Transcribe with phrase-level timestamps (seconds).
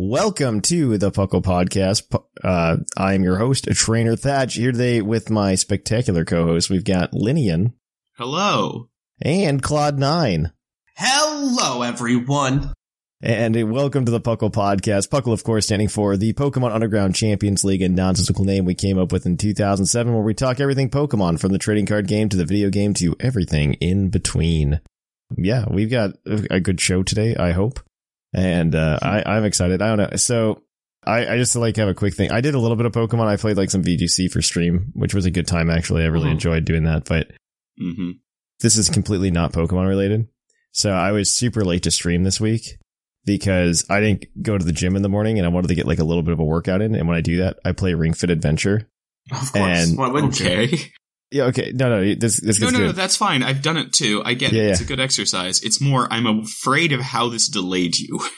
[0.00, 2.22] Welcome to the PUCL Podcast.
[2.44, 6.70] Uh, I am your host, Trainer Thatch, here today with my spectacular co-host.
[6.70, 7.72] We've got Lynian
[8.16, 8.90] Hello.
[9.20, 10.52] and Claude Nine.
[10.96, 12.74] Hello, everyone.
[13.20, 15.08] And welcome to the PUCL Podcast.
[15.08, 19.00] PUCL, of course, standing for the Pokemon Underground Champions League, a nonsensical name we came
[19.00, 22.36] up with in 2007, where we talk everything Pokemon, from the trading card game to
[22.36, 24.80] the video game to everything in between.
[25.36, 27.80] Yeah, we've got a good show today, I hope.
[28.34, 29.80] And uh, I, I'm excited.
[29.82, 30.16] I don't know.
[30.16, 30.62] So
[31.04, 32.30] I, I just like have a quick thing.
[32.30, 33.26] I did a little bit of Pokemon.
[33.26, 36.02] I played like some VGC for stream, which was a good time, actually.
[36.02, 36.32] I really Mhm.
[36.32, 37.04] enjoyed doing that.
[37.06, 37.30] But
[37.80, 38.10] Mm-hmm.
[38.60, 40.26] this is completely not Pokemon related.
[40.72, 42.76] So I was super late to stream this week
[43.24, 45.86] because I didn't go to the gym in the morning and I wanted to get
[45.86, 46.94] like a little bit of a workout in.
[46.94, 48.88] And when I do that, I play Ring Fit Adventure.
[49.32, 49.88] Of course.
[49.88, 50.46] And- Why wouldn't you?
[50.46, 50.78] Okay.
[51.30, 51.72] Yeah, okay.
[51.74, 52.86] No, no, this this No, gets no, good.
[52.86, 53.42] no, that's fine.
[53.42, 54.22] I've done it too.
[54.24, 54.70] I get Yeah, it.
[54.70, 55.62] It's a good exercise.
[55.62, 58.20] It's more, I'm afraid of how this delayed you.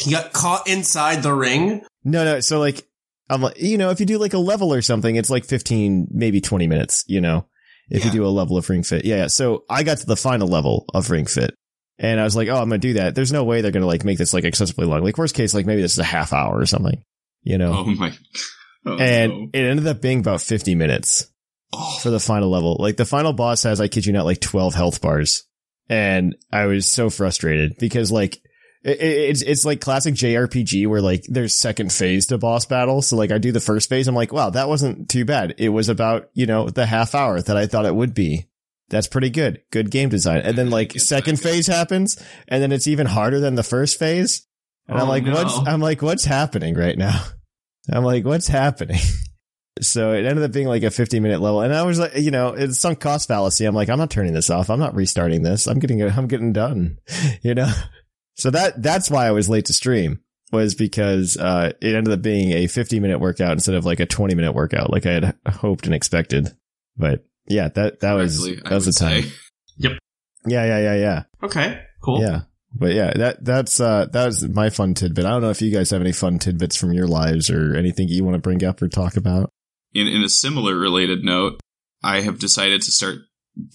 [0.00, 1.82] He got caught inside the ring.
[2.04, 2.38] No, no.
[2.38, 2.86] So like,
[3.28, 6.06] I'm like, you know, if you do like a level or something, it's like 15,
[6.12, 7.46] maybe 20 minutes, you know,
[7.90, 9.04] if you do a level of Ring Fit.
[9.04, 9.26] Yeah, yeah.
[9.26, 11.52] So I got to the final level of Ring Fit
[11.98, 13.16] and I was like, oh, I'm going to do that.
[13.16, 15.02] There's no way they're going to like make this like excessively long.
[15.02, 17.02] Like worst case, like maybe this is a half hour or something,
[17.42, 17.72] you know?
[17.78, 18.12] Oh my.
[18.86, 19.48] Oh, and no.
[19.52, 21.26] it ended up being about 50 minutes
[21.72, 22.76] Oh, for the final level.
[22.78, 25.44] Like the final boss has, I kid you not, like 12 health bars.
[25.90, 28.36] And I was so frustrated because like,
[28.84, 33.02] it, it- it's, it's like classic JRPG where like there's second phase to boss battle.
[33.02, 34.08] So like I do the first phase.
[34.08, 35.54] I'm like, wow, that wasn't too bad.
[35.58, 38.46] It was about, you know, the half hour that I thought it would be.
[38.90, 39.60] That's pretty good.
[39.70, 40.40] Good game design.
[40.42, 44.46] And then like second phase happens and then it's even harder than the first phase.
[44.86, 45.32] And I'm Oh, like, no.
[45.34, 47.22] what's, I'm like, what's happening right now?
[47.92, 49.00] I'm like, what's happening?
[49.84, 51.60] So it ended up being like a 50 minute level.
[51.60, 53.64] And I was like, you know, it's sunk cost fallacy.
[53.64, 54.70] I'm like, I'm not turning this off.
[54.70, 55.66] I'm not restarting this.
[55.66, 56.98] I'm getting, I'm getting done,
[57.42, 57.72] you know?
[58.34, 60.20] So that, that's why I was late to stream
[60.52, 64.06] was because, uh, it ended up being a 50 minute workout instead of like a
[64.06, 66.54] 20 minute workout, like I had hoped and expected.
[66.96, 69.22] But yeah, that, that was, correctly, that was the time.
[69.24, 69.32] say.
[70.46, 71.22] Yeah, yeah, yeah, yeah.
[71.42, 72.20] Okay, cool.
[72.20, 72.42] Yeah.
[72.72, 75.24] But yeah, that, that's, uh, that was my fun tidbit.
[75.24, 78.06] I don't know if you guys have any fun tidbits from your lives or anything
[78.06, 79.52] you want to bring up or talk about.
[79.94, 81.60] In, in a similar related note,
[82.02, 83.18] I have decided to start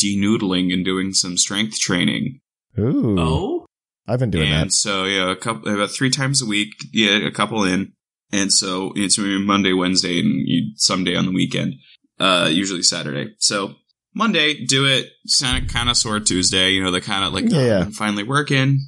[0.01, 2.39] denoodling and doing some strength training.
[2.79, 3.15] Ooh.
[3.19, 3.65] Oh,
[4.07, 4.73] I've been doing and that.
[4.73, 7.93] so, yeah, a couple, about three times a week, yeah, a couple in.
[8.31, 11.75] And so it's Monday, Wednesday, and you, someday on the weekend.
[12.19, 13.35] Uh, usually Saturday.
[13.37, 13.75] So
[14.13, 15.09] Monday, do it.
[15.39, 17.79] Kind of sore Tuesday, you know, the kind of like, Yeah, oh, yeah.
[17.81, 18.79] I'm finally working.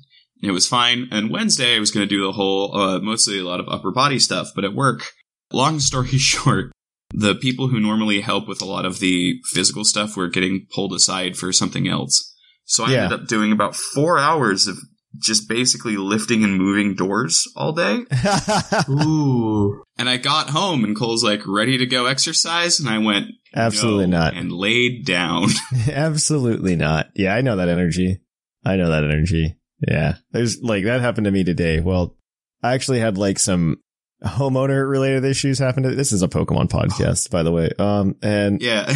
[0.41, 1.09] It was fine.
[1.11, 3.91] And Wednesday, I was going to do the whole, uh, mostly a lot of upper
[3.91, 5.11] body stuff, but at work,
[5.51, 6.71] long story short,
[7.17, 10.91] the people who normally help with a lot of the physical stuff were getting pulled
[10.93, 12.33] aside for something else.
[12.65, 13.03] So I Yeah.
[13.05, 14.77] ended up doing about four hours of
[15.17, 17.99] just basically lifting and moving doors all day.
[18.89, 19.83] ooh.
[19.97, 22.79] And I got home and Cole's like ready to go exercise.
[22.79, 24.33] And I went, Absolutely "No," not.
[24.33, 25.47] And laid down.
[25.89, 27.07] Absolutely not.
[27.15, 28.19] Yeah, I know that energy.
[28.65, 29.55] I know that energy.
[29.87, 30.15] Yeah.
[30.31, 31.79] There's like that happened to me today.
[31.79, 32.17] Well,
[32.61, 33.77] I actually had like some
[34.23, 37.69] homeowner related issues happen to this is a Pokemon podcast, by the way.
[37.77, 38.93] Um and yeah.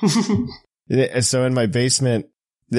[1.20, 2.26] so in my basement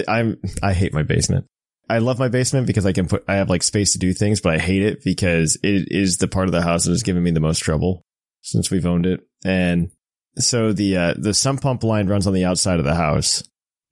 [0.08, 1.46] I'm I hate my basement.
[1.90, 4.42] I love my basement because I can put I have like space to do things,
[4.42, 7.24] but I hate it because it is the part of the house that has given
[7.24, 8.04] me the most trouble
[8.42, 9.22] since we've owned it.
[9.44, 9.90] And
[10.38, 13.44] so the uh the sump pump line runs on the outside of the house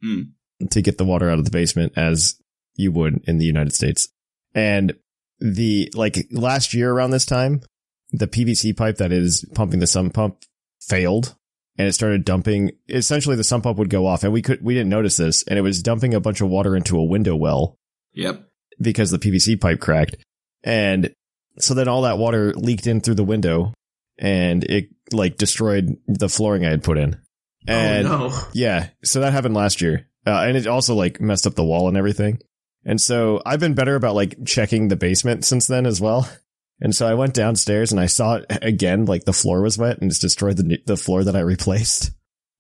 [0.04, 0.22] Hmm.
[0.70, 2.40] to get the water out of the basement as
[2.76, 4.10] you would in the United States.
[4.54, 4.94] And
[5.40, 7.62] the like last year around this time,
[8.12, 10.44] the PVC pipe that is pumping the sump pump
[10.82, 11.36] failed
[11.78, 12.72] and it started dumping.
[12.90, 15.60] Essentially, the sump pump would go off, and we could we didn't notice this, and
[15.60, 17.78] it was dumping a bunch of water into a window well
[18.14, 18.44] Yep.
[18.82, 20.18] because the PVC pipe cracked,
[20.64, 21.14] and
[21.60, 23.74] so then all that water leaked in through the window,
[24.18, 27.20] and it like destroyed the flooring I had put in.
[27.68, 28.40] And oh no.
[28.54, 31.88] yeah, so that happened last year, uh, and it also like messed up the wall
[31.88, 32.40] and everything.
[32.86, 36.28] And so I've been better about like checking the basement since then as well.
[36.80, 39.98] And so I went downstairs and I saw it again, like the floor was wet
[40.00, 42.12] and it's destroyed the the floor that I replaced.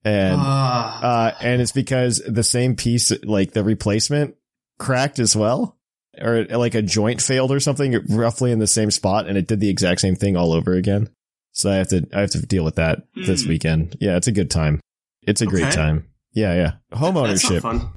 [0.03, 1.01] And Ah.
[1.01, 4.35] uh, and it's because the same piece, like the replacement,
[4.79, 5.77] cracked as well,
[6.19, 9.59] or like a joint failed or something, roughly in the same spot, and it did
[9.59, 11.09] the exact same thing all over again.
[11.51, 13.49] So I have to I have to deal with that this Hmm.
[13.49, 13.97] weekend.
[13.99, 14.79] Yeah, it's a good time.
[15.27, 16.05] It's a great time.
[16.33, 16.71] Yeah, yeah.
[16.97, 17.49] Homeownership.
[17.61, 17.93] That's not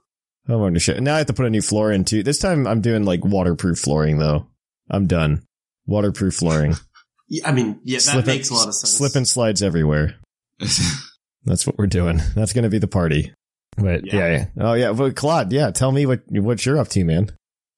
[0.48, 0.98] Home ownership.
[1.00, 2.22] Now I have to put a new floor in too.
[2.22, 4.46] This time I'm doing like waterproof flooring though.
[4.90, 5.42] I'm done.
[5.86, 6.74] Waterproof flooring.
[7.32, 8.92] Yeah, I mean, yeah, that Slip and- makes a lot of sense.
[8.92, 10.16] Slip and slides everywhere.
[11.44, 12.20] That's what we're doing.
[12.34, 13.32] That's going to be the party.
[13.76, 14.14] But yeah.
[14.16, 14.28] Yeah.
[14.32, 14.92] yeah, Oh yeah.
[14.92, 15.70] But Claude, yeah.
[15.70, 17.30] Tell me what what you're up to, man.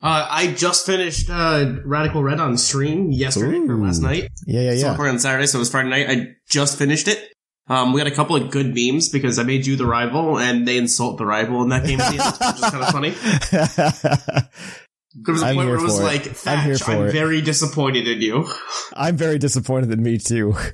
[0.03, 4.31] Uh, I just finished uh, Radical Red on stream yesterday or last night.
[4.47, 4.91] Yeah, yeah, So yeah.
[4.93, 6.09] recording on Saturday, so it was Friday night.
[6.09, 7.33] I just finished it.
[7.69, 10.67] Um, we got a couple of good memes because I made you the rival, and
[10.67, 14.49] they insult the rival in that game, the end, which is kind of funny.
[15.15, 16.03] There was a I'm point where it was it.
[16.05, 18.49] like, I'm Thatch, I'm it." very disappointed in you.
[18.95, 20.55] I'm very disappointed in me too.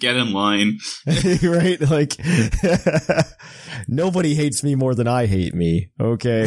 [0.00, 0.78] Get in line.
[1.42, 1.80] right?
[1.80, 2.12] Like
[3.88, 5.90] nobody hates me more than I hate me.
[6.00, 6.46] Okay.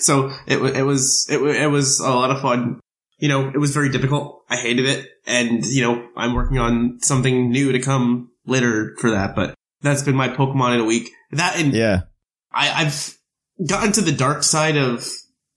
[0.00, 2.80] so it it was it it was a lot of fun.
[3.18, 4.42] You know, it was very difficult.
[4.50, 9.10] I hated it, and you know, I'm working on something new to come later for
[9.12, 9.34] that.
[9.34, 11.10] But that's been my Pokemon in a week.
[11.30, 12.02] That and Yeah.
[12.52, 13.14] I, I've
[13.68, 15.06] gotten to the dark side of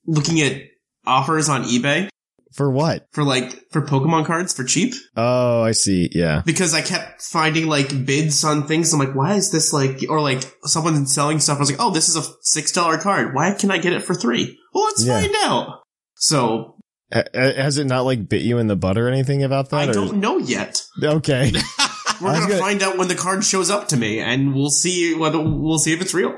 [0.06, 0.62] looking at
[1.06, 2.10] offers on eBay
[2.54, 3.08] For what?
[3.12, 6.10] for like for Pokemon cards for cheap Oh, I see.
[6.14, 6.42] Yeah.
[6.46, 8.94] because I kept finding like bids on things.
[8.94, 11.58] I'm like, why is this like, or like someone selling stuff.
[11.58, 13.34] I was like, oh, this is a six dollar card.
[13.34, 14.58] Why can I get it for three?
[14.74, 15.22] Well, let's Yeah.
[15.22, 15.82] find out.
[16.16, 16.74] So
[17.14, 19.78] Ha- Has it not like bit you in the butt or anything about that?
[19.78, 20.82] I or- don't know yet.
[21.02, 21.52] Okay.
[22.22, 25.14] We're gonna, gonna- find out when the card shows up to me, and we'll see
[25.14, 26.36] whether we'll see if it's real.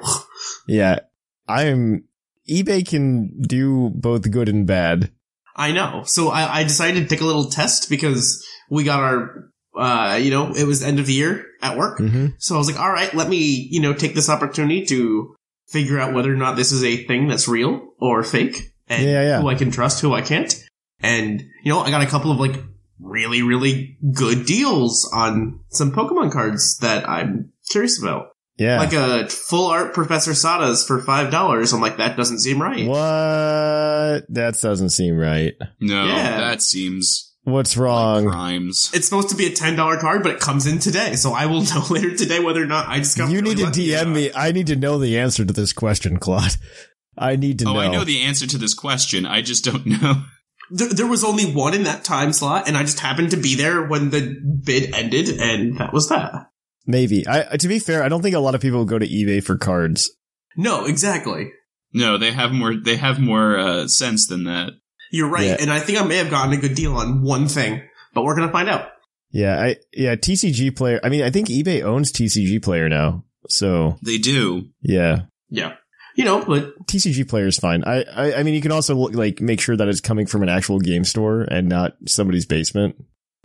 [0.68, 1.00] yeah.
[1.50, 2.06] I'm
[2.50, 5.12] eBay can do both good and bad.
[5.56, 6.04] I know.
[6.06, 10.32] So I, I decided to take a little test because we got our, uh, you
[10.32, 12.00] know, it was end of the year at work.
[12.00, 12.28] Mm-hmm.
[12.38, 15.36] So I was like, all right, let me, you know, take this opportunity to
[15.68, 19.22] figure out whether or not this is a thing that's real or fake and Yeah,
[19.22, 19.42] yeah.
[19.42, 20.54] who I can trust, who I can't.
[21.02, 22.64] And, you know, I got a couple of like
[23.00, 28.30] really, really good deals on some Pokemon cards that I'm curious about.
[28.60, 28.78] Yeah.
[28.78, 31.74] Like a full art Professor Sada's for $5.
[31.74, 32.86] I'm like, that doesn't seem right.
[32.88, 34.26] what?
[34.34, 35.54] That doesn't seem right.
[35.80, 36.38] No, Yeah.
[36.42, 38.26] that seems What's like wrong?
[38.28, 38.92] crimes.
[38.94, 41.16] It's supposed to be a $10 card, but it comes in today.
[41.16, 43.74] So I will know later today whether or not I just got you really need
[43.74, 44.14] to DM not.
[44.16, 44.32] me.
[44.36, 46.56] I need to know the answer to this question, Claude.
[47.18, 47.80] I need to Oh, know.
[47.80, 49.26] I know the answer to this question.
[49.26, 50.24] I just don't know.
[50.72, 53.56] There, there was only one in that time slot, and I just happened to be
[53.56, 56.52] there when the bid ended, and that was that.
[56.90, 57.24] Maybe.
[57.28, 59.58] I to be fair, I don't think a lot of people go to eBay for
[59.58, 60.10] cards.
[60.58, 61.52] No, exactly.
[61.94, 62.74] No, they have more.
[62.76, 64.72] They have more uh, sense than that.
[65.12, 65.58] You're right, Yeah.
[65.60, 67.82] and I think I may have gotten a good deal on one thing,
[68.16, 68.88] but we're gonna find out.
[69.32, 71.00] Yeah, I yeah, TCG player.
[71.04, 73.24] I mean, I think eBay owns TCG player now.
[73.48, 74.66] So, They do.
[74.82, 75.22] yeah.
[75.52, 75.74] Yeah,
[76.16, 77.84] you know, but TCG player is fine.
[77.84, 80.42] I, I I mean, you can also look, like make sure that it's coming from
[80.44, 82.96] an actual game store and not somebody's basement.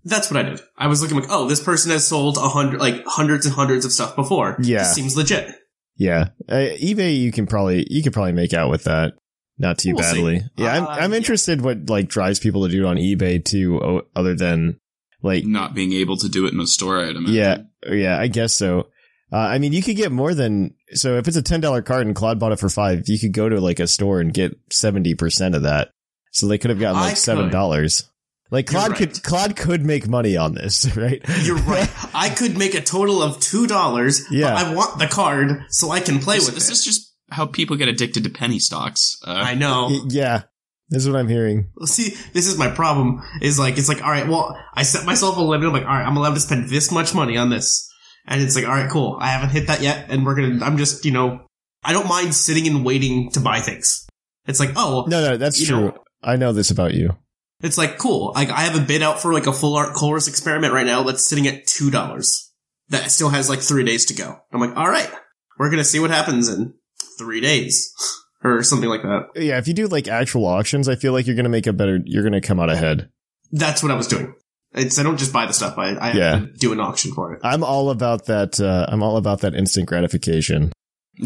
[0.05, 0.61] That's what I did.
[0.77, 3.85] I was looking like, oh, this person has sold a hundred, like hundreds and hundreds
[3.85, 4.57] of stuff before.
[4.61, 4.79] Yeah.
[4.79, 5.55] this seems legit.
[5.97, 9.15] Yeah, uh, eBay you can probably you could probably make out with that.
[9.59, 10.17] Not too We'll see.
[10.17, 10.43] badly.
[10.57, 11.17] Yeah, I'm Uh, I'm yeah.
[11.19, 14.81] interested what like drives people to do it on eBay too, other than
[15.23, 17.35] like Not being able to do it in a store, I'd imagine.
[17.35, 17.59] Yeah,
[17.89, 18.89] yeah, I guess so.
[19.33, 22.07] Uh, I mean, you could get more than so if it's a ten dollar card
[22.07, 24.59] and Claude bought it for five, you could go to like a store and get
[24.73, 25.91] seventy percent of that.
[26.33, 27.53] So they could have gotten I like seven could.
[27.53, 28.11] dollars.
[28.55, 28.99] Like You're Claude right.
[28.99, 31.21] could Claude could make money on this, right?
[31.43, 31.91] You're right.
[32.15, 34.23] I could make a total of two dollars.
[34.31, 34.55] Yeah.
[34.55, 37.47] I want the card so I can play This, with this this is just how
[37.47, 39.19] people get addicted to penny stocks.
[39.27, 39.89] Uh, I know.
[39.91, 40.43] Y- yeah,
[40.89, 41.71] this is what I'm hearing.
[41.77, 43.23] Well, see, this is my problem.
[43.43, 44.29] Is like it's like all right.
[44.29, 45.67] Well, I set myself a limit.
[45.67, 47.91] I'm like, all right, I'm allowed to spend this much money on this,
[48.27, 49.19] and it's like, all right, cool.
[49.21, 50.65] I haven't hit that yet, and we're gonna.
[50.65, 51.41] I'm just, you know,
[51.83, 54.07] I don't mind sitting and waiting to buy things.
[54.47, 55.81] It's like, oh, No, no, that's true.
[55.81, 57.17] know- I know this about you.
[57.63, 58.33] It's like cool.
[58.35, 61.03] Like I have a bid out for like a full art chorus experiment right now
[61.03, 62.53] that's sitting at two dollars.
[62.91, 64.39] That still has like three days to go.
[64.53, 65.11] I'm like, all right,
[65.59, 66.75] we're gonna see what happens in
[67.19, 67.93] three days
[68.45, 69.29] or something like that.
[69.37, 72.01] Yeah, if you do like actual auctions, I feel like you're gonna make a better.
[72.05, 73.09] You're gonna come out ahead.
[73.53, 74.35] That's what I was doing.
[74.73, 75.79] It's I don't just buy the stuff.
[75.79, 76.37] I, I Yeah.
[76.39, 77.41] have to do an auction for it.
[77.45, 78.61] I'm all about that.
[78.61, 80.73] Uh, I'm all about that instant gratification.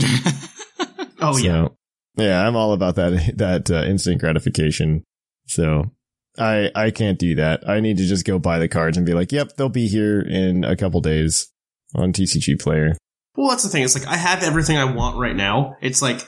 [1.20, 1.68] Oh yeah.
[2.16, 5.02] Yeah, I'm all about that that uh, instant gratification.
[5.46, 5.90] So
[6.38, 7.68] I I can't do that.
[7.68, 10.20] I need to just go buy the cards and be like, "Yep, they'll be here
[10.20, 11.48] in a couple days
[11.94, 12.96] on TCG Player."
[13.36, 13.82] Well, that's the thing.
[13.84, 15.76] It's like I have everything I want right now.
[15.80, 16.20] It's like,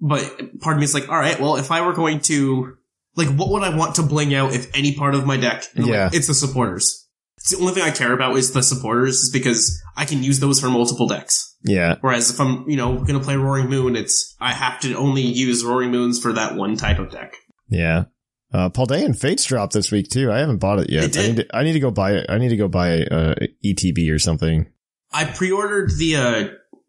[0.00, 0.22] but
[0.60, 2.74] part of me is like, all right, well, if I were going to,
[3.16, 5.64] like, what would I want to bling out if any part of my deck?
[5.74, 6.04] And Yeah.
[6.04, 7.06] like, it's the supporters.
[7.38, 10.40] It's the only thing I care about is the supporters, is because I can use
[10.40, 11.56] those for multiple decks.
[11.64, 15.22] Yeah, Whereas if I'm, you know, gonna play Roaring Moon, it's I have to only
[15.22, 17.32] use Roaring Moons for that one type of deck.
[17.68, 18.04] yeah.
[18.52, 20.32] Uh, Paldean Fates dropped this week too.
[20.32, 21.16] I haven't bought it yet.
[21.18, 22.26] I need to, I need to go buy it.
[22.30, 24.66] I need to go buy uh, ETB or something.
[25.12, 26.48] I pre-ordered the uh,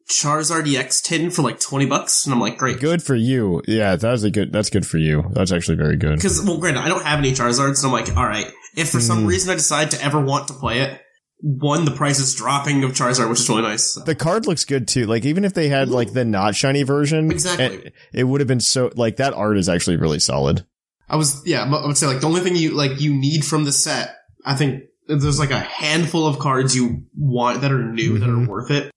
[0.10, 2.80] Charizard EX tin for like twenty bucks, and I'm like, great.
[2.80, 3.62] Good for you.
[3.68, 4.52] Yeah, that was a good.
[4.52, 5.24] That's good for you.
[5.34, 6.16] That's actually very good.
[6.16, 8.52] Because, well, granted, I don't have any Charizards, so I'm like, all right.
[8.76, 9.28] If for some Hmm.
[9.28, 11.02] reason I decide to ever want to play it,
[11.42, 13.96] one, the price is dropping of Charizard, which is really nice.
[14.06, 15.06] The card looks good too.
[15.06, 17.66] Like even if they had like the not shiny version, Exactly.
[17.88, 20.66] it, it would have been so like that art is actually really solid.
[21.10, 23.64] I was, yeah, I would say like the only thing you like you need from
[23.64, 28.20] the set, I think there's like a handful of cards you want that are new
[28.20, 28.46] that Mhm.
[28.46, 28.92] are worth it.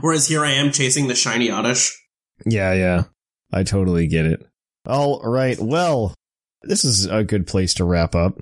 [0.00, 1.94] Whereas here I am chasing the shiny Oddish.
[2.46, 3.02] Yeah, yeah.
[3.52, 4.46] I totally get it.
[4.86, 5.58] All right.
[5.60, 6.14] Well,
[6.62, 8.40] this is a good place to wrap up.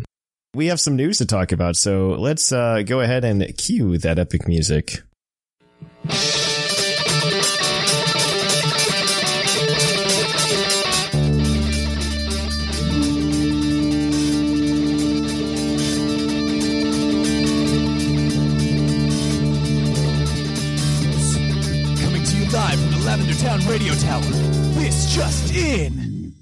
[0.55, 4.19] We have some news to talk about, so let's uh, go ahead and cue that
[4.19, 5.03] epic music.
[23.77, 24.23] Radio Tower.
[24.23, 26.33] This just in.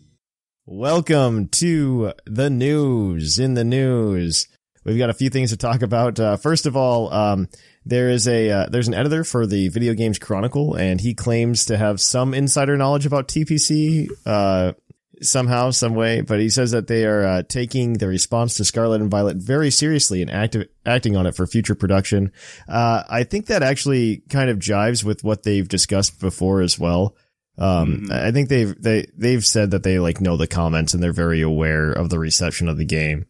[0.67, 3.41] Welcome to the news.
[3.41, 4.47] In the news,
[4.85, 6.21] we've got a few things to talk about.
[6.21, 7.49] Uh, first of all, um,
[7.85, 11.64] there is a uh, there's an editor for the Video Games Chronicle, and he claims
[11.64, 14.07] to have some insider knowledge about TPC.
[14.25, 14.75] Uh,
[15.21, 19.00] somehow, some way, but he says that they are uh, taking the response to Scarlet
[19.00, 22.31] and Violet very seriously and active, acting on it for future production.
[22.69, 27.17] Uh, I think that actually kind of jives with what they've discussed before as well.
[27.56, 31.12] Um, I think they've they they've said that they like know the comments and they're
[31.12, 33.26] very aware of the reception of the game.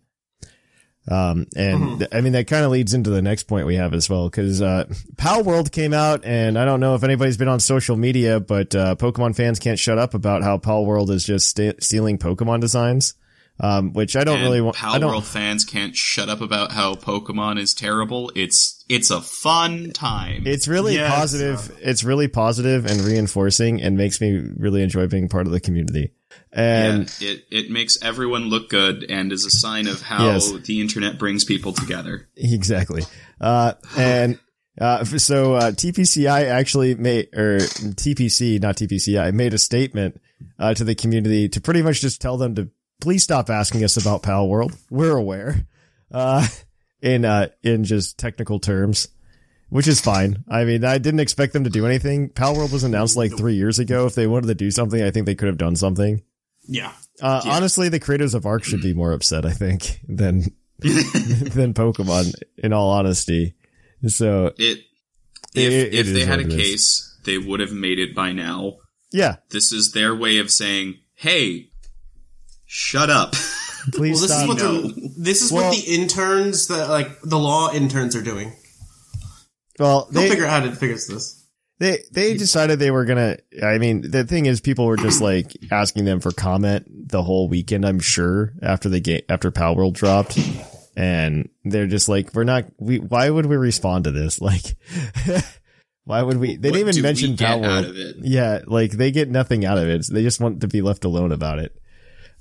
[1.06, 3.92] Um, and th- I mean that kind of leads into the next point we have
[3.92, 4.86] as well because uh,
[5.18, 8.74] Pal World came out, and I don't know if anybody's been on social media, but
[8.74, 12.60] uh, Pokemon fans can't shut up about how Pal World is just sta stealing Pokemon
[12.60, 13.14] designs.
[13.60, 14.74] Um, which I don't and really want.
[14.76, 15.10] Pal I don't.
[15.10, 18.32] World fans can't shut up about how Pokemon is terrible.
[18.34, 20.42] It's it's a fun time.
[20.44, 21.14] It's really Yes.
[21.14, 21.78] positive.
[21.80, 26.10] It's really positive and reinforcing, and makes me really enjoy being part of the community.
[26.52, 30.50] And yeah, it it makes everyone look good and is a sign of how Yes.
[30.64, 32.28] the internet brings people together.
[32.36, 33.02] Exactly.
[33.40, 34.38] Uh, and,
[34.80, 40.20] uh, so, uh, TPCI actually made, or TPC, not TPCI, made a statement,
[40.58, 42.68] uh, to the community to pretty much just tell them to
[43.00, 44.72] please stop asking us about Pal World.
[44.90, 45.66] We're aware,
[46.10, 46.46] uh,
[47.00, 49.08] in, uh, in just technical terms.
[49.70, 50.44] Which is fine.
[50.48, 52.28] I mean, I didn't expect them to do anything.
[52.28, 54.06] Pal World was announced like three years ago.
[54.06, 56.22] If they wanted to do something, I think they could have done something.
[56.68, 56.92] Yeah.
[57.20, 60.42] Uh, honestly, the creators of Ark should be more upset, I think, than
[60.78, 62.34] than Pokemon.
[62.58, 63.54] In all honesty,
[64.06, 64.78] so It
[65.56, 68.14] if It- it if is they had a it case, they would have made it
[68.14, 68.74] by now.
[69.12, 71.70] yeah, This is their way of saying, "Hey,
[72.74, 73.32] shut up."
[73.92, 74.42] please Well, this stop.
[74.42, 74.82] is what No.
[74.82, 78.52] the this is Well- what the interns, the like the law interns, are doing.
[79.78, 81.42] well, They'll they figure out how to figure this.
[81.78, 83.36] they they decided they were gonna.
[83.62, 87.48] I mean, the thing is, people were just like asking them for comment the whole
[87.48, 87.84] weekend.
[87.84, 90.38] I'm sure after the game after Pal World dropped.
[90.96, 94.40] And they're just like, we're not, we, why would we respond to this?
[94.44, 94.62] Like,
[96.04, 97.84] why would we, they What didn't even do we mention get Pal out World.
[97.86, 98.16] of it?
[98.20, 100.06] Yeah, like they get nothing out of it.
[100.08, 101.74] They just want to be left alone about it.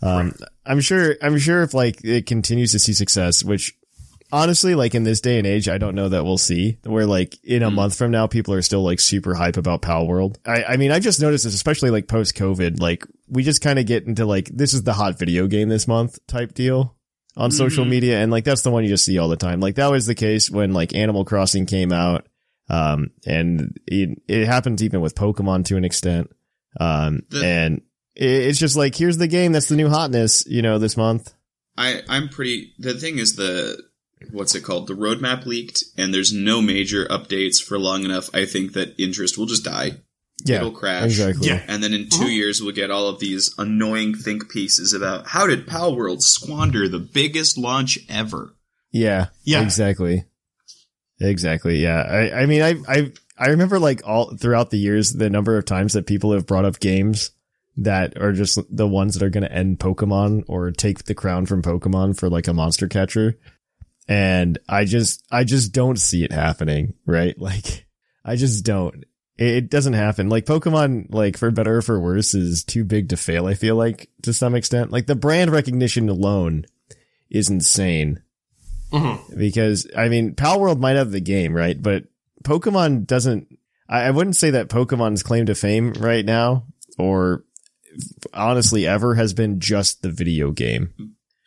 [0.04, 0.34] Um,
[0.66, 3.74] I'm sure, I'm sure if like it continues to see success, which
[4.32, 7.38] honestly, like in this day and age, I don't know that we'll see where like
[7.44, 7.76] in a Hmm.
[7.76, 10.40] month from now, people are still like super hype about Pal World.
[10.46, 13.80] I, I mean, I just noticed this, especially like post COVID, like we just kind
[13.80, 16.96] of get into like, this is the hot video game this month type deal
[17.38, 17.90] on social Mhm.
[17.90, 18.20] media.
[18.22, 19.60] And like, that's the one you just see all the time.
[19.60, 22.28] Like that was the case when like Animal Crossing came out.
[22.70, 26.30] Um, and it, it happens even with Pokemon to an extent.
[26.80, 27.82] Um, The- and
[28.16, 31.34] it's just like, here's the game that's the new hotness, you know, this month.
[31.78, 32.74] I I'm pretty.
[32.78, 33.82] The thing is the
[34.32, 34.88] what's it called?
[34.88, 38.30] The roadmap leaked, and there's no major updates for long enough.
[38.34, 39.98] I think that interest will just die.
[40.46, 41.06] Yeah, It'll crash.
[41.06, 41.48] exactly.
[41.48, 41.64] Yeah.
[41.68, 42.26] And then in 2 uh-huh.
[42.26, 46.90] years, we'll get all of these annoying think pieces about how did Pal World squander
[46.90, 48.54] the biggest launch ever?
[48.92, 49.28] Yeah.
[49.44, 49.62] Yeah.
[49.62, 50.26] Exactly.
[51.22, 51.82] Exactly.
[51.82, 52.02] Yeah.
[52.02, 55.66] I, I mean, I, I, I remember like all throughout the years, the number of
[55.66, 57.32] times that people have brought up games
[57.78, 61.46] that are just the ones that are going to end Pokemon or take the crown
[61.46, 63.38] from Pokemon for like a monster catcher.
[64.08, 67.36] And I just, I just don't see it happening, right?
[67.40, 67.86] Like,
[68.26, 69.04] I just don't.
[69.38, 70.30] It, doesn't happen.
[70.30, 73.48] Like Pokemon, like for better or for worse, is too big to fail.
[73.48, 76.66] I feel like to some extent, like the brand recognition alone
[77.32, 78.22] is insane
[78.92, 79.36] Mhm.
[79.38, 81.82] because I mean, Pal World might have the game, right?
[81.82, 82.04] But
[82.44, 83.48] Pokemon doesn't.
[83.90, 86.68] I, I wouldn't say that Pokemon's claim to fame right now,
[87.00, 87.44] or
[88.34, 90.94] honestly ever, has been just the video game.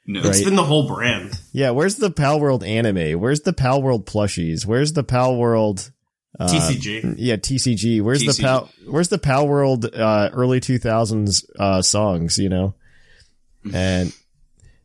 [0.07, 0.29] No, Right.
[0.29, 1.33] It's been the whole brand.
[1.53, 3.19] Yeah, where's the Pal World anime?
[3.21, 4.65] Where's the Pal World plushies?
[4.65, 5.91] Where's the Pal World?
[6.39, 7.15] Uh, TCG.
[7.19, 8.03] Yeah, TCG.
[8.03, 8.71] Where's the Pal?
[8.87, 12.39] Where's the Pal World uh, early two thousands uh, songs?
[12.39, 12.75] You know,
[13.75, 14.13] and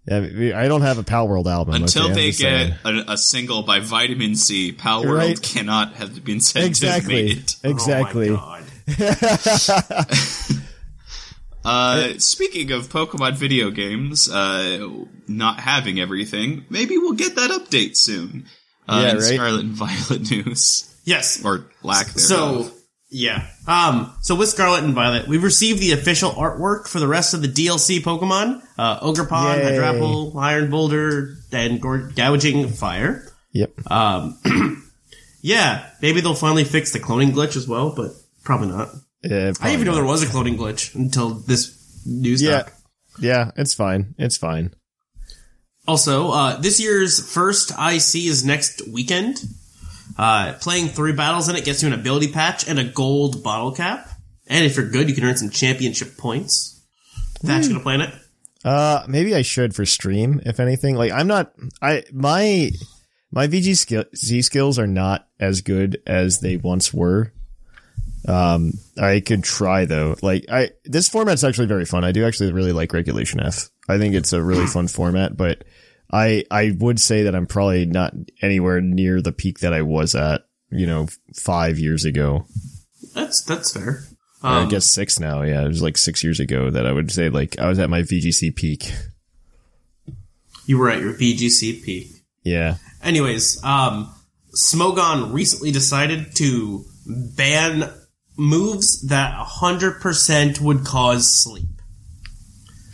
[0.10, 2.14] I don't have a Pal World album until okay?
[2.14, 5.42] They get a, a single by Vitamin C, Pal World Right.
[5.42, 7.56] cannot have been said to have exactly, made it.
[7.64, 8.30] exactly.
[8.32, 8.68] Oh my God.
[11.64, 14.88] Uh, speaking of Pokemon video games, uh,
[15.28, 18.46] not having everything, maybe we'll get that update soon.
[18.88, 19.22] Uh, Yeah, right?
[19.22, 20.94] Scarlet and Violet news.
[21.06, 21.44] Yes.
[21.46, 22.22] Or lack thereof.
[22.68, 22.72] So
[23.10, 23.46] yeah.
[23.68, 24.14] Um.
[24.22, 27.48] So with Scarlet and Violet, we've received the official artwork for the rest of the
[27.48, 29.64] DLC Pokemon: uh, Ogerpon, Yay.
[29.64, 33.28] Hydrapple, Iron Boulder, and Gor- Gouging Fire.
[33.54, 33.92] Yep.
[33.92, 34.40] Um.
[35.42, 35.90] yeah.
[36.02, 38.12] Maybe they'll finally fix the cloning glitch as well, but
[38.44, 38.90] probably not.
[39.24, 42.42] Yeah, I didn't even know there was a cloning glitch until this news.
[42.42, 42.64] Yeah.
[42.64, 42.74] doc.
[43.20, 44.16] Yeah, it's fine.
[44.18, 44.74] It's fine.
[45.88, 49.38] Also, uh, this year's first IC is next weekend.
[50.18, 53.72] Uh, playing three battles in it gets you an ability patch and a gold bottle
[53.72, 54.08] cap.
[54.48, 56.82] And if you're good, you can earn some championship points.
[57.40, 58.14] Thatch gonna play in it?
[58.64, 60.96] Uh, maybe I should for stream, if anything.
[60.96, 62.70] Like, I'm not, I, my,
[63.32, 67.34] my VG skill, Z skills are not as good as they once were.
[68.28, 70.16] Um, I could try though.
[70.22, 72.04] Like, I, this format's actually very fun.
[72.04, 73.70] I do actually really like Regulation F.
[73.90, 75.64] I think it's a really fun format, but
[76.12, 80.14] I, I would say that I'm probably not anywhere near the peak that I was
[80.16, 82.46] at, you know, five years ago.
[83.16, 84.04] That's that's fair.
[84.44, 85.42] Or I Um, guess six now.
[85.42, 87.90] Yeah, it was like six years ago that I would say like I was at
[87.90, 88.92] my VGC peak.
[90.66, 92.08] you were at your VGC peak.
[92.44, 92.76] Yeah.
[93.04, 94.14] Anyways, um,
[94.56, 96.84] Smogon recently decided to
[97.36, 97.90] ban
[98.38, 101.68] moves that 100% would cause sleep.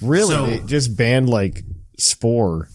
[0.01, 0.35] Really?
[0.35, 1.63] So- they just banned like
[1.97, 2.69] Spore.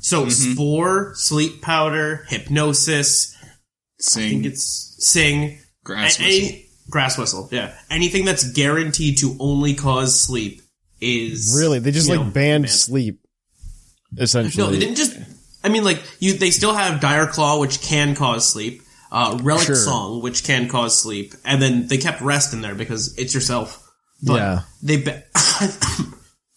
[0.00, 0.52] So mm-hmm.
[0.52, 3.54] Spore, Sleep Powder, Hypnosis, I think
[3.98, 6.46] Sing, it's Sing, grass a- whistle.
[6.48, 7.74] any- grass whistle, yeah.
[7.90, 10.62] Anything that's guaranteed to only cause sleep
[11.00, 11.80] is Really?
[11.80, 12.70] They just like know, banned banned.
[12.70, 13.20] sleep.
[14.16, 14.64] Essentially.
[14.64, 15.16] No, they didn't just.
[15.64, 18.82] I mean, like you, they still have Dire Claw, which can cause sleep.
[19.16, 19.74] Uh, Relic Sure.
[19.76, 23.82] Song, which can cause sleep, and then they kept rest in there because it's yourself.
[24.22, 24.60] But Yeah.
[24.82, 24.98] they.
[25.02, 25.22] Ba-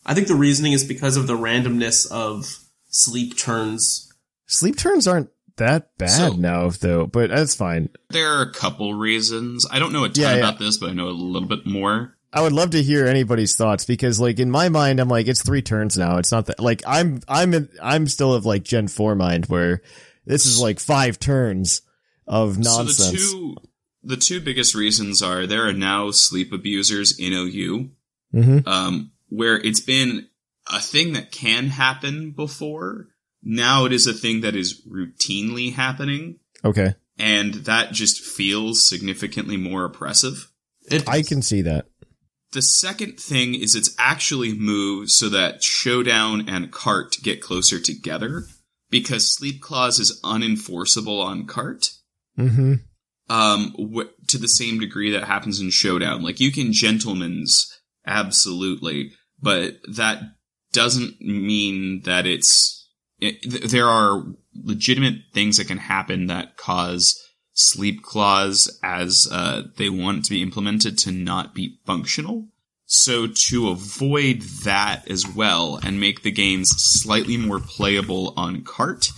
[0.05, 2.57] I think the reasoning is because of the randomness of
[2.89, 4.11] sleep turns.
[4.47, 7.89] Sleep turns aren't that bad So- now though, but that's fine.
[8.09, 9.65] There are a couple reasons.
[9.69, 10.39] I don't know a ton Yeah, yeah.
[10.39, 12.15] about this, but I know a little bit more.
[12.33, 15.41] I would love to hear anybody's thoughts because like in my mind I'm like it's
[15.41, 16.17] 3 turns now.
[16.17, 19.81] It's not that like I'm I'm in, I'm still of like Gen 4 mind where
[20.25, 21.81] this is like 5 turns
[22.29, 22.97] of nonsense.
[22.97, 23.55] So the two,
[24.03, 27.89] the two biggest reasons are there are now sleep abusers in OU,
[28.33, 28.65] Mhm.
[28.67, 30.27] um, where it's been
[30.67, 33.09] a thing that can happen before.
[33.41, 36.93] Now it is a thing that is routinely happening, Okay.
[37.17, 40.51] and that just feels significantly more oppressive.
[40.91, 41.87] It, I can see that.
[42.51, 48.47] The second thing is it's actually moved so that Showdown and Cart get closer together
[48.89, 51.91] because Sleep Clause is unenforceable on Cart.
[52.39, 52.81] Mhm.
[53.29, 57.67] um w- to the same degree that happens in showdown like you can gentlemen's
[58.07, 60.21] absolutely but that
[60.73, 62.87] doesn't mean that it's
[63.19, 64.23] it, th- there are
[64.55, 67.19] legitimate things that can happen that cause
[67.53, 72.47] sleep clause as uh, they want to be implemented to not be functional
[72.85, 79.09] so to avoid that as well and make the games slightly more playable on cart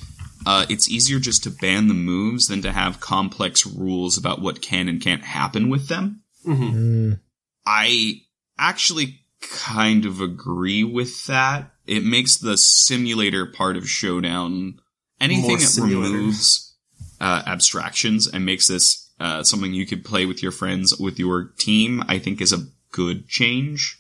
[0.46, 4.62] uh, it's easier just to ban the moves than to have complex rules about what
[4.62, 6.22] can and can't happen with them.
[6.46, 6.74] Mhm.
[6.74, 7.20] Mm.
[7.66, 8.22] I
[8.58, 11.74] actually kind of agree with that.
[11.86, 14.80] It makes the simulator part of Showdown
[15.20, 16.76] anything that removes
[17.20, 21.52] uh, abstractions and makes this uh, something you could play with your friends with your
[21.60, 22.04] team.
[22.08, 24.00] I think is a good change,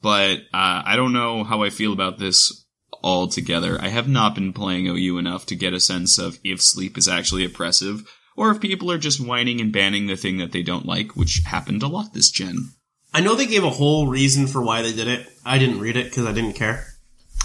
[0.00, 2.63] but uh, I don't know how I feel about this
[3.04, 3.78] altogether.
[3.80, 7.06] I have not been playing OU enough to get a sense of if sleep is
[7.06, 10.86] actually oppressive, or if people are just whining and banning the thing that they don't
[10.86, 12.70] like, which happened a lot this gen.
[13.12, 15.28] I know they gave a whole reason for why they did it.
[15.44, 16.86] I didn't read it because I didn't care.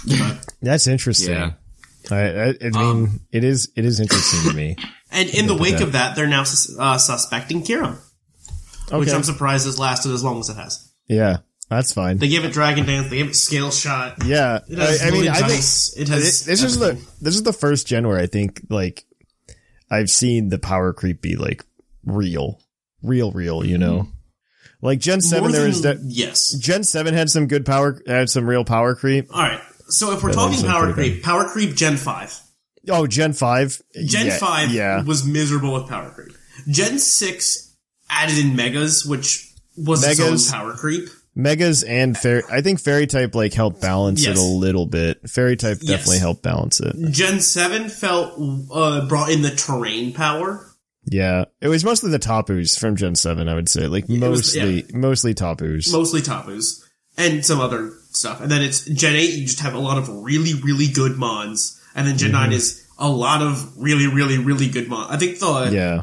[0.62, 1.34] That's interesting.
[1.34, 1.52] Yeah.
[2.10, 4.76] I, I, I mean, it is it is interesting to me.
[5.12, 5.82] and in the wake that.
[5.82, 7.98] of that, they're now sus- uh, suspecting Kira,
[8.90, 10.90] which I'm surprised has lasted as long as it has.
[11.06, 11.38] Yeah,
[11.70, 12.18] that's fine.
[12.18, 13.08] They gave it Dragon Dance.
[13.08, 14.24] They gave it Scale Shot.
[14.26, 16.22] yeah, It has I, I mean, I think It has.
[16.22, 19.04] this, this is the this is the first gen where I think like
[19.90, 21.64] I've seen the power creep be like
[22.04, 22.60] real,
[23.02, 23.64] real, real.
[23.64, 24.10] You know, mm-hmm.
[24.86, 26.52] like Gen Seven, More there was than- de- yes.
[26.58, 29.28] Gen Seven had some good power, had some real power creep.
[29.34, 29.60] All right.
[29.88, 32.38] So if we're That talking power creep, power creep Gen five.
[32.88, 36.32] Oh, Gen Five, Gen yeah, 5 yeah, was miserable with power creep.
[36.66, 37.76] Gen 6
[38.08, 40.18] added in megas, which was Megas.
[40.46, 41.08] its own power creep.
[41.42, 42.42] Megas and fairy.
[42.50, 44.36] I think fairy type like helped balance Yes.
[44.36, 45.28] it a little bit.
[45.28, 45.88] Fairy type Yes.
[45.90, 46.94] definitely helped balance it.
[47.10, 48.34] Gen 7 felt,
[48.72, 50.66] uh, brought in the terrain power.
[51.06, 53.48] Yeah, it was mostly the Tapus from Gen Seven.
[53.48, 55.90] I would say like was- mostly mostly Tapus.
[55.90, 56.82] Mostly Tapus.
[57.16, 58.40] And some other stuff.
[58.40, 61.78] And then it's Gen 8, you just have a lot of really, really good mons.
[61.94, 62.50] And then Gen Mm-hmm.
[62.50, 65.08] 9 is a lot of really, really, really good mons.
[65.10, 66.02] I think the, Yeah,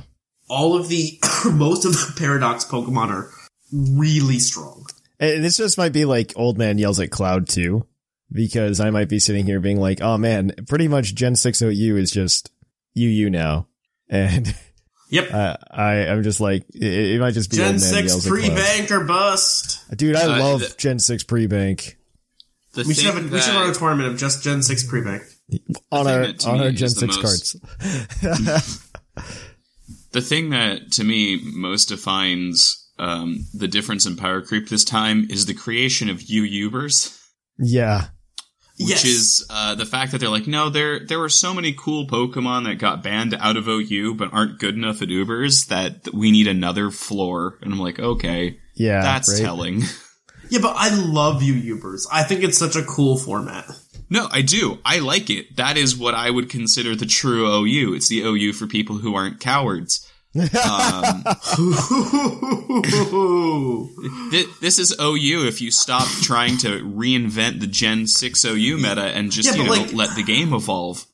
[0.49, 3.31] all of the, most of the Paradox Pokemon are
[3.71, 4.85] really strong.
[5.19, 7.85] And this just might be like old man yells at cloud too,
[8.31, 11.97] because I might be sitting here being like, oh man, pretty much Gen Six OU
[11.97, 12.51] is just
[12.97, 13.67] UU now,
[14.09, 14.53] and
[15.09, 15.33] Yep.
[15.33, 16.83] uh, I I'm just like it,
[17.15, 18.41] it might just be Gen old man 6 yells at cloud.
[18.41, 19.79] pre-bank or bust.
[19.97, 21.97] Dude, I Uh, love the- Gen Six pre bank
[22.75, 25.23] We should, have a, we should run a tournament of just Gen 6 pre-bank.
[25.91, 28.83] on our on our Gen Six most- cards.
[30.11, 35.27] The thing that to me most defines um, the difference in power creep this time
[35.29, 37.19] is the creation of UUbers.
[37.57, 38.07] yeah,
[38.79, 39.05] which Yes.
[39.05, 42.65] is uh, the fact that they're like, no, there there were so many cool Pokemon
[42.65, 46.47] that got banned out of OU, but aren't good enough at Ubers that we need
[46.47, 47.57] another floor.
[47.61, 49.41] And I'm like, okay, yeah, that's right?
[49.41, 49.81] telling.
[50.49, 52.07] Yeah, but I love UUbers.
[52.09, 53.65] I think it's such a cool format.
[54.09, 54.79] No, I do.
[54.85, 55.57] I like it.
[55.57, 57.93] That is what I would consider the true OU.
[57.95, 60.06] It's the OU for people who aren't cowards.
[60.35, 60.43] Um,
[64.31, 69.03] thi- this is OU if you stop trying to reinvent the Gen 6 OU meta
[69.03, 71.05] and just, Yeah, you know, like- let the game evolve.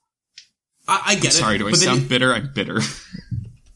[0.88, 1.60] I, I get Sorry, it.
[1.60, 2.34] do I sound bitter?
[2.34, 2.80] I'm bitter.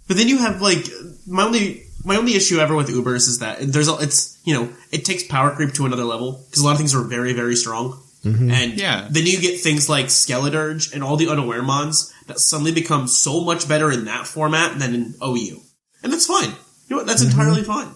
[0.08, 0.86] But then you have like
[1.26, 4.69] my only my only issue ever with Ubers is that there's a, it's you know
[4.91, 7.56] it takes power creep to another level because a lot of things are very very
[7.56, 7.97] strong.
[8.36, 9.08] And Yeah.
[9.10, 13.42] then you get things like Skeledirge and all the unaware mons that suddenly become so
[13.42, 15.62] much better in that format than in OU.
[16.04, 16.50] And that's fine.
[16.50, 17.06] You know what?
[17.08, 17.90] That's entirely fine.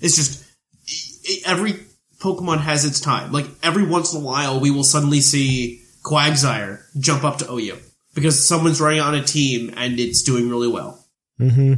[0.00, 0.42] It's just
[0.88, 1.86] i- i- every
[2.20, 3.32] Pokemon has its time.
[3.32, 7.76] Like every once in a while we will suddenly see Quagsire jump up to OU
[8.14, 11.04] because someone's running on a team and it's doing really well.
[11.40, 11.74] Mm-hmm.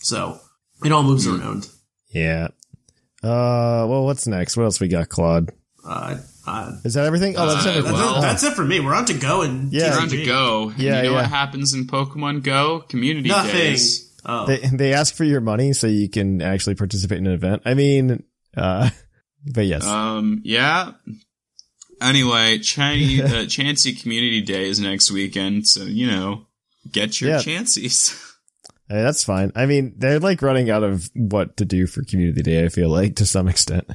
[0.00, 0.38] So
[0.84, 1.68] it all moves around.
[2.12, 2.48] Yeah.
[3.22, 4.56] Uh, well, what's next?
[4.56, 5.50] What else we got, Claude?
[5.84, 7.36] Uh, uh, Is that everything?
[7.36, 7.92] Oh, that's Uh, everything.
[7.92, 8.80] that's, well- it, that's it for me.
[8.80, 9.94] We're on to go and Yeah.
[9.96, 10.68] We're on to go.
[10.70, 11.22] And Yeah, you know yeah.
[11.22, 12.80] what happens in Pokemon Go?
[12.88, 13.52] Community Nothing.
[13.52, 14.12] days.
[14.26, 14.46] Oh.
[14.46, 17.62] They they ask for your money so you can actually participate in an event.
[17.66, 18.22] I mean,
[18.56, 18.90] uh,
[19.46, 20.92] but yes, Um, yeah.
[22.00, 26.46] Anyway, Chinese, uh, Chansey Community Day is next weekend, so you know,
[26.90, 27.38] get your Yeah.
[27.40, 28.20] Chanseys.
[28.86, 29.50] Hey, that's fine.
[29.56, 32.62] I mean, they're like running out of what to do for Community Day.
[32.66, 33.86] I feel like to some extent.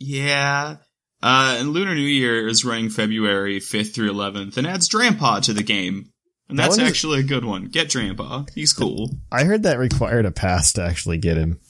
[0.00, 0.78] yeah.
[1.22, 5.52] Uh, and Lunar New Year is running February 5th through 11th and adds Drampa to
[5.52, 6.10] the game.
[6.48, 7.66] And That that's is- actually a good one.
[7.66, 8.50] Get Drampa.
[8.54, 9.10] He's cool.
[9.30, 11.60] I heard that required a pass to actually get him.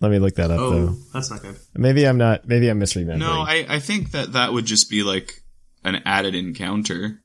[0.00, 0.96] Let me look that up oh, though.
[1.12, 1.56] that's not good.
[1.74, 2.46] Maybe I'm not.
[2.46, 3.18] Maybe I'm misremembering.
[3.18, 5.42] No, I, I think that that would just be like
[5.84, 7.22] an added encounter.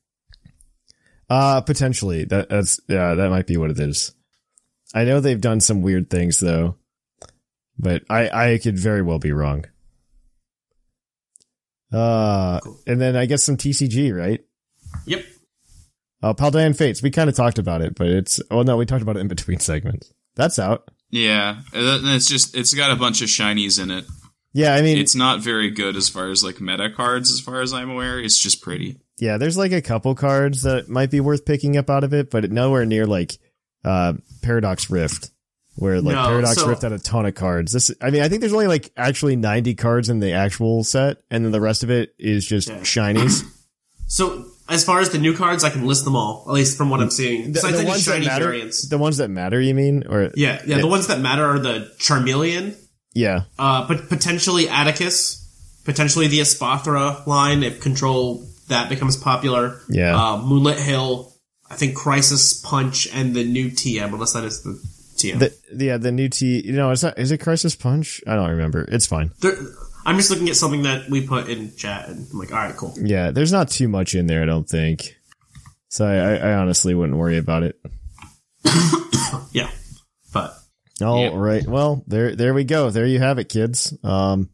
[1.29, 2.25] Uh, potentially.
[2.25, 4.13] That that's yeah, that might be what it is.
[4.93, 6.75] I know they've done some weird things though,
[7.77, 9.65] but I I could very well be wrong.
[11.91, 14.43] Uh, and then I guess some TCG, right?
[15.05, 15.25] Yep.
[16.21, 17.01] Uh, Paldean Fates.
[17.01, 19.27] We kind of talked about it, but it's oh no, we talked about it in
[19.27, 20.13] between segments.
[20.35, 20.89] That's out.
[21.09, 24.05] Yeah, it's just it's got a bunch of shinies in it.
[24.53, 27.61] Yeah, I mean, It's not very good as far as like meta cards, as far
[27.61, 28.19] as I'm aware.
[28.19, 28.99] It's just pretty.
[29.19, 32.29] yeah, there's like a couple cards that might be worth picking up out of it,
[32.31, 33.37] but nowhere near like
[33.85, 35.31] uh Paradox Rift,
[35.79, 37.71] where like No, Paradox so- Rift had a ton of cards.
[37.71, 41.17] This, I mean, I think there's only like actually 90 cards in the actual set,
[41.31, 42.79] and then the rest of it is just Yeah.
[42.81, 43.43] shinies.
[44.11, 46.89] So as far as the new cards, I can list them all, at least from
[46.89, 47.43] what I'm seeing.
[47.43, 48.89] The, Besides the any ones that matter, variants.
[48.89, 51.91] the ones that matter, you mean, or Yeah, yeah, the ones that matter are the
[51.99, 52.75] Charmeleon,
[53.13, 55.45] yeah, uh, but potentially Atticus,
[55.85, 59.79] potentially the Espathra line if Control that becomes popular.
[59.89, 60.15] Yeah.
[60.19, 61.31] Uh, Moonlit Hill,
[61.69, 64.81] I think Crisis Punch, and the new TM, unless that is the
[65.19, 65.39] TM.
[65.39, 65.53] The,
[65.85, 66.61] yeah, the new T.
[66.65, 68.21] You know, is that is it Crisis Punch?
[68.25, 68.85] I don't remember.
[68.89, 69.31] It's fine.
[69.41, 69.57] There-
[70.05, 72.75] I'm just looking at something that we put in chat, and I'm like, all right,
[72.75, 72.93] cool.
[72.97, 74.41] Yeah, there's not too much in there.
[74.41, 75.15] I don't think.
[75.89, 77.79] So I, I honestly wouldn't worry about it.
[79.51, 79.69] Yeah,
[80.33, 80.53] but
[81.01, 81.31] All Yeah.
[81.35, 81.67] right.
[81.67, 82.89] Well, there there we go.
[82.91, 83.93] There you have it, kids.
[84.03, 84.49] Um,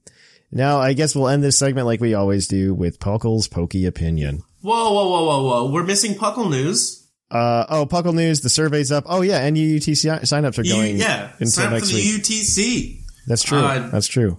[0.52, 4.42] now I guess we'll end this segment like we always do with PUCL's pokey opinion.
[4.62, 7.05] whoa, whoa, whoa, whoa, whoa, we're missing PUCL news.
[7.32, 8.42] Uh oh, PUCL news.
[8.42, 9.06] The survey's up.
[9.08, 12.22] Oh yeah, NUUT signups are You- going yeah, until sign up for the week.
[12.24, 13.02] UTC.
[13.28, 13.58] That's true.
[13.60, 14.38] Uh, That's true.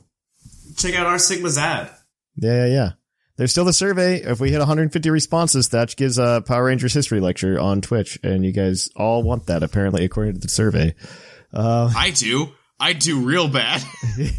[0.76, 1.90] Check out our Sigma's ad.
[2.36, 2.90] Yeah, yeah, yeah.
[3.36, 4.22] There's still the survey.
[4.22, 8.44] If we hit 150 responses, that gives a Power Rangers history lecture on Twitch, and
[8.44, 10.94] you guys all want that apparently, according to the survey.
[11.52, 12.50] I do.
[12.78, 13.82] I do real bad.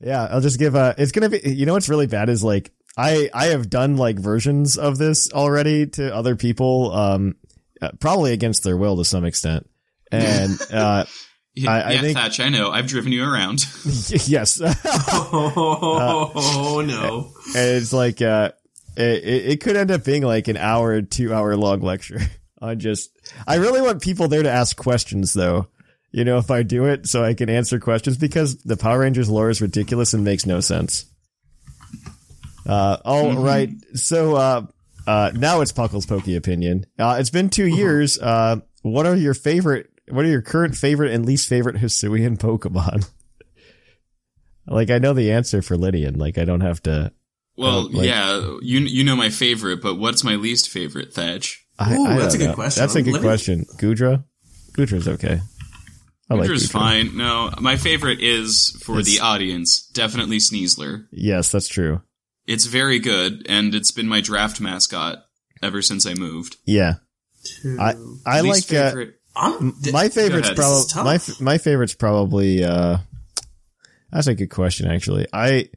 [0.00, 0.94] Yeah, I'll just give a.
[0.96, 1.40] It's gonna be.
[1.44, 5.32] You know what's really bad is like I I have done like versions of this
[5.32, 7.34] already to other people, um,
[7.80, 9.68] uh, probably against their will to some extent,
[10.12, 11.04] and uh,
[11.54, 12.70] Yeah, I- I yeah, think- Thatch, I know.
[12.70, 13.64] I've driven you around.
[14.26, 14.60] yes,
[15.40, 17.32] Oh no!
[17.58, 18.52] And it's like uh,
[18.96, 22.20] it, it could end up being like an hour, two hour long lecture
[22.60, 23.10] on just.
[23.46, 25.68] I really want people there to ask questions though.
[26.10, 29.28] You know, if I do it so I can answer questions because the Power Rangers
[29.28, 31.04] lore is ridiculous and makes no sense.
[32.66, 33.70] Uh, all right.
[33.94, 34.62] So, uh,
[35.08, 36.84] uh, now it's PUCL's Pokey opinion.
[36.98, 38.18] Uh, it's been two years.
[38.18, 43.08] Uh, what are your favorite, what are your current favorite and least favorite Hisuian Pokemon?
[44.66, 46.16] like, I know the answer for Lynian.
[46.18, 47.12] Like, I don't have to.
[47.56, 51.64] Well, like- yeah, you you know my favorite, but what's my least favorite, Thatch?
[51.78, 52.54] I, Ooh, I that's a good know.
[52.54, 52.80] question.
[52.80, 53.64] That's a good Let me- question.
[53.78, 54.24] Goodra?
[54.72, 55.40] Goodra's okay.
[56.30, 56.72] I like Goodra's Goodra.
[56.72, 57.16] fine.
[57.16, 61.06] No, my favorite is for It's- the audience, definitely Sneasler.
[61.10, 62.02] Yes, that's true.
[62.48, 65.18] It's very good, and it's been my draft mascot
[65.62, 66.56] ever since I moved.
[66.64, 66.94] Yeah.
[67.78, 67.94] I,
[68.26, 69.14] I Least like, uh, favorite.
[69.36, 71.38] I'm, my favorite's probably This is tough.
[71.40, 72.98] my my favorite's probably uh
[74.10, 75.68] that's a good question actually i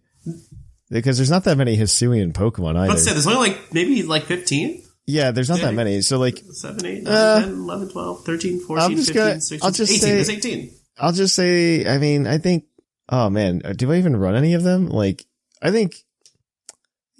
[0.90, 2.90] because there's not that many Hisuian Pokemon either.
[2.90, 6.02] Let's say there's only like maybe like 15, yeah, there's not that many.
[6.02, 9.42] So like, 7, 8, 9, Uh, 10, 11, 12, 13, 14, I'm just 15, gonna-
[9.42, 10.02] 16, I'll just 18.
[10.02, 10.72] say- There's 18.
[10.98, 12.66] I'll just say, I mean, I think,
[13.10, 14.88] oh man, uh, do I even run any of them?
[14.88, 15.26] Like,
[15.62, 15.96] I think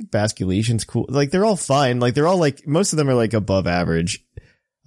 [0.10, 1.06] Basculation's cool.
[1.10, 2.00] Like, they're all fine.
[2.00, 4.26] Like, they're all like, most of them are like above average.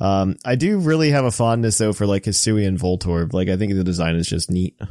[0.00, 3.32] Um, I do really have a fondness though for like Hisuian Voltorb.
[3.32, 4.76] Like, I think the design is just neat.
[4.80, 4.88] Oh,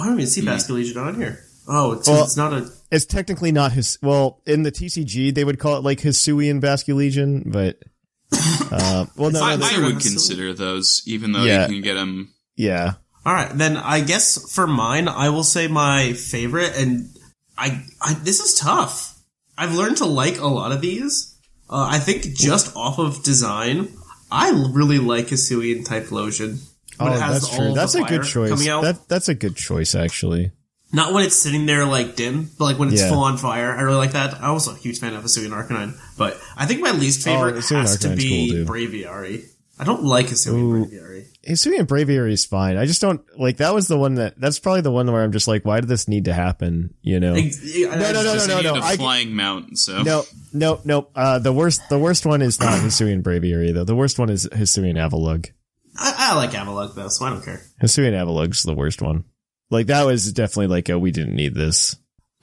[0.00, 1.40] I don't even see Basculegion on here.
[1.66, 2.70] Oh, it's, Well- it's not a.
[2.90, 3.98] It's technically not his.
[4.02, 7.78] Well, in the TCG, they would call it like Hisuian Basculegion, but
[8.70, 11.42] uh, well, no, I- no, I they- Sort of would a consider those, even though
[11.42, 11.62] Yeah.
[11.62, 12.32] you can get them.
[12.56, 12.94] yeah,
[13.26, 17.08] All right, then I guess for mine, I will say my favorite, and
[17.56, 19.13] I, I this is tough.
[19.56, 21.36] I've learned to like a lot of these.
[21.70, 23.88] Uh, I think just off of design,
[24.30, 26.58] I really like Hisuian Typhlosion.
[27.00, 27.72] Oh, When it has that's true.
[27.72, 28.50] That's a good choice.
[28.50, 28.82] Coming out.
[28.82, 30.52] That that's a good choice, actually.
[30.92, 33.08] Not when it's sitting there like dim, but like when it's Yeah.
[33.10, 33.72] full on fire.
[33.72, 34.34] I really like that.
[34.34, 37.76] I'm also a huge fan of Hisuian Arcanine, but I think my least favorite Oh,
[37.80, 38.74] has to be cool.
[38.74, 39.44] Braviary.
[39.78, 40.86] I don't like Hisuian.
[40.88, 41.24] Braviary.
[41.46, 42.76] Hisuian Braviary is fine.
[42.76, 45.32] I just don't like that was the one that that's probably the one where I'm
[45.32, 46.94] just like, why did this need to happen?
[47.02, 47.34] You know?
[47.34, 50.02] No, no, no, Just no, needed no, a I- flying mount, so.
[50.02, 51.08] No, no, no.
[51.14, 53.84] Uh, the worst, the worst one is not Hisuian Braviary though.
[53.84, 55.50] The worst one is Hisuian Avalugg.
[55.96, 57.62] I, I like Avalugg though, so I don't care.
[57.82, 59.24] Hisuian Avalugg's the worst one.
[59.70, 61.96] Like that was definitely like, a we didn't need this.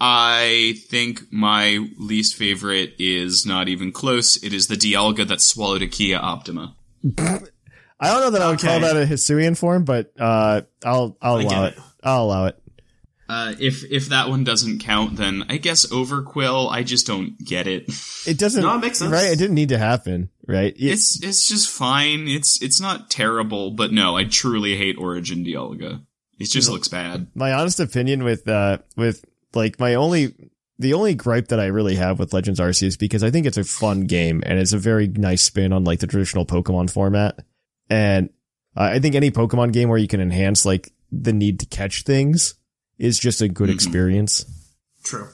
[0.03, 4.35] I think my least favorite is not even close.
[4.43, 6.75] It is the Dialga that swallowed a Kia Optima.
[8.01, 11.37] I don't know that I would call that a Hisuian form, but uh, I'll I'll
[11.37, 11.77] I allow it.
[11.77, 11.83] it.
[12.03, 12.57] I'll allow it.
[13.29, 16.69] Uh, if if that one doesn't count, then I guess Overqwil.
[16.69, 17.85] I just don't get it.
[18.27, 18.61] It doesn't.
[18.61, 19.11] No, it makes sense.
[19.11, 19.31] Right?
[19.31, 20.29] It didn't need to happen.
[20.47, 20.73] Right?
[20.75, 22.27] It- It's it's just fine.
[22.27, 26.01] It's it's not terrible, but no, I truly hate Origin Dialga.
[26.39, 27.27] It just looks bad.
[27.35, 30.33] my honest opinion with uh with like my only
[30.79, 33.63] the only gripe that I really have with Legends Arceus because I think it's a
[33.63, 37.39] fun game and it's a very nice spin on like the traditional Pokemon format.
[37.91, 38.29] And
[38.77, 42.03] uh, I think any Pokemon game where you can enhance like the need to catch
[42.03, 42.55] things
[42.97, 43.73] is just a good Mhm.
[43.73, 44.45] experience.
[45.03, 45.27] True.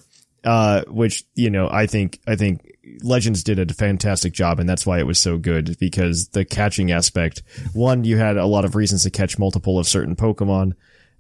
[0.43, 2.61] Uh, which, you know, I think, I think
[3.03, 6.91] Legends did a fantastic job and that's why it was so good because the catching
[6.91, 7.43] aspect,
[7.73, 10.71] one, you had a lot of reasons to catch multiple of certain Pokemon.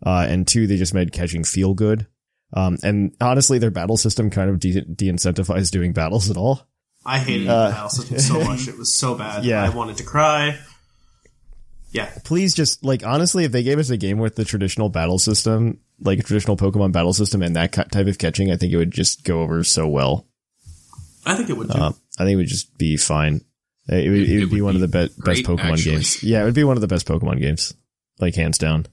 [0.05, 2.07] Uh, and two, they just made catching feel good.
[2.53, 6.61] Um, and honestly, their battle system kind of de- de-incentivized doing battles at all.
[7.05, 8.67] I hated Uh, the battle system so much.
[8.69, 9.43] It was so bad.
[9.43, 9.61] Yeah.
[9.63, 10.57] I wanted to cry.
[11.97, 12.09] Yeah.
[12.23, 15.79] Please just, like, honestly, if they gave us a game with the traditional battle system,
[15.99, 18.91] like a traditional Pokemon battle system and that type of catching, I think it would
[18.91, 20.27] just go over so well.
[21.25, 21.71] I think it would.
[21.71, 23.41] Uh, I think it would just be fine.
[23.89, 25.91] It would, it It would be one of the be- best Pokemon actually.
[25.91, 26.23] games.
[26.23, 27.73] Yeah, it would be one of the best Pokemon games,
[28.19, 28.85] like hands down.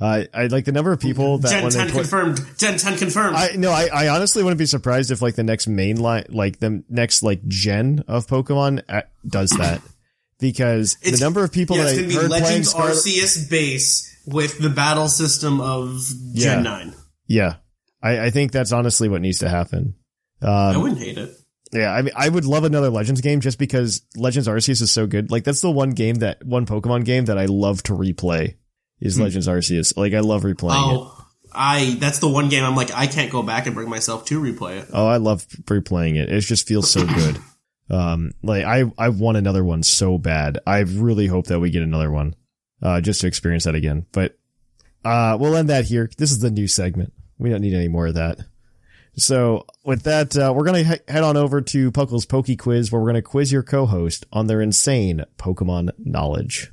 [0.00, 2.40] Uh, I like the number of people that Gen when 10 they confirmed.
[2.58, 3.36] Gen 10 confirmed.
[3.36, 6.58] I no, I, I honestly wouldn't be surprised if like the next main line, like
[6.58, 9.80] the next like gen of Pokemon uh, does that
[10.42, 12.42] because It's- the number of people yeah, that it's I going to be heard playing
[12.44, 16.54] Legends Scarlet, Arceus base with the battle system of Yeah.
[16.56, 16.94] Gen 9.
[17.28, 17.54] yeah,
[18.02, 19.94] I, I think that's honestly what needs to happen.
[20.42, 21.30] I Um, wouldn't hate it.
[21.72, 25.06] yeah, I mean, I would love another Legends game just because Legends Arceus is so
[25.06, 25.30] good.
[25.30, 28.56] Like that's the one game that one Pokemon game that I love to replay
[29.00, 29.96] is Legends Arceus.
[29.96, 30.98] Like I love replaying it.
[31.00, 34.24] Oh, I that's the one game I'm like I can't go back and bring myself
[34.26, 34.88] to replay it.
[34.92, 36.28] Oh, I love replaying it.
[36.32, 37.38] It just feels so good.
[37.92, 40.58] Um, like I, I want another one so bad.
[40.66, 42.34] I really hope that we get another one,
[42.82, 44.06] uh, just to experience that again.
[44.12, 44.38] But,
[45.04, 46.10] uh, we'll end that here.
[46.16, 47.12] This is the new segment.
[47.38, 48.38] We don't need any more of that.
[49.14, 53.00] So with that, uh, we're to he- head on over to PUCL's Poke Quiz where
[53.00, 56.72] we're to quiz your co-host on their insane Pokemon knowledge.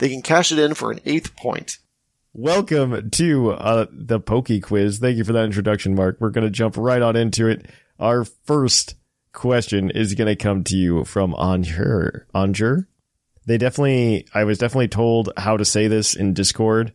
[0.00, 1.78] they can cash it in for an eighth point.
[2.32, 4.98] Welcome to uh, the Poke Quiz.
[4.98, 6.16] Thank you for that introduction, Mark.
[6.20, 7.66] We're going to jump right on into it.
[7.98, 8.94] Our first
[9.32, 12.24] question is going to come to you from Anjur.
[12.34, 12.86] Anjur?
[13.46, 16.92] They definitely, I was definitely told how to say this in Discord,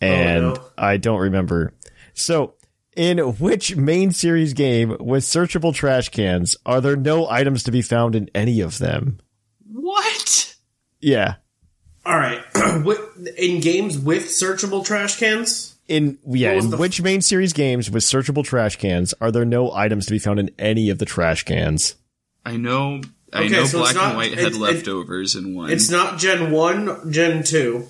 [0.00, 0.64] and Oh, no.
[0.76, 1.74] I don't remember.
[2.14, 2.54] So,
[2.96, 7.82] in which main series game with searchable trash cans are there no items to be
[7.82, 9.20] found in any of them?
[9.70, 10.56] What?
[11.00, 11.36] Yeah.
[12.08, 12.40] All right,
[12.84, 15.74] What- in games with searchable trash cans.
[15.88, 19.72] In yeah, in the- which main series games with searchable trash cans are there no
[19.72, 21.96] items to be found in any of the trash cans?
[22.46, 23.02] I know.
[23.32, 25.70] I Okay, know so it's black not- and white it's- had it- leftovers in one.
[25.70, 27.86] It's not Gen One, Gen Two,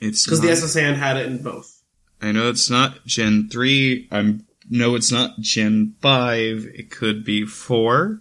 [0.00, 1.82] It's because the SS Anne had it in both.
[2.22, 4.08] I know it's not Gen three.
[4.10, 6.66] I'm no, it's not Gen five.
[6.74, 8.20] It could be four.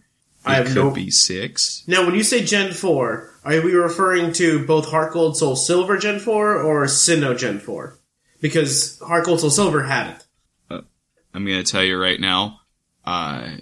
[0.49, 1.83] I have could no- be six.
[1.87, 5.97] Now, when you say Gen Four, are we referring to both Heart Gold, Soul Silver
[5.97, 7.97] Gen Four or Sinnoh Gen Four?
[8.41, 10.25] Because Heart Gold, Soul Silver had it.
[11.33, 12.61] I'm gonna tell you right now.
[13.05, 13.57] Uh,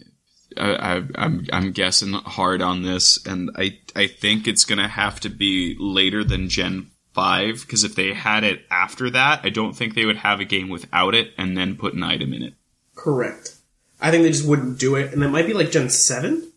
[0.57, 5.19] I, I, I'm I'm guessing hard on this, and I I think it's gonna have
[5.21, 9.73] to be later than Gen five because if they had it after that, I don't
[9.75, 12.53] think they would have a game without it and then put an item in it.
[12.95, 13.55] Correct.
[13.99, 16.51] I think they just wouldn't do it, and it might be like Gen Seven,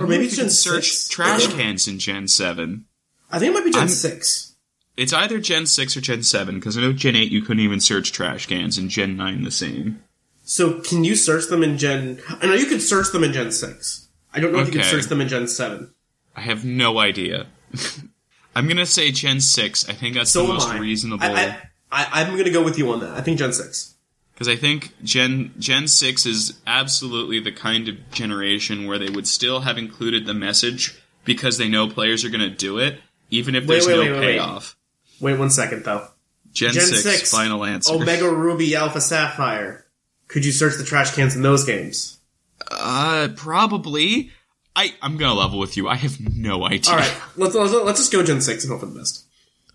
[0.00, 1.08] or maybe it's Gen search Six.
[1.08, 2.84] trash cans in Gen seven.
[3.30, 4.52] I think it might be Gen I'm- Six.
[4.96, 7.80] It's either Gen six or Gen seven because I know Gen eight you couldn't even
[7.80, 10.00] search trash cans, and Gen nine the same.
[10.44, 12.20] So can you search them in Gen?
[12.40, 14.06] I know you could search them in Gen Six.
[14.32, 14.90] I don't know if you can Okay.
[14.90, 15.92] search them in Gen Seven.
[16.36, 17.46] I have no idea.
[18.56, 19.88] I'm gonna say Gen six.
[19.88, 20.78] I think that's So the am most I.
[20.78, 21.24] reasonable.
[21.24, 21.58] I, I,
[21.90, 23.10] I, I'm going to go with you on that.
[23.16, 23.93] I think Gen Six.
[24.34, 29.28] Because I think Gen Gen six is absolutely the kind of generation where they would
[29.28, 33.54] still have included the message because they know players are going to do it, even
[33.54, 34.26] if there's wait, no wait, wait, wait.
[34.26, 34.76] payoff.
[35.20, 36.08] Wait one second though.
[36.52, 37.94] Gen, Gen 6, 6, final answer.
[37.94, 39.86] Omega Ruby Alpha Sapphire.
[40.28, 42.18] Could you search the trash cans in those games?
[42.70, 44.30] Uh, probably.
[44.76, 45.88] I I'm gonna level with you.
[45.88, 46.92] I have no idea.
[46.92, 49.24] All right, let's, let's let's just go Gen Six and hope for the best.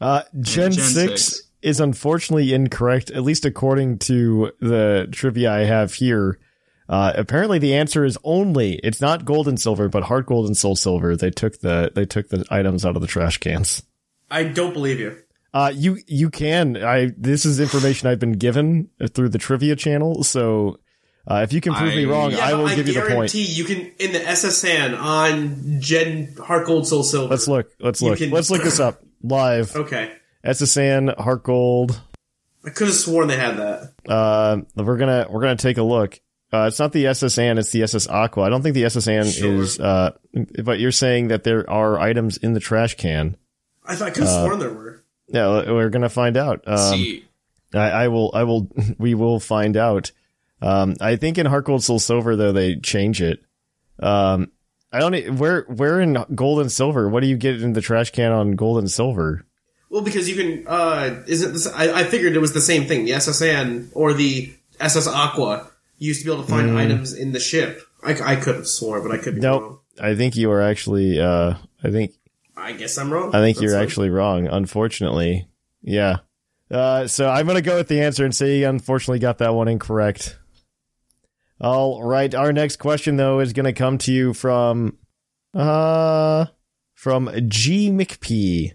[0.01, 1.43] Uh, Gen, Gen 6, 6.
[1.61, 6.39] Is unfortunately incorrect, at least according to the trivia I have here.
[6.87, 10.55] Uh, apparently the answer is only, it's not gold and silver, but heart gold and
[10.57, 11.15] soul silver.
[11.15, 13.83] They took the, they took the items out of the trash cans.
[14.31, 15.17] I don't believe you.
[15.53, 20.23] Uh, you, you can, I, this is information I've been given through the trivia channel.
[20.23, 20.79] So,
[21.27, 23.09] uh, if you can prove me wrong, Yeah, I will I give you the point.
[23.11, 27.29] guarantee you can in the SS Anne on Gen Heart Gold Soul Silver.
[27.29, 29.75] Let's look, let's look, can- let's look this up live.
[29.75, 30.11] Okay,
[30.43, 32.01] SS Anne, heart gold.
[32.65, 33.93] I could have sworn they had that.
[34.07, 36.19] Uh, we're gonna we're gonna take a look.
[36.51, 38.43] Uh, it's not the SS Anne, it's the SS Aqua.
[38.43, 39.53] I don't think the SS Anne Sure.
[39.61, 39.79] is.
[39.79, 40.11] Uh,
[40.63, 43.37] but you're saying that there are items in the trash can.
[43.85, 45.03] I thought I could have Uh, sworn there were.
[45.27, 46.63] Yeah, we're gonna find out.
[46.67, 47.25] Um, See,
[47.73, 48.31] I, I will.
[48.33, 48.67] I will.
[48.97, 50.11] We will find out.
[50.61, 53.43] Um, I think in Heart Gold Soul Silver though they change it.
[53.99, 54.51] Um,
[54.91, 55.37] I don't.
[55.37, 57.07] Where where in gold and silver?
[57.09, 59.45] What do you get in the trash can on gold and silver?
[59.89, 60.67] Well, because you can.
[60.67, 61.67] uh Isn't this?
[61.67, 63.05] I, I figured it was the same thing.
[63.05, 67.31] The SS Anne or the SS Aqua used to be able to find items in
[67.31, 67.81] the ship.
[68.03, 69.61] I, I could have swore, but I could be Nope.
[69.61, 69.79] wrong.
[69.99, 71.19] I think you are actually.
[71.19, 72.13] Uh, I think
[72.55, 73.33] I guess I'm wrong.
[73.35, 73.83] I think That's you're fine.
[73.83, 74.47] actually wrong.
[74.47, 75.47] Unfortunately,
[75.81, 76.17] yeah.
[76.71, 79.67] Uh, so I'm gonna go with the answer and say you unfortunately got that one
[79.67, 80.37] incorrect.
[81.59, 84.97] All right, our next question though is gonna come to you from,
[85.53, 86.45] uh,
[86.93, 88.73] from G McP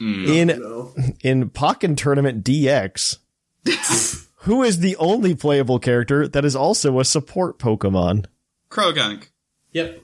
[0.00, 0.28] Mm.
[0.28, 0.94] in No.
[1.22, 3.18] in Pokken Tournament DX.
[4.38, 8.26] who is the only playable character that is also a support Pokemon?
[8.70, 9.28] Croagunk.
[9.72, 10.02] Yep.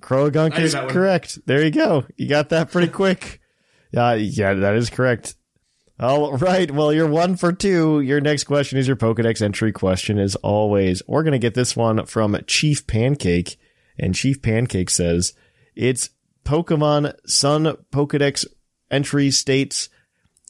[0.00, 1.38] Croagunk is correct.
[1.46, 2.04] There you go.
[2.16, 3.40] You got that pretty quick.
[3.92, 5.36] Yeah, yeah, that is correct.
[6.00, 6.68] All right.
[6.70, 8.00] Well, you're one for two.
[8.00, 11.02] Your next question is your Pokedex entry question, as always.
[11.06, 13.56] We're going to get this one from Chief Pancake.
[13.96, 15.34] And Chief Pancake says
[15.76, 16.10] it's
[16.44, 18.44] Pokemon Sun Pokedex
[18.90, 19.88] entry states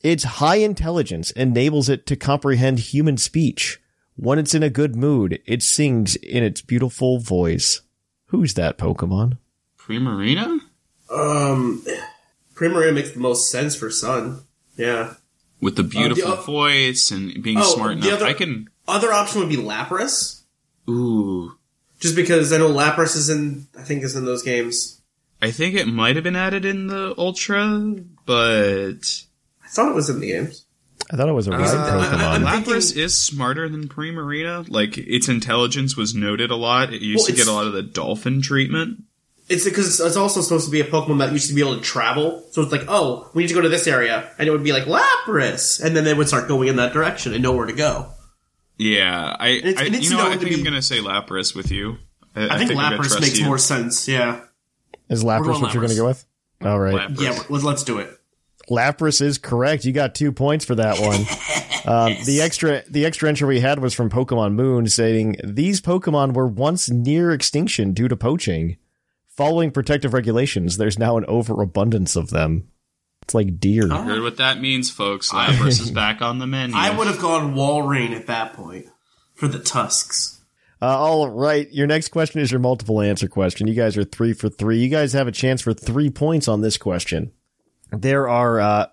[0.03, 3.81] its high intelligence enables it to comprehend human speech.
[4.17, 7.81] When it's in a good mood, it sings in its beautiful voice.
[8.27, 9.39] Who's that Pokemon?
[9.79, 10.61] Primarina?
[11.11, 11.85] Um,
[12.55, 14.43] Primarina makes the most sense for Sun.
[14.77, 15.15] Yeah.
[15.61, 18.21] With the beautiful o- voice and being Oh, smart the enough.
[18.21, 18.69] other- I can.
[18.87, 20.43] Other option would be Lapras,
[20.89, 21.53] Ooh.
[22.01, 23.67] just because I know Lapras is in.
[23.79, 25.01] I think is in those games.
[25.45, 29.25] I think it might have been added in the Ultra, but.
[29.63, 30.65] I thought it was in the games.
[31.13, 32.45] I thought it was a recent Uh, Pokemon.
[32.45, 34.67] Lapras is smarter than Primarina.
[34.71, 36.95] Like, its intelligence was noted a lot.
[36.95, 39.03] It used Well, to get a lot of the dolphin treatment.
[39.51, 41.83] It's because it's also supposed to be a Pokemon that used to be able to
[41.83, 42.43] travel.
[42.53, 44.73] So it's like, oh, we need to go to this area, and it would be
[44.73, 47.75] like Lapras, and then they would start going in that direction and know where to
[47.75, 48.07] go.
[48.79, 50.81] Yeah, I, it's- I it needs you know, know I when to think I'm gonna
[50.83, 51.99] say Lapras with you.
[52.35, 53.45] I, think, I'm gonna Lapras trust makes you.
[53.45, 54.09] more sense.
[54.09, 54.41] Yeah,
[55.15, 56.25] Is Lapras going what you're going to go with?
[56.63, 57.09] All right.
[57.09, 57.21] Lapras.
[57.21, 57.43] yeah.
[57.49, 58.19] Let's, let's do it.
[58.71, 59.85] Lapras is correct.
[59.85, 61.25] You got two points for that one.
[61.87, 66.33] Um, the extra the extra entry we had was from Pokemon Moon, saying these Pokemon
[66.33, 68.79] were once near extinction due to poaching.
[69.29, 72.69] Following protective regulations, there's now an overabundance of them.
[73.23, 73.89] It's like deer.
[73.89, 75.31] Heard what that means, folks.
[75.33, 76.75] Lapras is back on the menu.
[76.75, 78.87] I would have gone Walrein at that point
[79.35, 80.34] for the tusks.
[80.83, 83.67] Uh, all right, your next question is your multiple answer question.
[83.67, 84.79] You guys are three for three.
[84.79, 87.33] You guys have a chance for three points on this question.
[87.91, 88.87] There are, uh,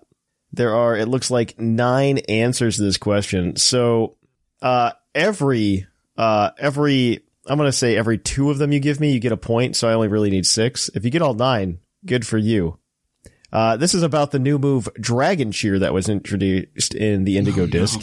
[0.52, 3.56] there are, it looks like nine answers to this question.
[3.56, 4.16] So,
[4.62, 9.12] uh, every, uh, every, I'm going to say every two of them you give me,
[9.12, 9.76] you get a point.
[9.76, 10.88] So I only really need six.
[10.94, 12.78] If you get all nine, good for you.
[13.52, 17.66] Uh, this is about the new move Dragon Cheer that was introduced in the Indigo
[17.66, 18.00] Disc.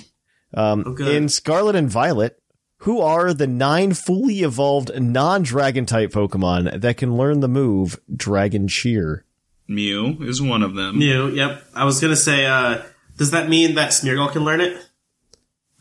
[0.54, 2.39] Um, Oh, in Scarlet and Violet,
[2.80, 8.68] who are the nine fully evolved non-dragon type Pokemon that can learn the move Dragon
[8.68, 9.26] Cheer?
[9.68, 10.98] Mew is one of them.
[10.98, 11.30] Mew.
[11.30, 11.64] Yep.
[11.76, 12.46] I was gonna say.
[12.46, 12.82] uh
[13.18, 14.78] Does that mean that Smeargle can learn it?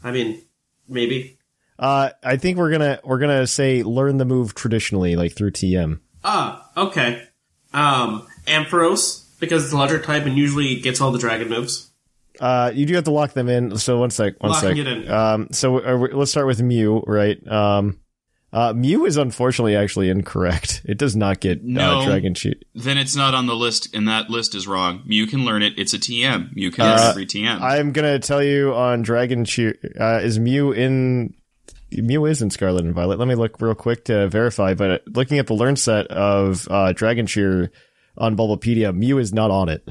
[0.03, 0.43] I mean,
[0.89, 1.39] maybe.
[1.79, 6.01] Uh, I think we're gonna we're gonna say learn the move traditionally, like through TM.
[6.25, 7.23] Ah, okay.
[7.73, 11.88] Um, Ampharos because it's a larger type and usually gets all the dragon moves.
[12.41, 13.77] Uh, you do have to lock them in.
[13.79, 14.79] So one sec, one Locking sec.
[14.79, 15.11] it in.
[15.11, 17.37] Um, so are we- let's start with Mew, right?
[17.49, 17.99] Um,
[18.53, 20.83] uh, Mew is unfortunately actually incorrect.
[20.85, 22.01] It does not get No.
[22.01, 22.55] uh, Dragon Cheer.
[22.75, 25.03] Then it's not on the list, and that list is wrong.
[25.05, 25.75] Mew can learn it.
[25.77, 26.55] It's a TM.
[26.55, 27.61] Mew can Uh, learn every TM.
[27.61, 29.77] I'm gonna tell you on Dragon Cheer.
[30.01, 31.35] Uh, is Mew in?
[31.91, 33.19] Mew is in Scarlet and Violet.
[33.19, 34.75] Let me look real quick to verify.
[34.75, 37.71] But looking at the learn set of uh, Dragon Cheer
[38.17, 39.87] on Bulbapedia, Mew is not on it.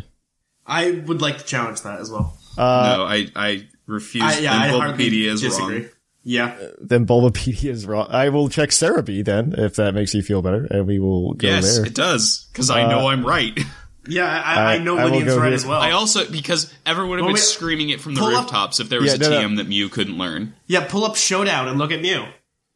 [0.66, 2.37] I would like to challenge that as well.
[2.58, 4.24] Uh, no, I I refuse.
[4.24, 5.80] I, yeah, I Bulbapedia is disagree.
[5.82, 5.90] wrong.
[6.24, 8.08] Yeah, then Bulbapedia is wrong.
[8.10, 11.48] I will check Serebii then, if that makes you feel better, and we will go
[11.48, 11.86] Yes, there.
[11.86, 13.58] it does because I know I'm right.
[14.08, 14.26] yeah.
[14.26, 15.54] I, I, I- know I will Lynian's right here.
[15.54, 15.80] as well.
[15.80, 18.44] I also because everyone would have Well, been wait, screaming it from the pull up-
[18.44, 19.56] rooftops if there was Yeah, a no, TM no.
[19.64, 20.54] that Mew couldn't learn.
[20.66, 22.26] yeah, pull up Showdown and look at Mew.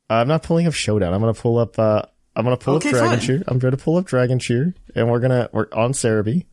[0.09, 1.13] I'm not pulling up Showdown.
[1.13, 1.77] I'm gonna pull up.
[1.77, 2.03] Uh,
[2.38, 3.27] I'm gonna pull Okay, up Dragon fine.
[3.27, 3.43] Cheer.
[3.47, 6.45] I'm going to pull up Dragon Cheer, and we're gonna we're on Serebii,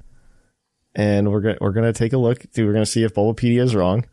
[0.95, 2.45] and we're gonna we're gonna take a look.
[2.57, 4.05] We're gonna see if Bulbapedia is wrong.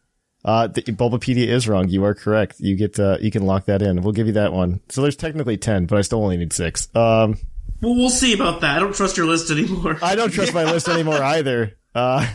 [0.44, 1.90] Uh, the, Bulbapedia is wrong.
[1.90, 2.60] You are correct.
[2.60, 4.02] You get uh, you can lock that in.
[4.04, 4.82] We'll give you that one.
[4.90, 6.88] So there's technically ten, but I still only need six.
[6.96, 7.38] Um,
[7.82, 8.78] Well, we'll see about that.
[8.78, 9.98] I don't trust your list anymore.
[10.02, 11.74] I don't trust my list anymore either.
[11.96, 12.28] Uh,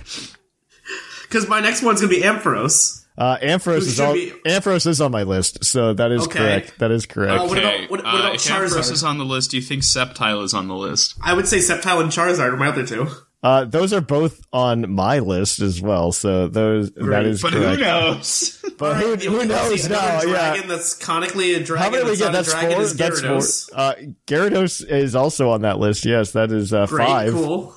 [1.22, 3.04] Because my next one's gonna be Ampharos.
[3.16, 6.38] uh, Ampharos is should on be- Ampharos is on my list, so that is Okay.
[6.38, 6.78] correct.
[6.80, 7.40] That is correct.
[7.42, 8.90] Uh, what Okay, about- what- what uh, about if Ampharos Charizard?
[8.92, 11.14] is on the list, do you think Sceptile is on the list?
[11.22, 13.06] I would say Sceptile and Charizard are my other two.
[13.42, 16.12] Uh, those are both on my list as well.
[16.12, 17.76] So those that Right, is But correct.
[17.78, 18.56] who knows?
[18.80, 20.20] But who, who knows see, now?
[20.20, 20.62] another Yeah.
[20.66, 21.84] that's conically a dragon.
[21.84, 22.24] How many did we get?
[22.24, 22.80] not That's four.
[22.82, 23.20] is That's
[23.68, 23.78] four.
[23.78, 23.94] Uh,
[24.26, 26.06] Gyarados is also on that list.
[26.06, 27.32] Yes, that is uh, Great, five.
[27.32, 27.74] cool.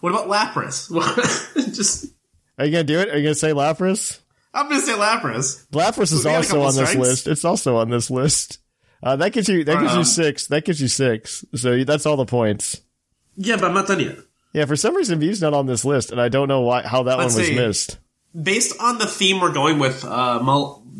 [0.00, 0.88] What about Lapras?
[1.74, 2.06] Just,
[2.58, 3.10] Are you gonna do it?
[3.10, 4.20] Are you gonna say Lapras?
[4.52, 5.66] I'm gonna say Lapras.
[5.70, 7.26] Lapras is We got a also couple on this list.
[7.28, 8.58] It's also on this list.
[9.02, 10.46] Uh, that gives you that gives you Um, six.
[10.48, 11.44] That gives you six.
[11.54, 12.80] So that's all the points.
[13.36, 14.16] Yeah, but I'm not done yet.
[14.54, 17.02] Yeah, for some reason Mew's not on this list, and I don't know why how
[17.02, 17.54] that Let's one was see.
[17.56, 17.98] missed.
[18.40, 20.40] Based on the theme we're going with, uh,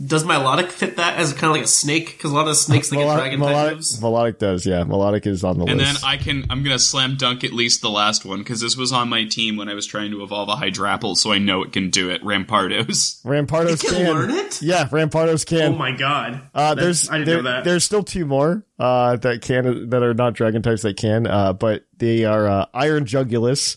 [0.06, 2.06] does Milotic fit that as kind of like a snake?
[2.12, 4.00] Because a lot of snakes that get Milotic, dragon type Milotic, moves.
[4.00, 4.80] Milotic does, yeah.
[4.82, 5.70] Milotic is on the list.
[5.72, 5.94] And then.
[6.04, 9.08] I can I'm gonna slam dunk at least the last one because this was on
[9.08, 11.90] my team when I was trying to evolve a Hydrapple, so I know it can
[11.90, 12.22] do it.
[12.22, 13.22] Rampardos.
[13.24, 14.60] Rampardos You can learn it?
[14.62, 15.74] Yeah, Rampardos can.
[15.74, 16.40] Oh my god!
[16.54, 17.64] Uh, there's I didn't there- know that.
[17.64, 21.52] there's still two more uh, that can that are not dragon types that can, uh,
[21.52, 23.76] but they are uh, Iron Jugulis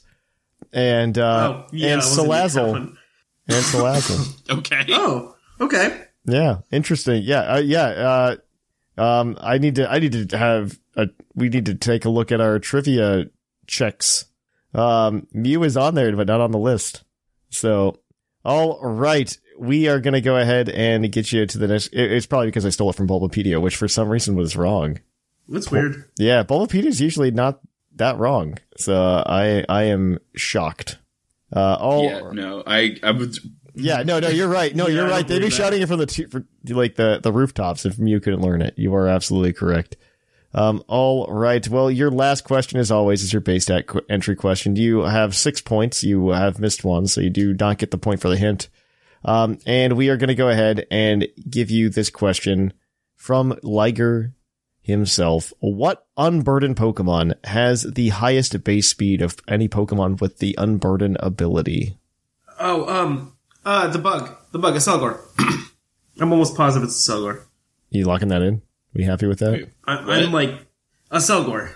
[0.73, 2.97] and uh, oh yeah, and I Salazzle and
[3.49, 4.33] Salazzle.
[4.59, 4.85] Okay.
[4.89, 6.03] Oh, okay.
[6.27, 7.23] Yeah, interesting.
[7.23, 7.85] Yeah, uh, yeah.
[7.87, 8.35] Uh,
[9.01, 12.31] um, I need to I need to have a we need to take a look
[12.31, 13.25] at our trivia
[13.67, 14.25] checks.
[14.73, 17.03] Um, Mew is on there, but not on the list.
[17.49, 17.99] So,
[18.43, 21.87] all right, we are gonna go ahead and get you to the next.
[21.93, 24.99] it- It's probably because I stole it from Bulbapedia, which for some reason was wrong.
[25.47, 26.03] That's weird.
[26.17, 27.61] Yeah, Bulbapedia is usually not
[27.95, 28.57] that wrong.
[28.77, 30.97] So I I am shocked.
[31.55, 33.11] Uh, all Yeah, yeah, no, I I
[33.77, 34.75] would no, no, you're right.
[34.75, 35.27] No, Yeah, you're right.
[35.27, 35.51] They'd be that.
[35.51, 38.73] shouting it from the two, for, like the the rooftops if you couldn't learn it.
[38.77, 39.97] You are absolutely correct.
[40.53, 41.67] Um, all right.
[41.67, 44.75] Well, your last question, as always, is your base stat qu- entry question.
[44.75, 46.03] You have six points.
[46.03, 48.69] You have missed one, so you do not get the point for the hint.
[49.25, 52.73] Um, and we are going to go ahead and give you this question
[53.15, 54.33] from Liger
[54.81, 55.51] himself.
[55.59, 61.97] What unburdened Pokemon has the highest base speed of any Pokemon with the unburden ability?
[62.59, 63.36] Oh, um,
[63.67, 65.19] uh, the bug, the bug, Accelgor.
[66.19, 67.43] I'm almost positive it's Accelgor.
[67.89, 68.61] You locking that in?
[68.93, 69.51] We happy with that?
[69.51, 69.69] Wait.
[69.85, 70.51] I, I'm like
[71.11, 71.73] a Selgor.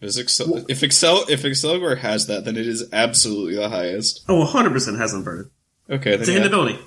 [0.00, 4.24] Is Excel, if Excel if Accelgor has that, then it is absolutely the highest.
[4.28, 5.50] Oh, 100 percent has Unburden.
[5.90, 6.44] Okay, then It's a yeah.
[6.44, 6.78] ability.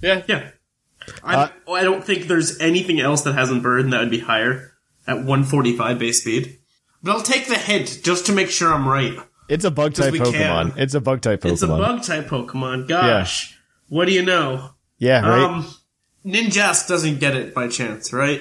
[0.00, 0.50] Yeah, Yeah.
[1.22, 4.72] I, Uh, I don't think there's anything else that has Unburden that would be higher
[5.06, 6.58] at 145 base speed.
[7.02, 9.16] But I'll take the hint just to make sure I'm right.
[9.48, 10.32] It's a bug type Pokemon.
[10.32, 10.72] can.
[10.76, 11.52] It's a bug type Pokemon.
[11.52, 12.88] It's a bug type Pokemon.
[12.88, 13.58] Gosh.
[13.90, 14.70] What do you know?
[14.98, 15.42] Yeah, right.
[15.44, 15.66] Um,
[16.24, 18.40] Ninjask doesn't get it by chance, right?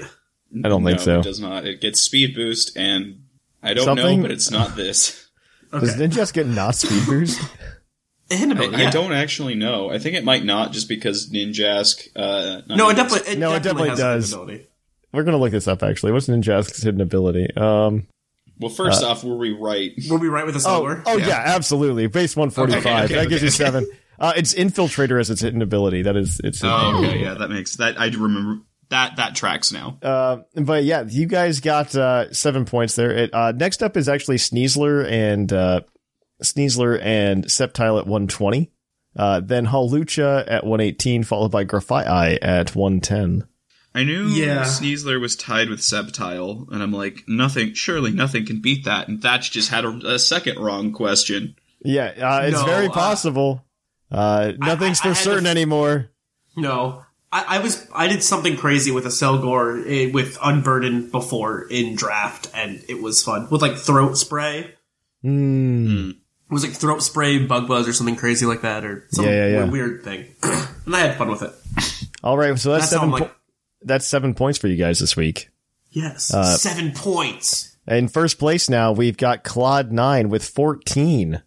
[0.64, 1.20] I don't think no, so.
[1.20, 1.66] It does not.
[1.66, 3.24] It gets speed boost, and
[3.62, 5.28] I don't Something- know, but it's not this.
[5.72, 7.40] Does Ninjask get not speed boost?
[8.32, 9.92] A I, ability, I don't actually know.
[9.92, 12.08] I think it might not, just because Ninjask.
[12.16, 14.34] Uh, No, it definitely, it No, it definitely definitely, has a hidden does.
[14.34, 14.68] ability.
[15.12, 16.12] We're gonna look this up actually.
[16.12, 17.56] What's Ninjask's hidden ability?
[17.56, 18.08] Um.
[18.60, 19.92] Well, first off, were we right?
[20.10, 21.42] Were we right with the Oh, oh yeah.
[21.46, 22.08] absolutely.
[22.08, 22.84] Base one forty five.
[22.86, 23.88] Okay, okay, that gives you seven.
[24.20, 26.02] Uh, it's infiltrator as its hidden ability.
[26.04, 26.62] That is it's.
[26.64, 28.00] Oh, okay, yeah, that makes that.
[28.00, 29.16] I remember that.
[29.18, 29.98] That tracks now.
[30.02, 33.12] Uh, but yeah, you guys got uh, seven points there.
[33.12, 35.82] It, uh, next up is actually Sneasler and uh,
[36.44, 38.72] Sneasler and Sceptile at 120.
[39.16, 43.48] Uh, then Hawlucha at 118, followed by Grafaiai at 110.
[43.96, 44.64] I knew Yeah.
[44.64, 47.74] Sneasler was tied with Sceptile, and I'm like, nothing.
[47.74, 49.08] Surely nothing can beat that.
[49.08, 51.56] And Thatch just had a, a second wrong question.
[51.84, 53.66] Yeah, uh, it's No, very uh, possible.
[54.12, 56.10] Uh, nothing's I- I for certain f- anymore.
[56.56, 57.04] No.
[57.32, 62.50] I, I was I did something crazy with Accelgor eh, with Unburdened before in draft,
[62.56, 64.74] and it was fun with like throat spray.
[65.22, 66.10] Hmm.
[66.12, 69.32] It was like throat spray, bug buzz, or something crazy like that, or some Yeah,
[69.32, 69.70] yeah, yeah.
[69.70, 70.26] weird thing.
[70.44, 71.54] and I had fun with it.
[72.24, 73.06] All right, so that's, That's seven.
[73.06, 73.32] I'm like,
[73.84, 75.50] that's seven points for you guys this week.
[75.92, 77.78] yes, Uh, seven points.
[77.88, 81.44] In first place now, we've got Claude Nine with 14.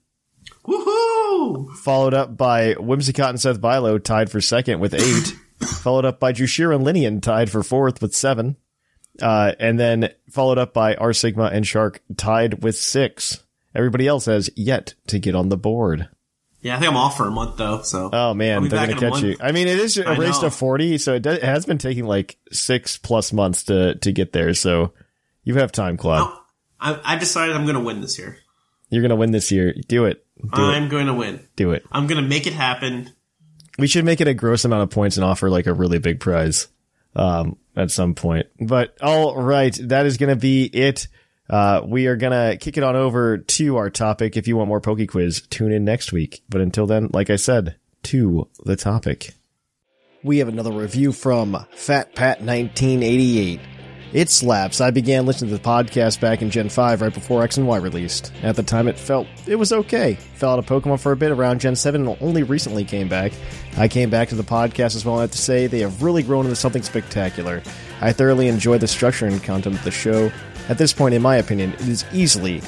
[1.82, 5.36] Followed up by Whimsicott and Seth Bilo, tied for second with eight,
[5.66, 8.56] followed up by Jushir and Lynian, tied for fourth with seven,
[9.20, 13.42] uh, and then followed up by R Sigma and Shark, tied with six.
[13.74, 16.08] Everybody else has yet to get on the board.
[16.60, 17.82] Yeah, I think I'm off for a month though.
[17.82, 19.36] So Oh man, they're gonna catch you.
[19.40, 22.04] I mean, it is a race to forty, so it, does, it has been taking
[22.04, 24.54] like six plus months to to get there.
[24.54, 24.92] So
[25.42, 26.20] you have time, Claude.
[26.22, 26.42] Oh,
[26.80, 28.38] I, I decided I'm going to win this year.
[28.90, 29.74] You're gonna win this year.
[29.88, 30.24] Do it.
[30.42, 30.88] Do I'm it.
[30.90, 31.46] going to win.
[31.56, 31.84] Do it.
[31.92, 33.10] I'm going to make it happen.
[33.78, 36.20] We should make it a gross amount of points and offer like a really big
[36.20, 36.68] prize
[37.16, 38.46] um, at some point.
[38.60, 41.08] But all right, that is going to be it.
[41.48, 44.36] Uh, we are going to kick it on over to our topic.
[44.36, 46.42] If you want more Poke Quiz, tune in next week.
[46.48, 49.34] But until then, like I said, to the topic.
[50.22, 53.60] We have another review from Fat Pat 1988.
[54.12, 54.82] It slaps.
[54.82, 57.78] I began listening to the podcast back in Gen 5 right before X and Y
[57.78, 58.30] released.
[58.42, 60.14] At the time, it felt it was okay.
[60.34, 63.32] Fell out of Pokemon for a bit around Gen 7 and only recently came back.
[63.78, 66.02] I came back to the podcast as well, and I have to say they have
[66.02, 67.62] really grown into something spectacular.
[68.02, 70.30] I thoroughly enjoy the structure and content of the show.
[70.68, 72.60] At this point, in my opinion, it is easily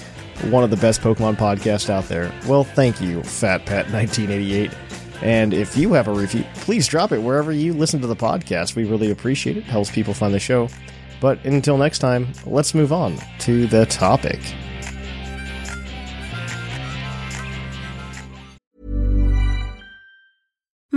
[0.45, 2.33] one of the best Pokemon podcasts out there.
[2.49, 4.71] Well, thank you, Fat Pat 1988.
[5.23, 8.77] And if you have a review, please drop it wherever you listen to the podcast.
[8.77, 9.65] We really appreciate it.
[9.65, 10.69] Helps people find the show.
[11.25, 14.41] But until next time, let's move on to the topic.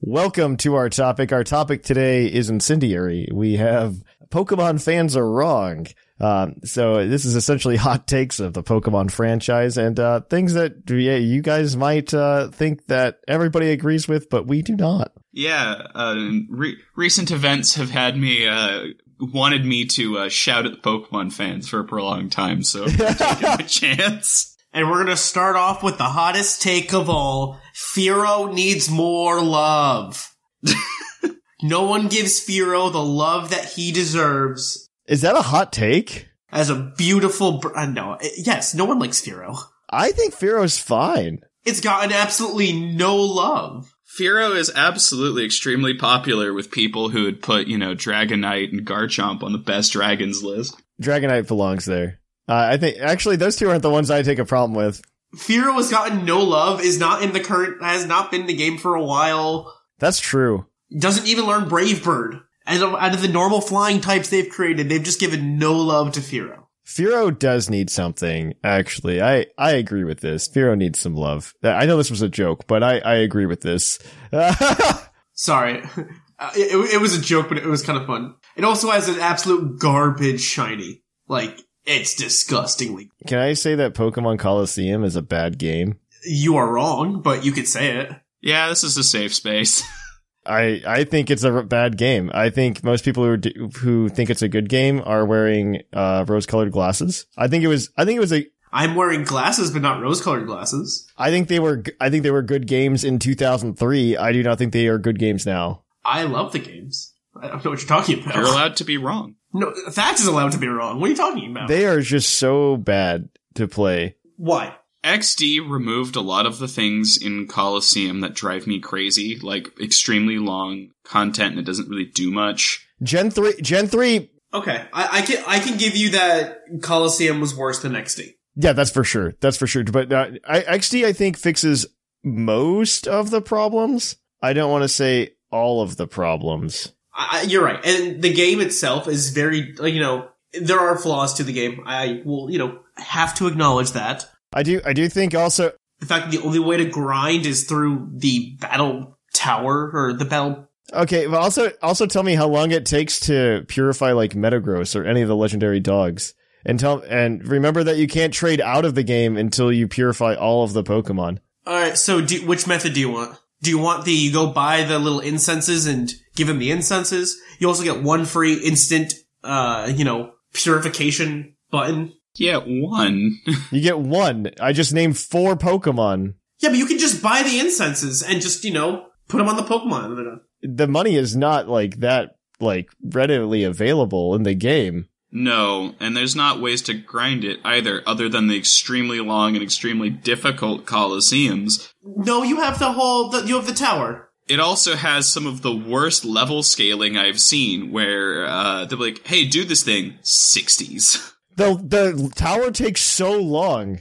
[0.00, 1.32] Welcome to our topic.
[1.32, 3.28] Our topic today is incendiary.
[3.32, 5.86] We have Pokemon fans are wrong.
[6.20, 10.88] Um, so this is essentially hot takes of the Pokemon franchise and uh, things that
[10.90, 15.12] yeah, you guys might uh, think that everybody agrees with, but we do not.
[15.32, 16.16] Yeah, uh,
[16.48, 18.84] re- recent events have had me uh,
[19.18, 22.90] wanted me to uh, shout at the Pokemon fans for a prolonged time, so I'm
[22.90, 24.53] taking a chance.
[24.74, 27.60] And we're gonna start off with the hottest take of all.
[27.74, 30.34] Fearow needs more love.
[31.62, 34.90] no one gives Fearow the love that he deserves.
[35.06, 36.28] Is that a hot take?
[36.50, 39.56] As a beautiful, br- uh, no, yes, no one likes Fearow.
[39.90, 41.40] I think Fearow's fine.
[41.64, 43.94] It's gotten absolutely no love.
[44.18, 49.44] Fearow is absolutely extremely popular with people who would put, you know, Dragonite and Garchomp
[49.44, 50.80] on the best dragons list.
[51.00, 52.20] Dragonite belongs there.
[52.48, 55.02] Uh, I think actually those two aren't the ones I take a problem with.
[55.36, 58.54] Fearow has gotten no love, is not in the current, has not been in the
[58.56, 60.66] game for a while, That's true.
[60.96, 62.40] doesn't even learn Brave Bird.
[62.66, 66.12] Out of, out of the normal flying types they've created, they've just given no love
[66.12, 66.64] to Fearow.
[66.86, 69.20] Fearow does need something, actually.
[69.20, 70.48] I, I agree with this.
[70.48, 71.54] Fearow needs some love.
[71.62, 73.98] I know this was a joke, but I, I agree with this.
[75.32, 75.82] Sorry.
[76.36, 78.34] Uh, it, it was a joke, but it was kind of fun.
[78.56, 81.04] It also has an absolute garbage shiny.
[81.28, 81.56] Like,
[81.86, 83.10] it's disgustingly.
[83.26, 85.98] Can I say that Pokemon Colosseum is a bad game?
[86.26, 88.12] You are wrong, but you could say it.
[88.40, 89.82] Yeah, this is a safe space.
[90.46, 92.30] I, I think it's a bad game.
[92.34, 96.24] I think most people who do, who think it's a good game are wearing uh,
[96.28, 97.26] rose-colored glasses.
[97.36, 100.46] I think it was I think it was a I'm wearing glasses, but not rose-colored
[100.46, 101.08] glasses.
[101.16, 104.16] I think they were I think they were good games in 2003.
[104.16, 105.84] I do not think they are good games now.
[106.04, 107.14] I love the games.
[107.40, 108.34] I don't know what you're talking about.
[108.34, 109.36] You're allowed to be wrong.
[109.54, 111.00] No, Thatch is allowed to be wrong.
[111.00, 111.68] What are you talking about?
[111.68, 114.16] They are just so bad to play.
[114.36, 114.74] Why?
[115.04, 120.38] XD removed a lot of the things in Colosseum that drive me crazy, like extremely
[120.38, 122.86] long content and it doesn't really do much.
[123.02, 127.56] Gen 3 Gen 3 Okay, I, I can I can give you that Colosseum was
[127.56, 128.34] worse than XD.
[128.54, 129.34] Yeah, that's for sure.
[129.40, 129.84] That's for sure.
[129.84, 131.86] But uh, I, XD, I think, fixes
[132.22, 134.16] most of the problems.
[134.40, 136.92] I don't want to say all of the problems.
[137.14, 140.28] I, you're right, and the game itself is very you know
[140.60, 141.82] there are flaws to the game.
[141.86, 144.28] I will you know have to acknowledge that.
[144.52, 144.80] I do.
[144.84, 145.72] I do think also.
[146.00, 150.24] The fact that the only way to grind is through the battle tower or the
[150.24, 150.68] battle.
[150.92, 155.04] Okay, but also also tell me how long it takes to purify like Metagross or
[155.04, 156.34] any of the legendary dogs.
[156.66, 160.34] And tell and remember that you can't trade out of the game until you purify
[160.34, 161.38] all of the Pokemon.
[161.66, 163.38] All right, so do, which method do you want?
[163.62, 167.40] Do you want the you go buy the little incenses and give him the incenses?
[167.58, 172.14] You also get one free instant, uh, you know, purification button.
[172.36, 173.38] Yeah, one.
[173.70, 174.50] You get one.
[174.60, 176.34] I just named four Pokemon.
[176.60, 179.56] Yeah, but you can just buy the incenses and just you know put them on
[179.56, 180.40] the Pokemon.
[180.62, 185.08] The money is not like that like readily available in the game.
[185.36, 189.64] No, and there's not ways to grind it either, other than the extremely long and
[189.64, 191.92] extremely difficult Colosseums.
[192.04, 193.30] No, you have the whole.
[193.30, 194.30] The, you have the tower.
[194.46, 199.26] It also has some of the worst level scaling I've seen, where uh, they're like,
[199.26, 201.30] "Hey, do this thing." Sixties.
[201.56, 204.00] The the tower takes so long.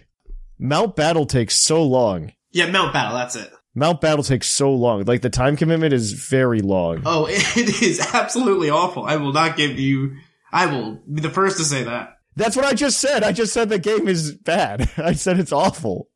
[0.58, 2.32] Mount Battle takes so long.
[2.52, 3.52] Yeah, Mount Battle, that's it.
[3.76, 5.04] Mount Battle takes so long.
[5.04, 7.04] Like the time commitment is very long.
[7.06, 9.04] Oh, it is absolutely awful.
[9.06, 10.16] I will not give you.
[10.52, 12.18] I will be the first to say that.
[12.36, 13.24] That's what I just said.
[13.24, 14.89] I just said the game is bad.
[14.98, 16.10] I said it's awful.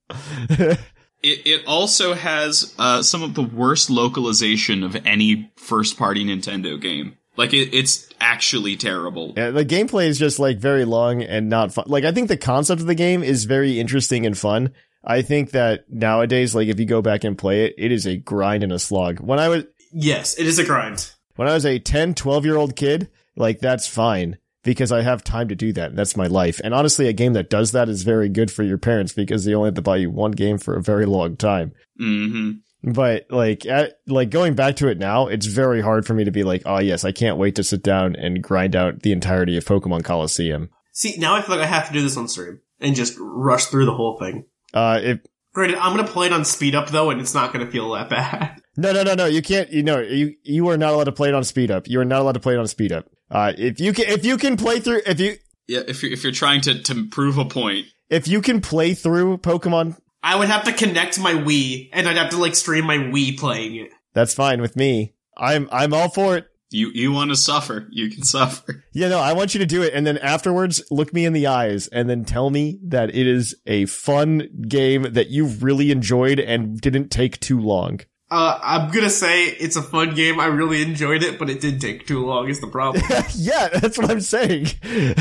[1.27, 6.79] It it also has uh, some of the worst localization of any first party Nintendo
[6.79, 7.17] game.
[7.35, 9.33] Like it, it's actually terrible.
[9.37, 11.85] Yeah, the gameplay is just like very long and not fun.
[11.87, 14.73] Like I think the concept of the game is very interesting and fun.
[15.03, 18.17] I think that nowadays, like if you go back and play it, it is a
[18.17, 19.19] grind and a slog.
[19.19, 21.11] When I was Yes, it is a grind.
[21.35, 25.23] when I was a 10, 12 year old kid, like that's fine because I have
[25.23, 25.95] time to do that.
[25.95, 26.59] That's my life.
[26.63, 29.53] And honestly, a game that does that is very good for your parents because they
[29.53, 31.73] only have to buy you one game for a very long time.
[31.97, 32.51] hmm
[32.83, 36.31] But like, at, like going back to it now, it's very hard for me to
[36.31, 39.57] be like, oh yes, I can't wait to sit down and grind out the entirety
[39.57, 40.69] of Pokemon Colosseum.
[40.93, 43.65] See, now I feel like I have to do this on stream and just rush
[43.65, 44.45] through the whole thing.
[44.73, 45.19] Uh, if
[45.57, 48.09] Granted, I'm gonna play it on speed up though, and it's not gonna feel that
[48.11, 48.61] bad.
[48.77, 49.71] no, no, no, no, you can't.
[49.71, 51.87] You know, you you are not allowed to play it on speed up.
[51.87, 53.09] You are not allowed to play it on speed up.
[53.29, 55.35] Uh, if you can, if you can play through, if you
[55.67, 58.93] Yeah, if you're if you're trying to to prove a point, if you can play
[58.93, 62.85] through Pokemon, I would have to connect my Wii, and I'd have to like stream
[62.85, 63.91] my Wii playing it.
[64.13, 65.13] that's fine with me.
[65.35, 66.47] I'm I'm all for it.
[66.71, 68.83] you you want to suffer, you can suffer.
[68.93, 71.47] Yeah, no, I want you to do it, and then afterwards, look me in the
[71.47, 76.39] eyes, and then tell me that it is a fun game that you really enjoyed
[76.39, 77.99] and didn't take too long.
[78.29, 80.39] Uh, I'm gonna say it's a fun game.
[80.39, 82.49] I really enjoyed it, but it did take too long.
[82.49, 83.03] Is the problem?
[83.35, 84.67] yeah, that's what I'm saying.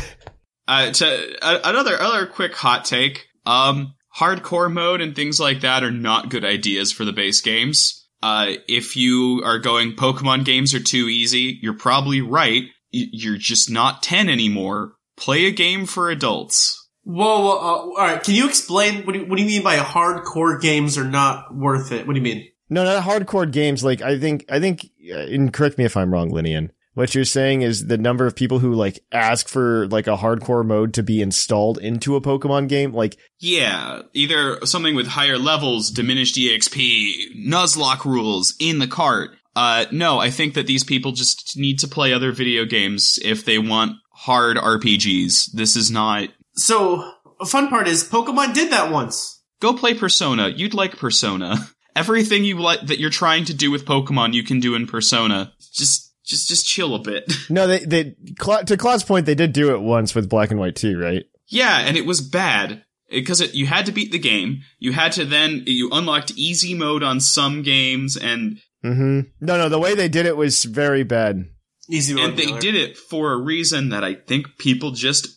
[0.68, 3.26] Uh, to uh, another other quick hot take.
[3.44, 8.08] Um, hardcore mode and things like that are not good ideas for the base games.
[8.22, 12.64] Uh, if you are going Pokemon games are too easy, you're probably right.
[12.92, 14.94] Y- You're just not 10 anymore.
[15.16, 16.88] Play a game for adults.
[17.04, 18.20] Whoa, whoa, uh, all right.
[18.20, 21.54] Can you explain what do you, what do you mean by hardcore games are not
[21.54, 22.08] worth it?
[22.08, 22.48] What do you mean?
[22.68, 23.84] No, not hardcore games.
[23.84, 26.70] Like I think, I think, uh, and correct me if I'm wrong, Lynian.
[26.94, 30.64] What you're saying is the number of people who like ask for like a hardcore
[30.64, 32.94] mode to be installed into a Pokemon game.
[32.94, 39.32] Like, Yeah, either something with higher levels, diminished EXP, Nuzlocke rules in the cart.
[39.54, 43.44] Uh, no, I think that these people just need to play other video games if
[43.44, 45.52] they want hard RPGs.
[45.52, 46.30] This is not.
[46.54, 49.42] So, a fun part is Pokemon did that once.
[49.60, 50.48] Go play Persona.
[50.48, 51.56] You'd like Persona.
[51.96, 55.52] Everything you like that you're trying to do with Pokemon, you can do in Persona.
[55.72, 57.32] Just, just, just chill a bit.
[57.50, 60.60] no, they, they, Cla- to Claude's point, they did do it once with Black and
[60.60, 61.24] White too, right?
[61.48, 64.62] Yeah, and it was bad because it, you had to beat the game.
[64.78, 69.20] You had to then you unlocked easy mode on some games, and Mm-hmm.
[69.40, 71.46] No, no, the way they did it was very bad.
[71.88, 75.28] Easy mode, and they did it for a reason that I think people just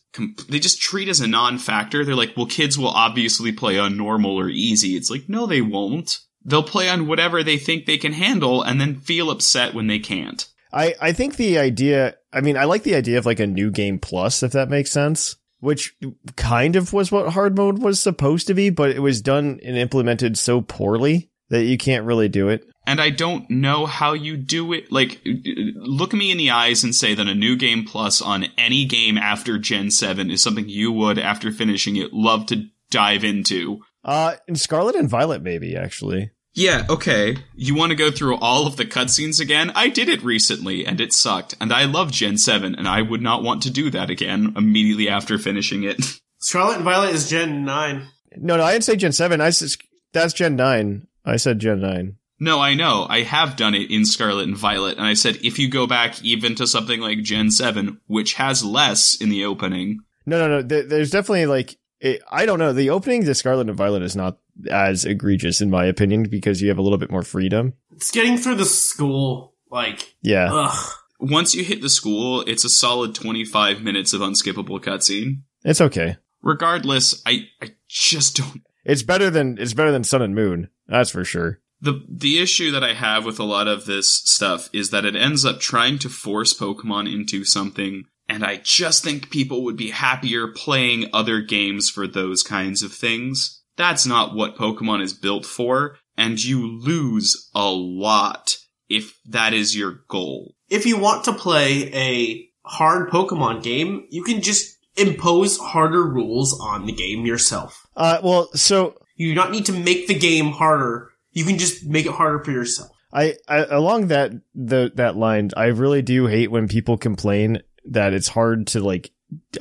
[0.49, 2.03] they just treat as a non-factor.
[2.03, 4.95] They're like, well, kids will obviously play on normal or easy.
[4.95, 6.19] It's like, no, they won't.
[6.49, 9.99] They'll play on whatever they think they can handle, and then feel upset when they
[9.99, 10.47] can't.
[10.71, 13.71] I, I think the idea, I mean, I like the idea of like a new
[13.71, 15.95] game plus, if that makes sense, which
[16.35, 19.77] kind of was what hard mode was supposed to be, but it was done and
[19.77, 22.65] implemented so poorly that you can't really do it.
[22.85, 24.91] and I don't know how you do it.
[24.91, 28.85] Like, look me in the eyes and say that a new game plus on any
[28.85, 33.81] game after Gen 7 is something you would, after finishing it, love to dive into.
[34.03, 36.29] Uh, in Scarlet and Violet, maybe actually.
[36.59, 37.37] Yeah, okay.
[37.55, 39.71] You want to go through all of the cutscenes again?
[39.75, 41.55] I did it recently, and it sucked.
[41.61, 45.07] And I love Gen 7, and I would not want to do that again immediately
[45.07, 46.19] after finishing it.
[46.39, 48.07] Scarlet and Violet is Gen 9.
[48.35, 49.39] No, no, I didn't say Gen 7.
[49.39, 49.69] I said,
[50.11, 51.07] that's Gen 9.
[51.23, 52.17] I said Gen 9.
[52.41, 53.07] No, I know.
[53.09, 56.21] I have done it in Scarlet and Violet, and I said if you go back
[56.25, 60.01] even to something like Gen 7, which has less in the opening.
[60.25, 60.81] No, no, no.
[60.83, 62.73] There's definitely like, it, I don't know.
[62.73, 64.39] The opening to Scarlet and Violet is not
[64.69, 67.73] as egregious in my opinion because you have a little bit more freedom.
[67.91, 70.49] It's getting through the school, like, Yeah.
[70.51, 70.93] ugh.
[71.21, 75.41] Once you hit the school, it's a solid 25 minutes of unskippable cutscene.
[75.65, 76.15] It's okay.
[76.41, 78.61] Regardless, I, I just don't.
[78.85, 80.69] It's better than, it's better than Sun and Moon.
[80.87, 81.59] That's for sure.
[81.81, 85.15] The, the issue that I have with a lot of this stuff is that it
[85.15, 89.91] ends up trying to force Pokemon into something, and I just think people would be
[89.91, 93.58] happier playing other games for those kinds of things.
[93.79, 98.57] That's not what Pokemon is built for, and you lose a lot
[98.89, 100.53] if that is your goal.
[100.69, 106.59] if you want to play a hard Pokemon game, you can just impose harder rules
[106.59, 107.87] on the game yourself.
[107.95, 111.09] Uh, well, so You do not need to make the game harder.
[111.31, 112.89] You can just make it harder for yourself.
[113.13, 118.13] I, I along that the that line, I really do hate when people complain that
[118.13, 119.11] it's hard to like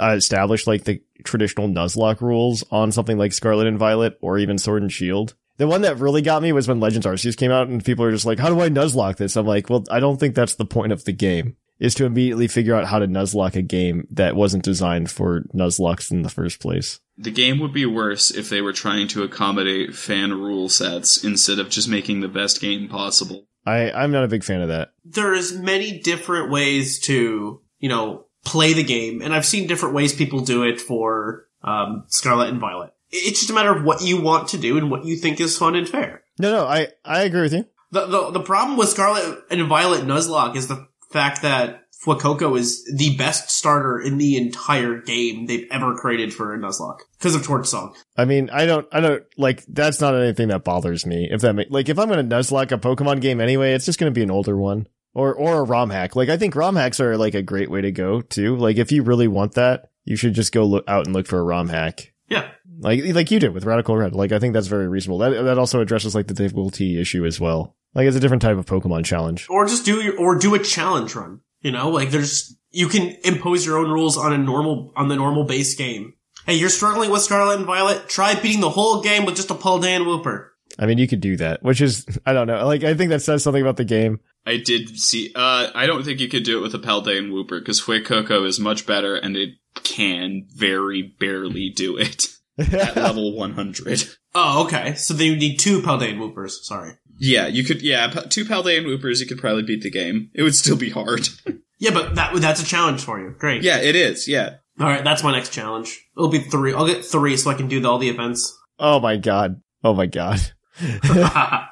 [0.01, 4.59] uh, establish like the traditional Nuzlocke rules on something like Scarlet and Violet or even
[4.59, 5.35] Sword and Shield.
[5.59, 8.13] The one that really got me was when Legends Arceus came out and people are
[8.13, 9.37] just like, how do I Nuzlocke this?
[9.37, 12.49] I'm like, well, I don't think that's the point of the game is to immediately
[12.49, 16.61] figure out how to Nuzlocke a game that wasn't designed for Nuzlockes in the first
[16.61, 17.01] place.
[17.17, 21.59] The game would be worse if they were trying to accommodate fan rule sets instead
[21.59, 23.47] of just making the best game possible.
[23.67, 24.93] I, I'm not a big fan of that.
[25.05, 30.15] There's many different ways to, you know, play the game, and I've seen different ways
[30.15, 32.93] people do it for um, Scarlet and Violet.
[33.11, 35.57] It's just a matter of what you want to do and what you think is
[35.57, 36.23] fun and fair.
[36.39, 37.65] No, no, I, I agree with you.
[37.91, 42.85] The, the, the problem with Scarlet and Violet Nuzlocke is the fact that Fuecoco is
[42.95, 47.43] the best starter in the entire game they've ever created for a Nuzlocke because of
[47.43, 47.97] Torch Song.
[48.17, 51.29] I mean, I don't, I don't, like, that's not anything that bothers me.
[51.31, 54.13] If that like, if I'm going to Nuzlocke a Pokemon game anyway, it's just going
[54.13, 54.87] to be an older one.
[55.15, 56.15] Or, or a ROM hack.
[56.15, 58.57] Like, I think ROM hacks are, like, a great way to go, too.
[58.57, 61.39] Like, if you really want that, you should just go look out and look for
[61.39, 62.13] a ROM hack.
[62.29, 62.49] Yeah.
[62.81, 64.15] Like, like you did with Radical Red.
[64.15, 65.19] Like, I think that's very reasonable.
[65.19, 67.75] That, that also addresses, like, the difficulty issue as well.
[67.95, 69.47] Like, it's a different type of Pokemon challenge.
[69.51, 71.41] Or just do your, or do a challenge run.
[71.61, 75.17] You know, like there's, you can impose your own rules on a normal, on the
[75.17, 76.15] normal base game.
[76.47, 78.09] Hey, you're struggling with Scarlet and Violet?
[78.09, 80.51] Try beating the whole game with just a Paldean Wooper.
[80.79, 82.65] I mean, you could do that, which is, I don't know.
[82.65, 84.21] Like, I think that says something about the game.
[84.47, 87.59] I did see, uh, I don't think you could do it with a Paldean Wooper
[87.61, 89.51] because Fuecoco is much better and it
[89.83, 92.29] can very barely do it
[92.59, 94.05] at level 100.
[94.35, 94.95] Oh, okay.
[94.95, 96.53] So then you need two Paldean Woopers.
[96.63, 96.93] Sorry.
[97.19, 100.31] Yeah, you could, yeah, two Paldean Woopers, you could probably beat the game.
[100.35, 101.29] It would still be hard.
[101.81, 103.31] Yeah, but that that's a challenge for you.
[103.39, 103.63] Great.
[103.63, 104.57] yeah, it is, yeah.
[104.81, 105.97] All right, that's my next challenge.
[106.17, 106.75] It'll be three.
[106.75, 108.57] I'll get three so I can do all the events.
[108.81, 109.63] Oh my god.
[109.85, 110.41] Oh my god.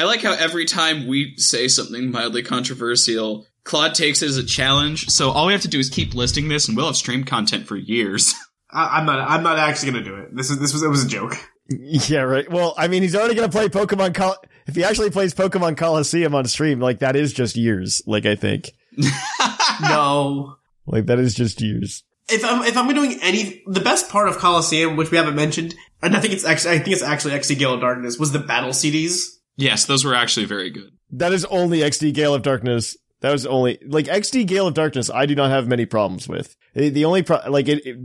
[0.00, 4.42] I like how every time we say something mildly controversial, Claude takes it as a
[4.42, 5.10] challenge.
[5.10, 7.66] So all we have to do is keep listing this, and we'll have stream content
[7.66, 8.34] for years.
[8.70, 9.18] I, I'm not.
[9.30, 10.34] I'm not actually gonna do it.
[10.34, 11.34] This is this was it was a joke.
[11.68, 12.50] Yeah, right.
[12.50, 15.76] Well, I mean, he's already going to play Pokemon Col- if he actually plays Pokemon
[15.76, 18.02] Colosseum on stream, like that is just years.
[18.06, 18.72] Like I think,
[19.82, 20.56] no.
[20.86, 22.04] like that is just years.
[22.30, 25.74] If I'm if I'm doing any, the best part of Colosseum, which we haven't mentioned,
[26.00, 28.38] and I think it's actually I think it's actually XD Gale of Darkness, was the
[28.38, 29.36] battle CDs.
[29.60, 30.90] Yes, those were actually very good.
[31.12, 32.96] That is only XD Gale of Darkness.
[33.20, 35.10] That was only like XD Gale of Darkness.
[35.10, 37.98] I do not have many problems with the only pro- like it, it,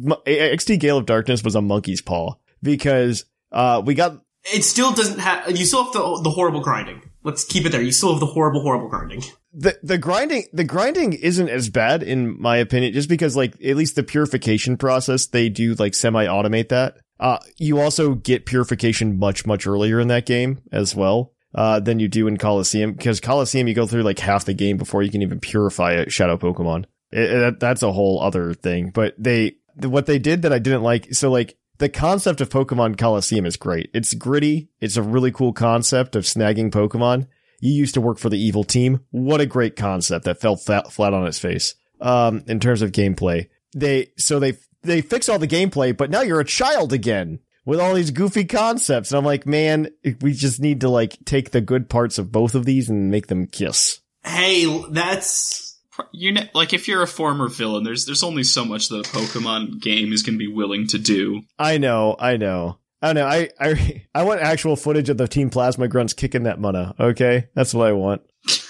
[0.59, 4.21] XD Gale of Darkness was a monkey's paw because uh we got
[4.53, 5.49] It still doesn't have.
[5.57, 7.01] You still have the the horrible grinding.
[7.23, 7.81] Let's keep it there.
[7.81, 9.23] You still have the horrible, horrible grinding.
[9.53, 13.77] the the grinding the grinding isn't as bad in my opinion just because like at
[13.77, 19.17] least the purification process they do like semi automate that uh you also get purification
[19.17, 23.19] much much earlier in that game as well uh than you do in Colosseum because
[23.19, 26.37] Colosseum you go through like half the game before you can even purify a shadow
[26.37, 30.59] pokemon it, it- that's a whole other thing but they what they did that I
[30.59, 33.89] didn't like so like the concept of Pokemon Colosseum is great.
[33.93, 34.69] It's gritty.
[34.79, 37.27] It's a really cool concept of snagging Pokemon.
[37.59, 39.01] You used to work for the evil team.
[39.11, 41.75] What a great concept that fell flat, flat on its face.
[41.99, 44.53] Um, in terms of gameplay, they, so they,
[44.83, 48.45] they fix all the gameplay, but now you're a child again with all these goofy
[48.45, 49.11] concepts.
[49.11, 49.89] And I'm like, man,
[50.21, 53.27] we just need to like take the good parts of both of these and make
[53.27, 53.99] them kiss.
[54.23, 55.77] Hey, that's
[56.11, 59.09] You know, like if you're a former villain, there's there's only so much that a
[59.09, 61.41] Pokemon game is going to be willing to do.
[61.59, 62.79] I know, I know.
[63.01, 63.27] I don't know.
[63.27, 66.95] I, I, I want actual footage of the Team Plasma Grunts kicking that Munna.
[66.99, 67.49] Okay.
[67.53, 68.21] That's what I want.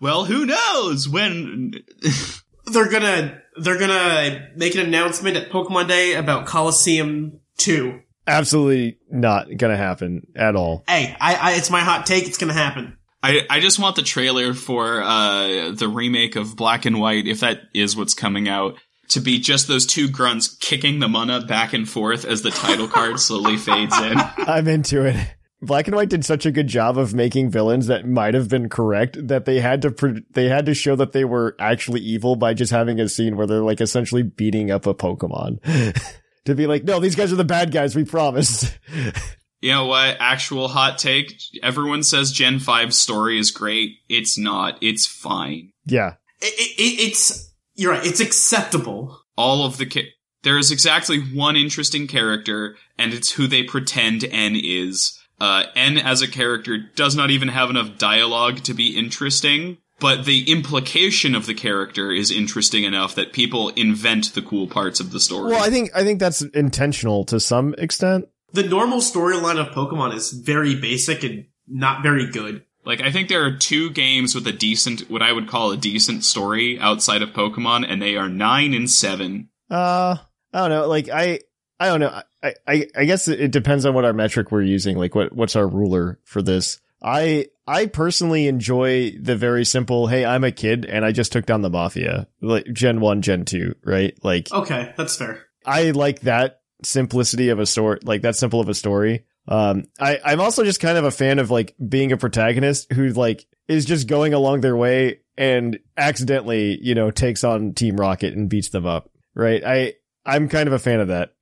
[0.00, 1.74] Well, who knows when?
[2.66, 8.00] they're gonna they're gonna make an announcement at Pokemon Day about Colosseum Two.
[8.26, 10.84] Absolutely not gonna happen at all.
[10.88, 12.26] Hey, I, I it's my hot take.
[12.26, 12.96] It's gonna happen.
[13.22, 17.40] I I just want the trailer for uh the remake of Black and White, if
[17.40, 18.76] that is what's coming out,
[19.08, 22.88] to be just those two grunts kicking the Munna back and forth as the title
[22.88, 24.18] card slowly fades in.
[24.38, 25.16] I'm into it.
[25.60, 28.68] Black and White did such a good job of making villains that might have been
[28.68, 32.36] correct that they had to pr- they had to show that they were actually evil
[32.36, 35.58] by just having a scene where they're like essentially beating up a Pokemon.
[36.44, 37.94] to be like, no, these guys are the bad guys.
[37.96, 38.70] We promise.
[39.60, 40.16] You know what?
[40.20, 41.34] Actual hot take.
[41.64, 43.96] Everyone says Gen 5's story is great.
[44.08, 44.78] It's not.
[44.80, 45.72] It's fine.
[45.84, 46.14] yeah.
[46.40, 48.06] It, it, it- it's you're right.
[48.06, 49.18] It's acceptable.
[49.36, 50.12] All of the ca-
[50.44, 55.18] there is exactly one interesting character, and it's who they pretend N is.
[55.40, 60.24] Uh, N as a character does not even have enough dialogue to be interesting, but
[60.24, 65.10] the implication of the character is interesting enough that people invent the cool parts of
[65.10, 65.52] the story.
[65.52, 68.26] Well, I think I think that's intentional to some extent.
[68.52, 72.64] The normal storyline of Pokemon is very basic and not very good.
[72.84, 75.76] Like, I think there are two games with a decent, what I would call a
[75.76, 79.50] decent story outside of Pokemon, and they are nine and seven.
[79.70, 80.16] Uh,
[80.54, 80.88] I don't know.
[80.88, 81.40] Like I,
[81.78, 82.22] I don't know.
[82.42, 84.96] I, I, I guess it depends on what our metric we're using.
[84.96, 86.80] Like what, what's our ruler for this?
[87.02, 90.06] I, I personally enjoy the very simple.
[90.06, 92.26] Hey, I'm a kid and I just took down the mafia.
[92.40, 94.16] Like Gen one, Gen two, right?
[94.24, 95.44] Like Okay, that's fair.
[95.66, 99.26] I like that simplicity of a story, like that simple of a story.
[99.46, 103.10] Um, I, I'm also just kind of a fan of like being a protagonist who
[103.10, 108.32] like is just going along their way and accidentally, you know, takes on Team Rocket
[108.32, 109.10] and beats them up.
[109.34, 109.62] Right.
[109.62, 109.92] I,
[110.24, 111.34] I'm kind of a fan of that.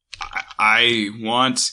[0.58, 1.70] I want,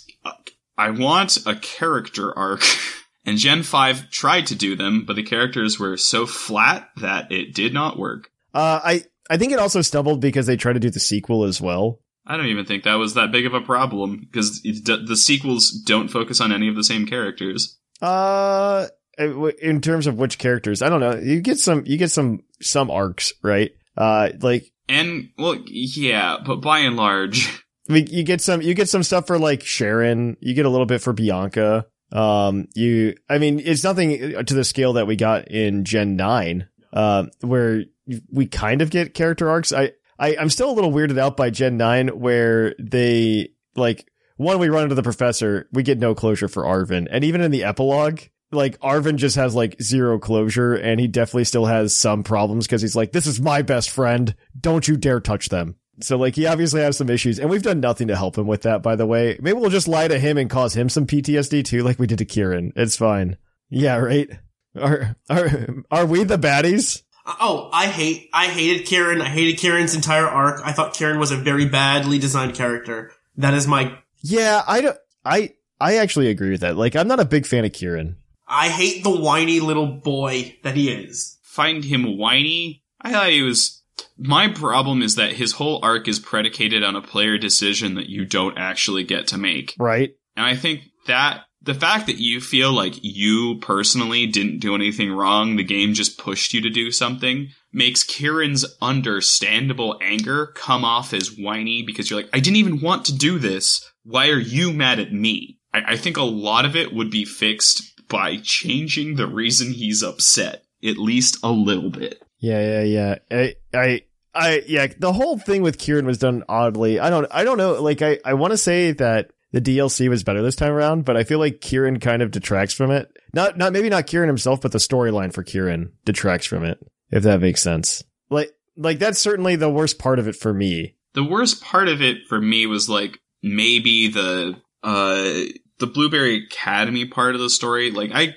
[0.77, 2.63] I want a character arc.
[3.25, 7.53] And Gen 5 tried to do them, but the characters were so flat that it
[7.53, 8.29] did not work.
[8.53, 11.61] Uh, I, I think it also stumbled because they tried to do the sequel as
[11.61, 11.99] well.
[12.25, 16.07] I don't even think that was that big of a problem because the sequels don't
[16.07, 17.77] focus on any of the same characters.
[18.01, 21.15] Uh, in terms of which characters, I don't know.
[21.15, 23.71] You get some, you get some, some arcs, right?
[23.97, 28.73] Uh, like, and well, yeah, but by and large, I mean, you get some, you
[28.73, 30.37] get some stuff for like Cheren.
[30.39, 31.85] You get a little bit for Bianca.
[32.13, 36.67] Um, you, I mean, it's nothing to the scale that we got in Gen 9,
[36.93, 37.83] uh, where
[38.31, 39.73] we kind of get character arcs.
[39.73, 44.07] I, I, I'm still a little weirded out by Gen 9 where they, like,
[44.37, 47.07] one, we run into the professor, we get no closure for Arven.
[47.09, 51.45] And even in the epilogue, like Arven just has like zero closure and he definitely
[51.45, 54.35] still has some problems because he's like, this is my best friend.
[54.59, 55.75] Don't you dare touch them.
[56.01, 58.63] So like he obviously has some issues and we've done nothing to help him with
[58.63, 59.37] that, by the way.
[59.41, 62.17] Maybe we'll just lie to him and cause him some PTSD too, like we did
[62.17, 62.73] to Kieran.
[62.75, 63.37] It's fine.
[63.69, 64.29] Yeah, right.
[64.75, 67.03] Are, are, are we the baddies?
[67.25, 69.21] Uh, oh, I hate, I hated Kieran.
[69.21, 70.61] I hated Kieran's entire arc.
[70.65, 73.11] I thought Kieran was a very badly designed character.
[73.37, 73.97] That is my.
[74.21, 76.75] Yeah, I don't, I, I actually agree with that.
[76.75, 78.17] Like, I'm not a big fan of Kieran.
[78.47, 81.37] I hate the whiny little boy that he is.
[81.43, 82.83] Find him whiny?
[82.99, 83.82] I thought he was
[84.17, 88.25] my problem is that his whole arc is predicated on a player decision that you
[88.25, 89.75] don't actually get to make.
[89.77, 90.15] Right.
[90.35, 95.11] And I think that the fact that you feel like you personally didn't do anything
[95.11, 101.13] wrong, the game just pushed you to do something, makes Kieran's understandable anger come off
[101.13, 103.89] as whiny because you're like, I didn't even want to do this.
[104.03, 105.59] Why are you mad at me?
[105.73, 110.03] I, I think a lot of it would be fixed by changing the reason he's
[110.03, 112.21] upset, at least a little bit.
[112.43, 113.15] Yeah, yeah, yeah.
[113.31, 114.01] I, I,
[114.35, 114.87] I, yeah.
[114.99, 116.99] The whole thing with Kieran was done oddly.
[116.99, 117.81] I don't, I don't know.
[117.81, 121.15] Like, I, I want to say that the DLC was better this time around, but
[121.15, 123.07] I feel like Kieran kind of detracts from it.
[123.33, 126.79] Not, not maybe not Kieran himself, but the storyline for Kieran detracts from it.
[127.11, 128.03] If that makes sense.
[128.29, 130.97] Like, like that's certainly the worst part of it for me.
[131.13, 135.45] The worst part of it for me was like maybe the, uh,
[135.79, 137.89] the Blueberry Academy part of the story.
[137.89, 138.35] Like, I,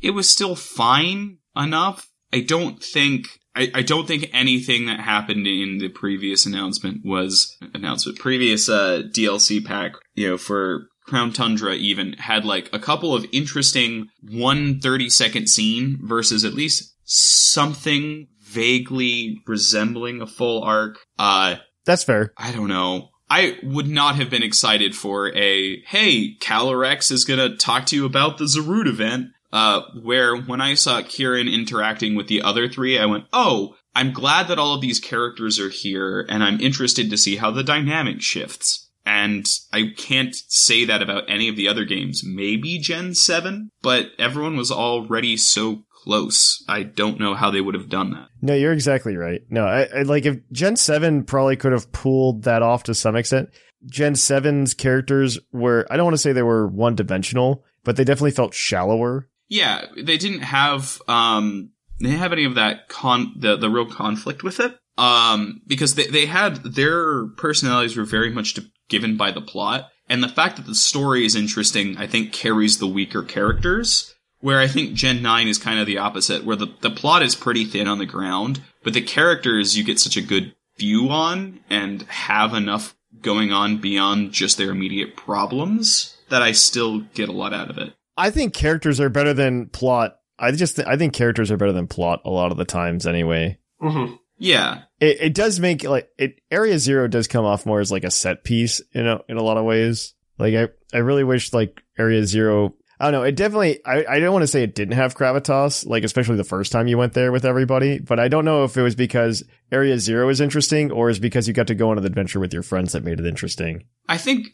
[0.00, 2.08] it was still fine enough.
[2.32, 3.26] I don't think
[3.58, 8.18] I, I don't think anything that happened in the previous announcement was announcement.
[8.18, 13.26] Previous uh, DLC pack, you know, for Crown Tundra even had like a couple of
[13.32, 20.98] interesting one 30 second scene versus at least something vaguely resembling a full arc.
[21.18, 22.32] Uh, That's fair.
[22.36, 23.08] I don't know.
[23.28, 28.06] I would not have been excited for a, hey, Calyrex is gonna talk to you
[28.06, 32.98] about the Zarude event uh, where when I saw Kieran interacting with the other three,
[32.98, 37.10] I went, oh, I'm glad that all of these characters are here, and I'm interested
[37.10, 38.90] to see how the dynamic shifts.
[39.04, 42.22] And I can't say that about any of the other games.
[42.24, 46.62] Maybe Gen 7, but everyone was already so close.
[46.68, 48.28] I don't know how they would have done that.
[48.42, 49.40] No, you're exactly right.
[49.48, 53.16] No, I, I like if Gen 7 probably could have pulled that off to some
[53.16, 53.48] extent.
[53.86, 58.04] Gen 7's characters were, I don't want to say they were one dimensional, but they
[58.04, 61.70] definitely felt shallower yeah, they didn't have um
[62.00, 64.78] they didn't have any of that con the the real conflict with it.
[64.96, 69.90] Um, because they they had their personalities were very much to, given by the plot,
[70.08, 74.14] and the fact that the story is interesting, I think, carries the weaker characters.
[74.40, 77.34] Where I think Gen 9 is kind of the opposite, where the, the plot is
[77.34, 81.58] pretty thin on the ground, but the characters you get such a good view on
[81.68, 87.32] and have enough going on beyond just their immediate problems that I still get a
[87.32, 87.94] lot out of it.
[88.18, 90.16] I think characters are better than plot.
[90.38, 93.06] I just th- I think characters are better than plot a lot of the times
[93.06, 93.58] anyway.
[93.80, 94.14] Mm-hmm.
[94.38, 96.40] Yeah, it it does make like it.
[96.50, 99.42] Area Zero does come off more as like a set piece, you know, in a
[99.42, 100.14] lot of ways.
[100.38, 102.74] Like I I really wish like Area Zero.
[103.00, 103.22] I don't know.
[103.22, 103.84] It definitely.
[103.86, 106.88] I I don't want to say it didn't have gravitas, like especially the first time
[106.88, 108.00] you went there with everybody.
[108.00, 111.46] But I don't know if it was because Area Zero is interesting, or is because
[111.46, 113.84] you got to go on an adventure with your friends that made it interesting.
[114.08, 114.48] I think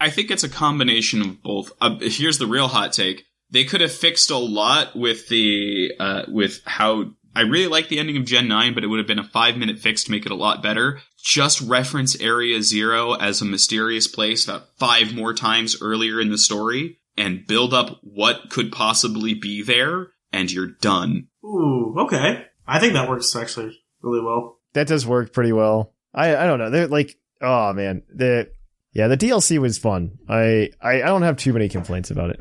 [0.00, 1.72] I think it's a combination of both.
[1.80, 3.24] Uh, here's the real hot take.
[3.50, 7.98] they could have fixed a lot with the uh, with how I really like the
[7.98, 10.26] ending of Gen 9, but it would have been a five minute fix to make
[10.26, 11.00] it a lot better.
[11.22, 16.38] Just reference Area Zero as a mysterious place about five more times earlier in the
[16.38, 21.28] story and build up what could possibly be there, and you're done.
[21.44, 22.46] Ooh, okay.
[22.66, 24.58] I think that works actually really well.
[24.72, 25.92] That does work pretty well.
[26.14, 26.70] I I don't know.
[26.70, 28.50] They're like, oh man, the
[28.92, 30.18] yeah, the DLC was fun.
[30.28, 32.40] I, I I don't have too many complaints about it.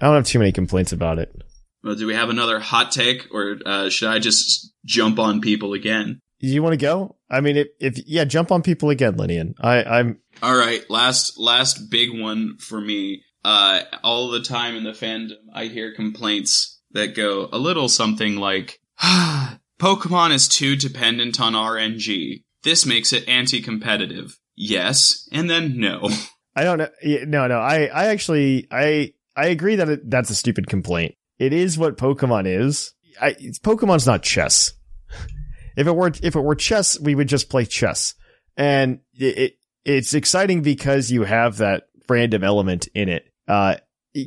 [0.00, 1.34] I don't have too many complaints about it.
[1.82, 5.72] Well, do we have another hot take, or uh, should I just jump on people
[5.72, 6.20] again?
[6.38, 7.16] You want to go?
[7.30, 9.54] I mean, if, if yeah, jump on people again, Lynian.
[9.60, 13.22] I I'm All right, last last big one for me.
[13.44, 18.36] Uh, all the time in the fandom, I hear complaints that go a little something
[18.36, 18.80] like,
[19.78, 22.42] "Pokemon is too dependent on RNG.
[22.64, 26.08] This makes it anti-competitive." Yes, and then no.
[26.56, 26.88] I don't know.
[27.26, 27.58] No, no.
[27.58, 31.14] I I actually I I agree that it, that's a stupid complaint.
[31.38, 32.94] It is what Pokemon is.
[33.20, 34.72] I, it's- Pokemon's not chess.
[35.76, 38.14] If it were if it were chess, we would just play chess,
[38.56, 39.52] and it, it
[39.84, 43.26] it's exciting because you have that random element in it.
[43.46, 43.74] Uh,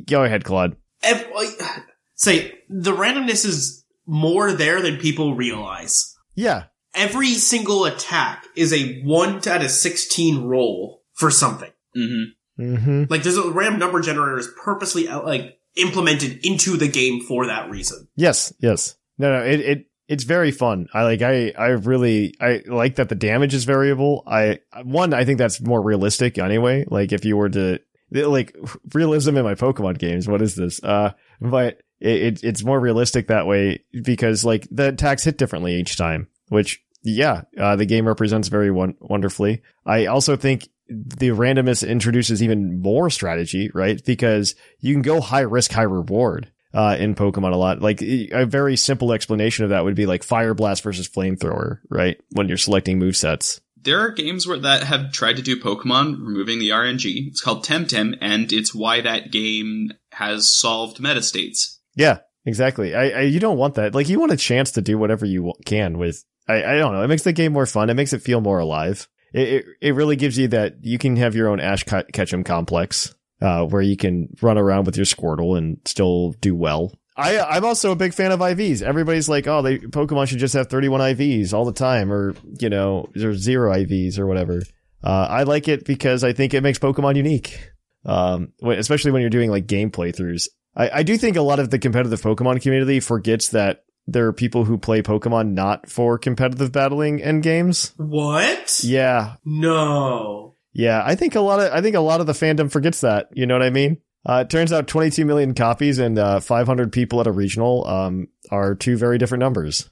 [0.06, 0.76] go ahead, Clod.
[1.02, 1.48] Ev- like,
[2.14, 6.14] say the randomness is more there than people realize.
[6.36, 11.70] Yeah, Every single attack is a one out of sixteen roll for something.
[11.96, 12.62] Mm-hmm.
[12.62, 13.04] mm-hmm.
[13.08, 17.46] Like there's a random number generator is purposely uh, like implemented into the game for
[17.46, 18.08] that reason.
[18.16, 18.96] Yes, yes.
[19.18, 19.44] No, no.
[19.44, 20.88] It it it's very fun.
[20.92, 21.22] I like.
[21.22, 24.24] I I really I like that the damage is variable.
[24.26, 26.84] I one I think that's more realistic anyway.
[26.88, 27.78] Like if you were to
[28.12, 28.56] like
[28.92, 30.28] realism in my Pokemon games.
[30.28, 30.82] What is this?
[30.82, 35.76] Uh, but it, it it's more realistic that way because like the attacks hit differently
[35.76, 36.28] each time.
[36.50, 39.62] Which yeah, uh, the game represents very won- wonderfully.
[39.86, 44.04] I also think the randomness introduces even more strategy, right?
[44.04, 47.80] Because you can go high risk, high reward uh, in Pokemon a lot.
[47.80, 52.20] Like a very simple explanation of that would be like Fire Blast versus Flamethrower, right?
[52.32, 53.60] When you're selecting movesets.
[53.82, 57.28] There are games where that have tried to do Pokemon removing the RNG.
[57.28, 61.80] It's called Temtem, and it's why that game has solved meta states.
[61.94, 62.94] Yeah, exactly.
[62.94, 63.94] I, I you don't want that.
[63.94, 66.24] Like you want a chance to do whatever you can with.
[66.50, 67.02] I, I don't know.
[67.02, 67.90] It makes the game more fun.
[67.90, 69.08] It makes it feel more alive.
[69.32, 73.14] It it, it really gives you that you can have your own Ash Ketchum complex,
[73.40, 76.92] uh, where you can run around with your Squirtle and still do well.
[77.16, 78.82] I I'm also a big fan of IVs.
[78.82, 82.68] Everybody's like, oh, they Pokemon should just have 31 IVs all the time, or you
[82.68, 84.62] know, there's zero IVs or whatever.
[85.02, 87.70] Uh, I like it because I think it makes Pokemon unique.
[88.04, 90.48] Um, especially when you're doing like game playthroughs.
[90.74, 94.32] I, I do think a lot of the competitive Pokemon community forgets that there are
[94.32, 97.92] people who play Pokemon not for competitive battling end games.
[97.96, 98.80] What?
[98.82, 99.36] Yeah.
[99.44, 100.56] No.
[100.72, 101.02] Yeah.
[101.04, 103.28] I think a lot of, I think a lot of the fandom forgets that.
[103.32, 103.98] You know what I mean?
[104.26, 108.28] Uh, it turns out 22 million copies and, uh, 500 people at a regional, um,
[108.50, 109.88] are two very different numbers.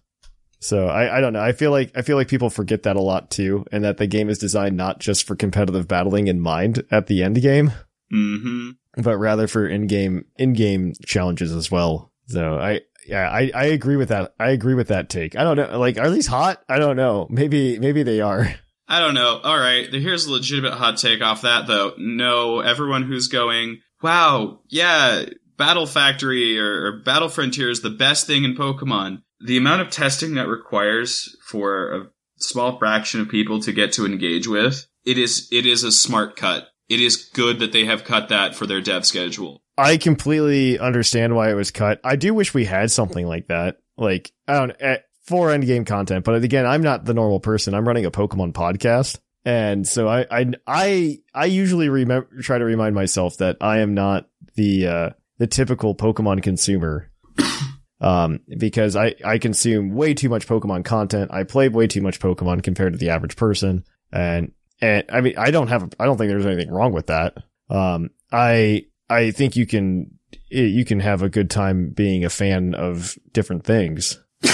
[0.61, 1.41] So I, I don't know.
[1.41, 4.07] I feel like, I feel like people forget that a lot too, and that the
[4.09, 7.71] game is designed not just for competitive battling in mind at the end game
[8.13, 9.03] Mm-hmm.
[9.03, 12.11] but rather for in-game in-game challenges as well.
[12.29, 14.35] So I yeah, I, I agree with that.
[14.39, 15.37] I agree with that take.
[15.37, 15.79] I don't know.
[15.79, 16.63] Like, are these hot?
[16.69, 17.27] I don't know.
[17.31, 18.55] Maybe maybe they are.
[18.87, 19.41] I don't know.
[19.43, 21.93] All right, here's a legitimate hot take off that though.
[21.99, 25.27] No, everyone who's going, wow, yeah,
[25.59, 29.23] Battle Factory or, or Battle Frontier is the best thing in Pokemon.
[29.41, 32.07] The amount of testing that requires for a
[32.39, 36.37] small fraction of people to get to engage with, it is it is a smart
[36.37, 36.69] cut.
[36.89, 39.63] It is good that they have cut that for their dev schedule.
[39.79, 42.01] I completely understand why it was cut.
[42.03, 43.77] I do wish we had something like that.
[43.97, 46.25] Like, I don't eh, for end game content.
[46.25, 47.75] But again, I'm not the normal person.
[47.75, 49.21] I'm running a Pokemon podcast.
[49.45, 53.95] And so I, I, I, I usually remember, try to remind myself that I am
[53.95, 57.13] not the, uh, the typical Pokemon consumer.
[58.01, 61.31] um, because I, I consume way too much Pokemon content.
[61.33, 63.85] I play way too much Pokemon compared to the average person.
[64.11, 67.37] And, and I mean, I don't have, I don't think there's anything wrong with that.
[67.71, 70.19] Um, I, I think you can,
[70.49, 74.19] you can have a good time being a fan of different things.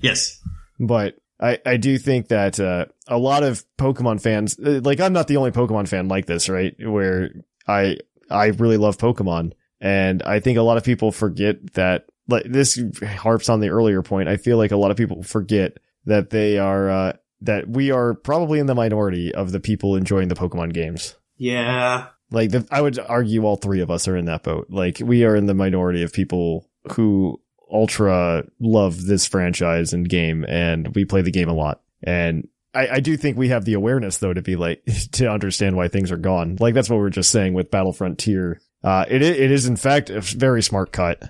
[0.00, 0.40] Yes.
[0.80, 5.12] but I, I do think that uh, a lot of Pokemon fans, uh, like I'm
[5.12, 6.74] not the only Pokemon fan like this, right?
[6.78, 7.30] Where
[7.66, 7.98] I
[8.30, 12.06] I really love Pokemon, and I think a lot of people forget that.
[12.28, 14.28] Like this harps on the earlier point.
[14.28, 18.14] I feel like a lot of people forget that they are uh, that we are
[18.14, 21.16] probably in the minority of the people enjoying the Pokemon games.
[21.36, 22.06] Yeah.
[22.32, 24.68] Like the, I would argue all three of us are in that boat.
[24.70, 27.40] Like we are in the minority of people who
[27.70, 31.80] ultra love this franchise and game and we play the game a lot.
[32.02, 35.76] And I, I do think we have the awareness though to be like, to understand
[35.76, 36.56] why things are gone.
[36.60, 38.60] Like that's what we were just saying with Battle Frontier.
[38.82, 41.22] Uh, it it is in fact a very smart cut.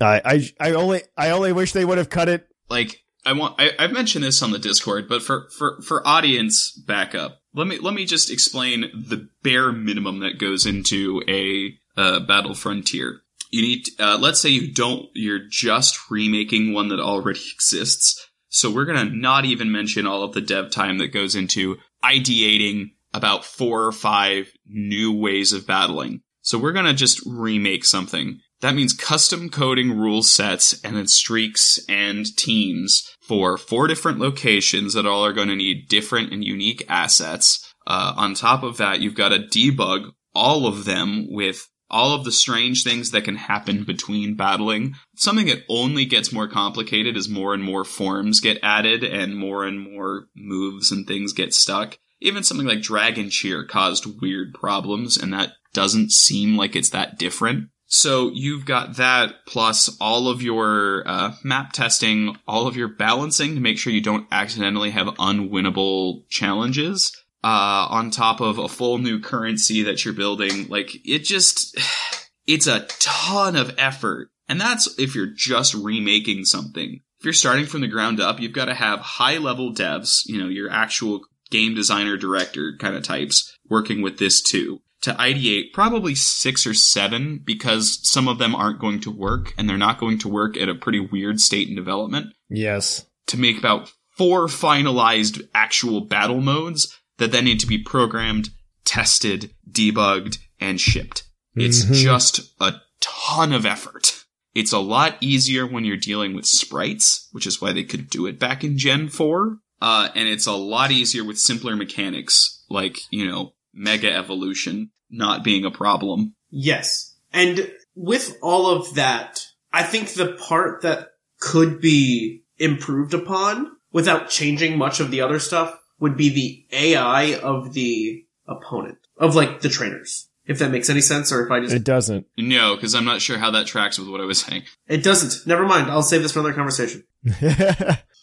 [0.00, 2.46] I I I only I only wish they would have cut it.
[2.68, 6.72] like I want I, I've mentioned this on the Discord, but for, for, for audience
[6.86, 12.20] backup, let me let me just explain the bare minimum that goes into a uh,
[12.20, 13.20] Battle Frontier.
[13.50, 18.28] You need uh, let's say you don't you're just remaking one that already exists.
[18.48, 22.92] So we're gonna not even mention all of the dev time that goes into ideating
[23.12, 26.22] about four or five new ways of battling.
[26.42, 28.40] So we're gonna just remake something.
[28.60, 34.94] That means custom coding rule sets and then streaks and teams for four different locations
[34.94, 37.72] that all are going to need different and unique assets.
[37.86, 42.24] Uh, on top of that, you've got to debug all of them with all of
[42.24, 44.94] the strange things that can happen between battling.
[45.16, 49.64] Something that only gets more complicated as more and more forms get added and more
[49.64, 51.98] and more moves and things get stuck.
[52.20, 57.18] Even something like Dragon Cheer caused weird problems, and that doesn't seem like it's that
[57.18, 57.70] different.
[57.92, 63.56] So you've got that plus all of your uh, map testing, all of your balancing
[63.56, 67.12] to make sure you don't accidentally have unwinnable challenges.
[67.42, 71.76] Uh, on top of a full new currency that you're building, like it just,
[72.46, 74.28] it's a ton of effort.
[74.48, 77.00] And that's if you're just remaking something.
[77.18, 80.38] If you're starting from the ground up, you've got to have high level devs, you
[80.38, 85.72] know, your actual game designer, director kind of types working with this too to ideate
[85.72, 89.98] probably six or seven because some of them aren't going to work and they're not
[89.98, 93.06] going to work at a pretty weird state in development Yes.
[93.28, 98.50] to make about four finalized actual battle modes that then need to be programmed,
[98.84, 101.22] tested, debugged, and shipped.
[101.56, 102.02] It's Mhm.
[102.02, 104.24] just a ton of effort.
[104.54, 108.26] It's a lot easier when you're dealing with sprites, which is why they could do
[108.26, 109.58] it back in Gen 4.
[109.80, 115.44] Uh, and it's a lot easier with simpler mechanics, like, you know, Mega Evolution not
[115.44, 116.34] being a problem.
[116.50, 117.16] Yes.
[117.32, 121.08] And with all of that, I think the part that
[121.40, 127.36] could be improved upon without changing much of the other stuff would be the AI
[127.36, 130.28] of the opponent, of like the trainers.
[130.46, 132.26] If that makes any sense, or if I just, It doesn't.
[132.36, 134.64] No, because I'm not sure how that tracks with what I was saying.
[134.88, 135.46] it doesn't.
[135.46, 135.90] Never mind.
[135.90, 137.04] I'll save this for another conversation.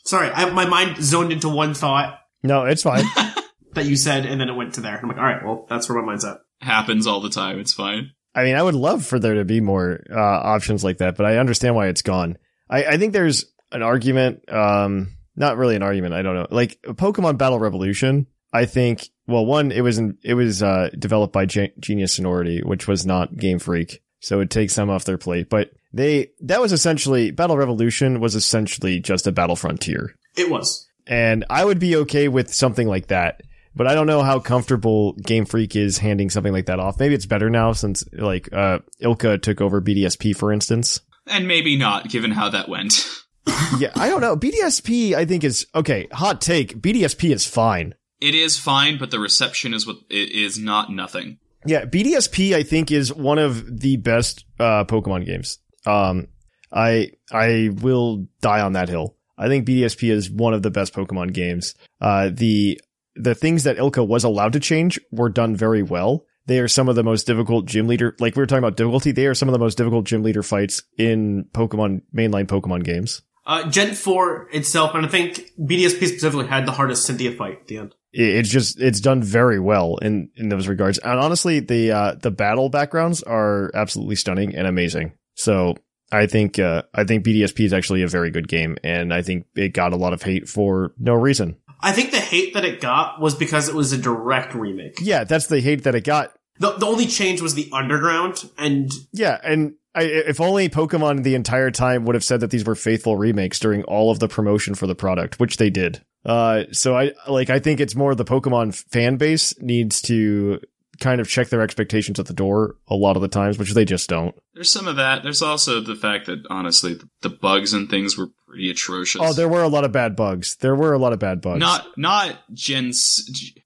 [0.03, 3.03] Sorry, I, my mind zoned into one thought no, it's fine.
[3.77, 4.97] that you said, and then it went to there.
[5.01, 6.37] I'm like, all right, well, that's where my mind's at.
[6.61, 7.59] Happens all the time.
[7.59, 8.11] It's fine.
[8.35, 11.25] I mean, I would love for there to be more uh, options like that, but
[11.25, 12.37] I understand why it's gone.
[12.69, 16.13] I, I think there's an argument, um, not really an argument.
[16.13, 16.47] I don't know.
[16.51, 19.07] Like Pokemon Battle Revolution, I think.
[19.27, 23.05] Well, one, it was in, it was uh, developed by Ge- Genius Sonority, which was
[23.05, 25.49] not Game Freak, so it takes some off their plate.
[25.49, 30.87] But they that was essentially Battle Revolution was essentially just a Battle Frontier, It was.
[31.07, 33.41] and I would be okay with something like that.
[33.77, 36.99] But I don't know how comfortable Game Freak is handing something like that off.
[36.99, 41.01] Maybe it's better now since like uh ILCA took over BDSP for instance.
[41.27, 43.07] And maybe not, given how that went.
[43.77, 44.35] yeah, I don't know.
[44.35, 46.81] BDSP I think is okay, hot take.
[46.81, 47.93] BDSP is fine.
[48.19, 51.37] It is fine, but the reception is what it is not nothing.
[51.65, 55.59] Yeah, BDSP I think is one of the best uh Pokemon games.
[55.85, 56.27] Um
[56.71, 59.15] I I will die on that hill.
[59.37, 61.75] I think BDSP is one of the best Pokemon games.
[62.01, 62.81] Uh the
[63.17, 66.25] the things that ILCA was allowed to change were done very well.
[66.45, 69.11] They are some of the most difficult gym leader like we were talking about difficulty,
[69.11, 73.21] they are some of the most difficult gym leader fights in Pokemon mainline Pokemon games.
[73.45, 77.67] Uh, Gen 4 itself, and I think BDSP specifically had the hardest Cynthia fight at
[77.67, 77.95] the end.
[78.11, 80.97] It's just it's done very well in in those regards.
[80.97, 85.13] And honestly, the uh the battle backgrounds are absolutely stunning and amazing.
[85.35, 85.75] So
[86.11, 89.45] I think uh I think BDSP is actually a very good game and I think
[89.55, 91.57] it got a lot of hate for no reason.
[91.79, 94.97] I think the hate that it got was because it was a direct remake.
[95.01, 96.33] Yeah, that's the hate that it got.
[96.59, 101.35] The, the only change was the underground, and Yeah, and I, if only Pokemon the
[101.35, 104.75] entire time would have said that these were faithful remakes during all of the promotion
[104.75, 106.01] for the product, which they did.
[106.25, 110.59] Uh, so I like I think it's more the Pokemon fan base needs to
[110.99, 113.85] kind of check their expectations at the door a lot of the times, which they
[113.85, 114.35] just don't.
[114.53, 115.23] There's some of that.
[115.23, 119.21] There's also the fact that honestly, the bugs and things were pretty atrocious.
[119.23, 120.55] Oh, there were a lot of bad bugs.
[120.57, 121.59] There were a lot of bad bugs.
[121.59, 122.91] not not Gen.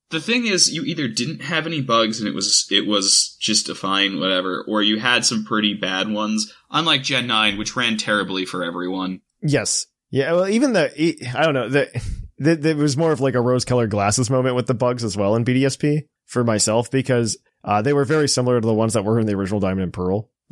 [0.09, 3.69] The thing is, you either didn't have any bugs and it was it was just
[3.69, 6.53] a fine whatever, or you had some pretty bad ones.
[6.69, 9.21] Unlike Gen Nine, which ran terribly for everyone.
[9.41, 9.87] yes.
[10.09, 10.33] Yeah.
[10.33, 10.91] Well, even the
[11.37, 11.89] I don't know the,
[12.37, 15.35] there was more of like a rose colored glasses moment with the bugs as well
[15.37, 19.21] in BDSP for myself because uh, they were very similar to the ones that were
[19.21, 20.29] in the original Diamond and Pearl.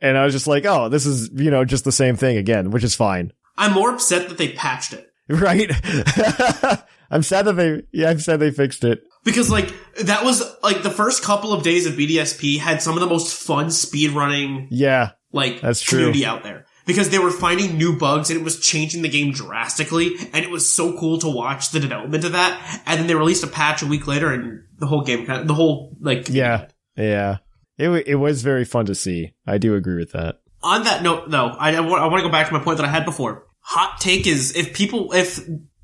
[0.00, 2.70] And I was just like, oh, this is, you know, just the same thing again,
[2.70, 3.32] which is fine.
[3.56, 5.08] I'm more upset that they patched it.
[5.28, 5.70] Right?
[7.10, 9.00] I'm sad that they, yeah, I'm sad they fixed it.
[9.24, 13.00] because like that was like the first couple of days of BDSP had some of
[13.00, 15.12] the most fun speed running Yeah.
[15.32, 15.98] like That's true.
[15.98, 19.32] community out there because they were finding new bugs and it was changing the game
[19.32, 23.14] drastically and it was so cool to watch the development of that and then they
[23.14, 26.28] released a patch a week later and the whole game kind of the whole like
[26.28, 26.66] Yeah.
[26.96, 27.38] Yeah.
[27.78, 29.32] It, wa- it was very fun to see.
[29.46, 30.40] I do agree with that.
[30.62, 32.90] on that note though I, I want, to go back to my point that I
[32.90, 35.40] had before hot take is if people if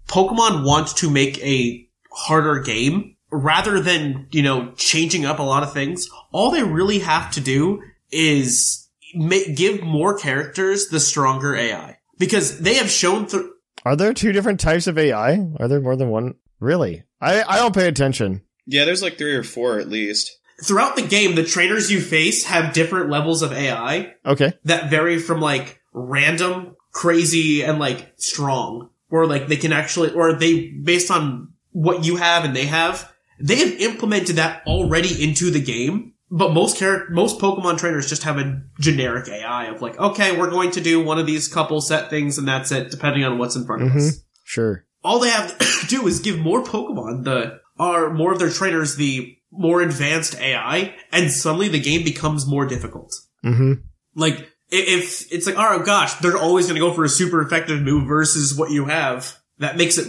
[0.08, 5.62] Pokemon want to make a harder game rather than you know changing up a lot
[5.62, 11.54] of things all they really have to do is ma- give more characters the stronger
[11.56, 13.44] AI because they have shown th-
[13.84, 15.38] Are there two different types of AI?
[15.58, 16.34] Are there more than one?
[16.60, 17.02] Really?
[17.20, 18.42] I, I don't pay attention.
[18.66, 20.38] Yeah, there's like three or four at least.
[20.62, 24.52] Throughout the game the trainers you face have different levels of AI Okay.
[24.64, 30.34] that vary from like random, crazy, and like strong, or like they can actually, or
[30.34, 35.50] they based on what you have and they have, they have implemented that already into
[35.50, 36.14] the game.
[36.30, 40.48] But most char- most Pokemon trainers just have a generic AI of like, okay, we're
[40.48, 43.54] going to do one of these couple set things and that's it, depending on what's
[43.54, 43.98] in front of mm-hmm.
[43.98, 44.22] us.
[44.44, 44.86] Sure.
[45.04, 48.96] All they have to do is give more Pokemon the, are more of their trainers
[48.96, 53.14] the more advanced AI, and suddenly the game becomes more difficult.
[53.44, 53.74] Mm-hmm.
[54.14, 57.82] Like, if it's like, oh gosh, they're always going to go for a super effective
[57.82, 60.08] move versus what you have, that makes it,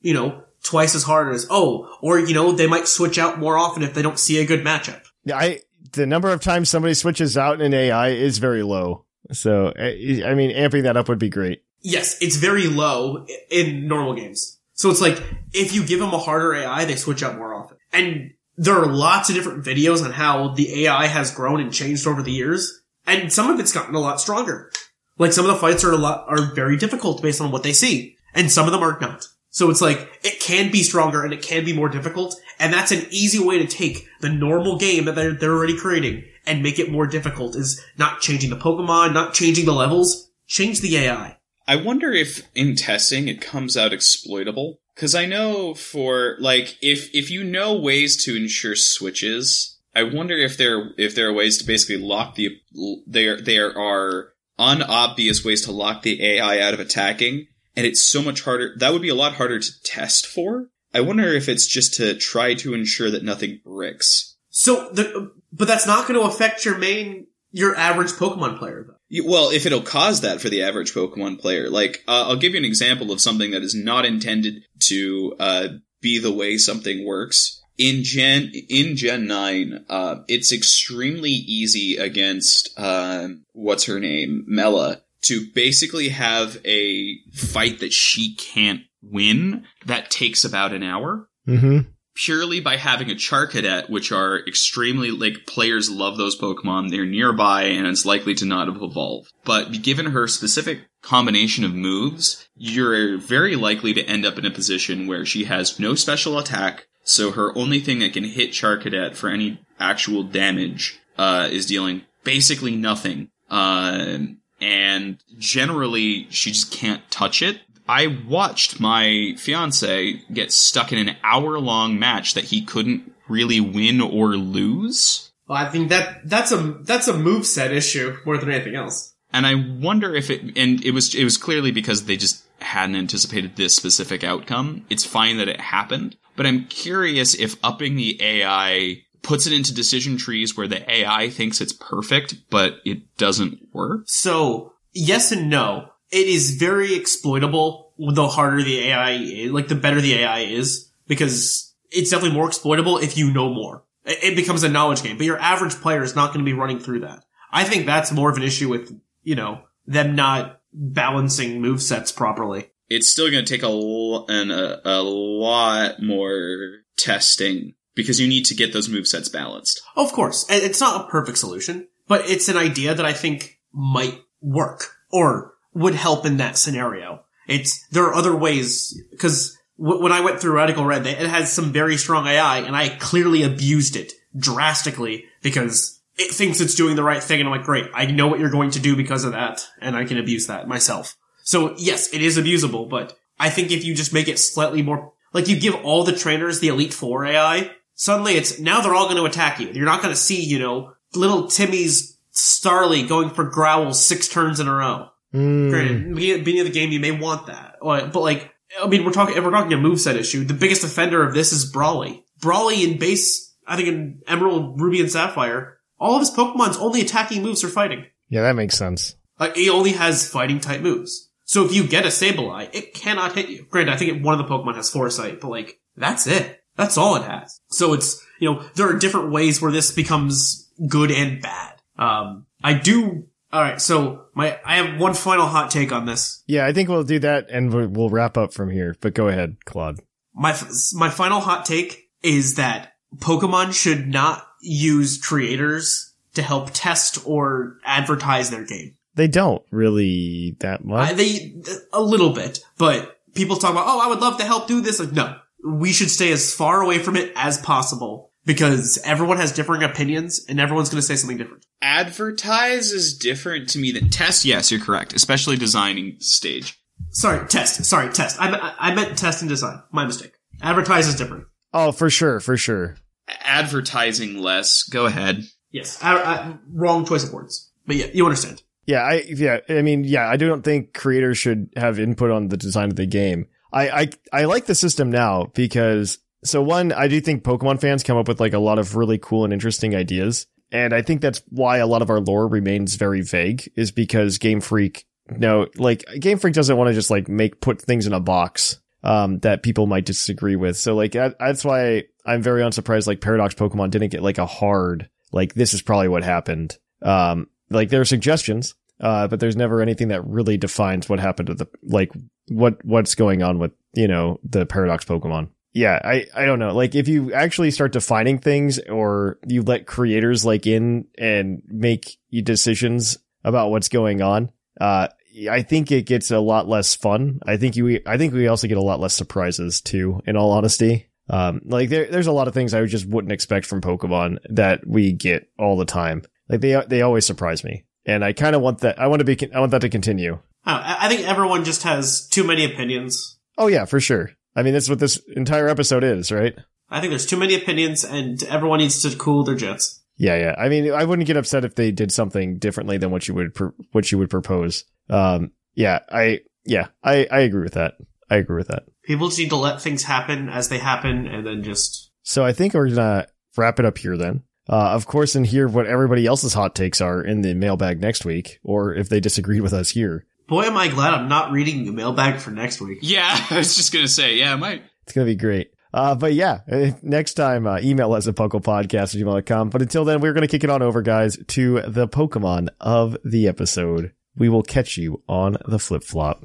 [0.00, 3.56] you know, twice as hard as, oh, or, you know, they might switch out more
[3.56, 5.02] often if they don't see a good matchup.
[5.24, 5.60] Yeah, I
[5.92, 9.04] the number of times somebody switches out in AI is very low.
[9.32, 11.62] So I I mean, amping that up would be great.
[11.80, 14.58] Yes, it's very low in normal games.
[14.74, 17.76] So it's like, if you give them a harder AI, they switch out more often.
[17.92, 22.06] And there are lots of different videos on how the AI has grown and changed
[22.06, 22.80] over the years.
[23.06, 24.70] And some of it's gotten a lot stronger.
[25.18, 27.72] Like some of the fights are a lot, are very difficult based on what they
[27.72, 28.16] see.
[28.34, 29.28] And some of them are not.
[29.50, 32.40] So it's like, it can be stronger and it can be more difficult.
[32.58, 36.24] And that's an easy way to take the normal game that they're, they're already creating
[36.46, 40.80] and make it more difficult is not changing the Pokemon, not changing the levels, change
[40.80, 41.36] the AI.
[41.66, 44.80] I wonder if in testing it comes out exploitable.
[44.94, 50.36] Cause I know for, like, if, if you know ways to ensure switches, I wonder
[50.36, 52.60] if there, if there are ways to basically lock the,
[53.06, 58.22] there, there are unobvious ways to lock the AI out of attacking, and it's so
[58.22, 60.68] much harder, that would be a lot harder to test for.
[60.94, 64.36] I wonder if it's just to try to ensure that nothing bricks.
[64.50, 68.91] So, the, but that's not going to affect your main, your average Pokemon player, though.
[69.24, 72.58] Well, if it'll cause that for the average Pokemon player, like uh, I'll give you
[72.58, 75.68] an example of something that is not intended to uh,
[76.00, 77.62] be the way something works.
[77.78, 85.02] In Gen in Gen nine, uh, it's extremely easy against uh, what's her name, Mela,
[85.22, 91.90] to basically have a fight that she can't win that takes about an hour Mm-hmm.
[92.14, 96.90] Purely by having a Charcadet, which are extremely like players love those Pokemon.
[96.90, 99.32] They're nearby and it's likely to not have evolved.
[99.44, 104.50] But given her specific combination of moves, you're very likely to end up in a
[104.50, 106.86] position where she has no special attack.
[107.04, 112.02] So her only thing that can hit Charcadet for any actual damage uh, is dealing
[112.24, 113.30] basically nothing.
[113.50, 117.62] Um and generally, she just can't touch it.
[117.88, 123.60] I watched my fiance get stuck in an hour long match that he couldn't really
[123.60, 125.30] win or lose.
[125.48, 129.12] Well, I think that that's a that's a move set issue more than anything else.
[129.32, 132.96] And I wonder if it, and it was, it was clearly because they just hadn't
[132.96, 134.84] anticipated this specific outcome.
[134.90, 139.72] It's fine that it happened, but I'm curious if upping the AI puts it into
[139.72, 144.02] decision trees where the AI thinks it's perfect, but it doesn't work.
[144.06, 145.88] So yes and no.
[146.12, 151.74] It is very exploitable the harder the AI like the better the AI is, because
[151.90, 153.84] it's definitely more exploitable if you know more.
[154.04, 156.80] It becomes a knowledge game, but your average player is not going to be running
[156.80, 157.24] through that.
[157.52, 162.10] I think that's more of an issue with, you know, them not balancing move sets
[162.10, 162.70] properly.
[162.88, 168.26] It's still going to take a, l- an, a, a lot more testing because you
[168.26, 169.82] need to get those movesets balanced.
[169.96, 174.20] Of course, it's not a perfect solution, but it's an idea that I think might
[174.40, 177.22] work or would help in that scenario.
[177.48, 181.52] It's there are other ways because w- when I went through Radical Red, it has
[181.52, 186.96] some very strong AI, and I clearly abused it drastically because it thinks it's doing
[186.96, 189.24] the right thing, and I'm like, great, I know what you're going to do because
[189.24, 191.16] of that, and I can abuse that myself.
[191.42, 195.12] So yes, it is abusable, but I think if you just make it slightly more
[195.32, 199.06] like you give all the trainers the Elite Four AI, suddenly it's now they're all
[199.06, 199.68] going to attack you.
[199.68, 204.58] You're not going to see, you know, little Timmy's Starly going for Growl six turns
[204.58, 205.08] in a row.
[205.34, 205.70] Mm.
[205.70, 209.12] Granted, beginning beginning of the game, you may want that, but like I mean, we're
[209.12, 212.24] talking, if we're talking a moveset issue, the biggest offender of this is Brawly.
[212.40, 217.00] Brawly in base, I think in Emerald, Ruby, and Sapphire, all of his Pokemon's only
[217.00, 218.06] attacking moves are fighting.
[218.28, 219.14] Yeah, that makes sense.
[219.38, 221.30] Like, he only has fighting type moves.
[221.44, 223.66] So if you get a Sableye, it cannot hit you.
[223.68, 226.62] Granted, I think it, one of the Pokemon has Foresight, but like, that's it.
[226.76, 227.60] That's all it has.
[227.70, 231.82] So it's, you know, there are different ways where this becomes good and bad.
[231.98, 236.42] Um, I do, alright, so my, I have one final hot take on this.
[236.46, 238.96] Yeah, I think we'll do that and we'll we'll wrap up from here.
[239.00, 240.00] But go ahead, Clod.
[240.34, 240.58] My,
[240.94, 247.78] my final hot take is that Pokemon should not use creators to help test or
[247.84, 248.96] advertise their game.
[249.14, 251.10] They don't really that much.
[251.10, 251.62] I, they
[251.92, 254.98] a little bit, but people talk about, oh, I would love to help do this.
[254.98, 259.52] Like, no, we should stay as far away from it as possible because everyone has
[259.52, 261.64] differing opinions and everyone's going to say something different.
[261.80, 264.44] Advertise is different to me than test.
[264.44, 266.78] Yes, you're correct, especially designing stage.
[267.10, 267.84] Sorry, test.
[267.84, 268.40] Sorry, test.
[268.40, 269.82] I, me- I meant test and design.
[269.90, 270.32] My mistake.
[270.62, 271.46] Advertise is different.
[271.72, 272.96] oh, for sure, for sure.
[273.40, 274.82] Advertising less.
[274.84, 275.44] Go ahead.
[275.70, 277.70] Yes, I, I, wrong choice of words.
[277.86, 278.62] But yeah, you understand.
[278.86, 282.56] Yeah, I yeah, I mean, yeah, I don't think creators should have input on the
[282.56, 283.46] design of the game.
[283.72, 288.02] I I I like the system now because so one, I do think Pokemon fans
[288.02, 290.46] come up with like a lot of really cool and interesting ideas.
[290.70, 294.38] And I think that's why a lot of our lore remains very vague is because
[294.38, 298.12] Game Freak no, like Game Freak doesn't want to just like make put things in
[298.12, 300.76] a box um that people might disagree with.
[300.76, 304.46] So like that, that's why I'm very unsurprised like Paradox Pokemon didn't get like a
[304.46, 306.76] hard like this is probably what happened.
[307.02, 311.48] Um like there are suggestions, uh, but there's never anything that really defines what happened
[311.48, 312.12] to the like
[312.48, 315.48] what what's going on with you know the paradox Pokemon.
[315.72, 316.74] Yeah, I I don't know.
[316.74, 322.18] Like if you actually start defining things, or you let creators like in and make
[322.30, 324.50] decisions about what's going on,
[324.80, 325.08] uh,
[325.50, 327.40] I think it gets a lot less fun.
[327.46, 330.20] I think you I think we also get a lot less surprises too.
[330.26, 331.08] In all honesty.
[331.30, 334.86] Um, like there, there's a lot of things I just wouldn't expect from Pokemon that
[334.86, 336.22] we get all the time.
[336.48, 338.98] Like they, they always surprise me, and I kind of want that.
[338.98, 340.40] I want to be, I want that to continue.
[340.64, 343.38] I, I think everyone just has too many opinions.
[343.56, 344.32] Oh yeah, for sure.
[344.54, 346.54] I mean, that's what this entire episode is, right?
[346.90, 350.02] I think there's too many opinions and everyone needs to cool their jets.
[350.16, 350.54] Yeah, yeah.
[350.58, 353.54] I mean, I wouldn't get upset if they did something differently than what you would,
[353.54, 354.84] pr- what you would propose.
[355.08, 357.94] Um, yeah, I, yeah, I, I agree with that.
[358.30, 358.84] I agree with that.
[359.04, 362.10] People just need to let things happen as they happen and then just.
[362.22, 363.26] So I think we're gonna
[363.56, 364.42] wrap it up here then.
[364.68, 368.24] Uh, of course, and hear what everybody else's hot takes are in the mailbag next
[368.24, 370.24] week, or if they disagreed with us here.
[370.46, 372.98] Boy, am I glad I'm not reading the mailbag for next week.
[373.02, 374.82] Yeah, I was just gonna say, yeah, might.
[375.04, 375.72] It's gonna be great.
[375.94, 376.60] Uh, but yeah,
[377.02, 379.68] next time, uh, email us at puclpodcast at gmail.com.
[379.70, 383.46] But until then, we're gonna kick it on over, guys, to the Pokemon of the
[383.46, 384.12] episode.
[384.36, 386.44] We will catch you on the flip flop.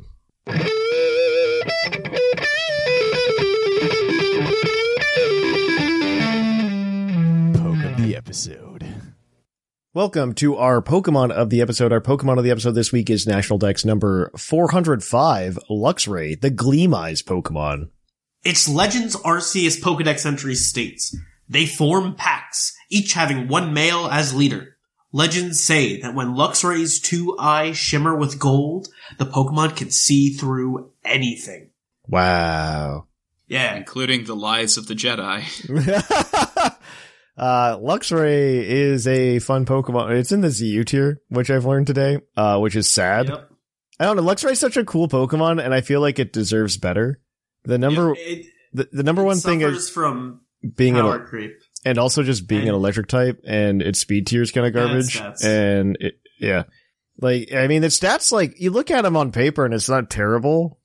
[7.54, 8.67] Poke of the episode.
[9.98, 11.92] Welcome to our Pokemon of the episode.
[11.92, 16.94] Our Pokemon of the episode this week is National Dex number 405, Luxray, the Gleam
[16.94, 17.90] Eyes Pokemon.
[18.44, 21.18] Its Legends Arceus Pokedex entry states,
[21.50, 24.78] they form packs, each having one male as leader.
[25.12, 30.92] Legends say that when Luxray's two eyes shimmer with gold, the Pokemon can see through
[31.04, 31.72] anything.
[32.08, 33.08] Wow.
[33.48, 33.76] Yeah.
[33.76, 35.42] including the lies of the Jedi.
[37.38, 40.18] uh, Luxray is a fun Pokemon.
[40.18, 43.30] It's in the ZU tier, which I've learned today, uh, which is sad.
[43.30, 43.50] Yep.
[44.00, 44.24] I don't know.
[44.24, 47.20] Luxray's such a cool Pokemon, and I feel like it deserves better.
[47.64, 50.42] The number, It, the, the number one thing is from
[50.76, 51.54] being an, power creep.
[51.86, 55.20] and also just being an electric type, and its speed tier is kind of garbage.
[55.20, 55.44] stats.
[55.44, 56.64] and it, yeah,
[57.20, 60.10] like I mean, the stats like you look at them on paper, and it's not
[60.10, 60.77] terrible.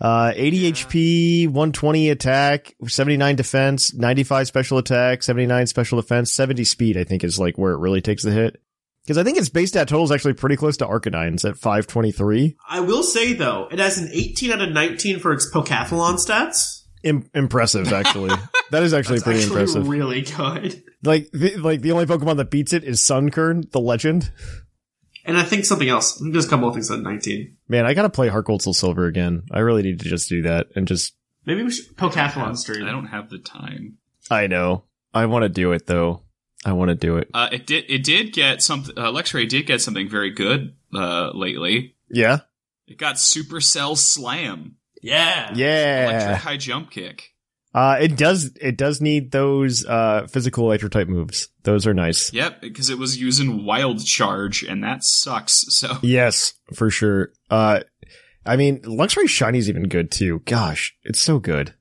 [0.00, 6.96] Uh, 80 HP, 120 attack, 79 defense, 95 special attack, 79 special defense, 70 speed.
[6.96, 8.60] I think is like where it really takes the hit.
[9.04, 12.56] Because I think its base stat total is actually pretty close to Arcanine's at 523.
[12.68, 16.82] I will say though, it has an 18 out of 19 for its Pokeathlon stats.
[17.04, 18.34] Im- impressive, actually.
[18.72, 19.88] that is actually That's pretty actually impressive.
[19.88, 20.82] really good.
[21.04, 24.32] like, the, like the only Pokemon that beats it is Sunkern, the legend.
[25.26, 26.16] And I think something else.
[26.16, 27.56] I think there's a couple of things on 19.
[27.68, 29.42] Man, I gotta play Heart Gold Soul Silver again.
[29.50, 31.14] I really need to just do that and just.
[31.44, 32.86] Maybe we should Pokeathlon stream.
[32.86, 33.98] I don't have the time.
[34.30, 34.84] I know.
[35.12, 36.22] I want to do it though.
[36.64, 37.28] I want to do it.
[37.34, 37.84] Uh, it did.
[37.88, 38.96] It did get something.
[38.98, 41.94] Uh, Luxray did get something very good uh, lately.
[42.10, 42.38] Yeah.
[42.88, 45.52] It got Supercell Slam, Yeah.
[45.54, 46.04] Yeah.
[46.08, 46.36] electric Yeah.
[46.36, 47.34] high jump kick.
[47.76, 48.56] Uh, it does.
[48.58, 51.48] It does need those uh physical electro type moves.
[51.64, 52.32] Those are nice.
[52.32, 55.64] Yep, because it was using Wild Charge, and that sucks.
[55.68, 57.32] So Yes, for sure.
[57.50, 57.80] Uh,
[58.46, 60.40] I mean, Luxray Shiny's even good too.
[60.46, 61.74] Gosh, it's so good.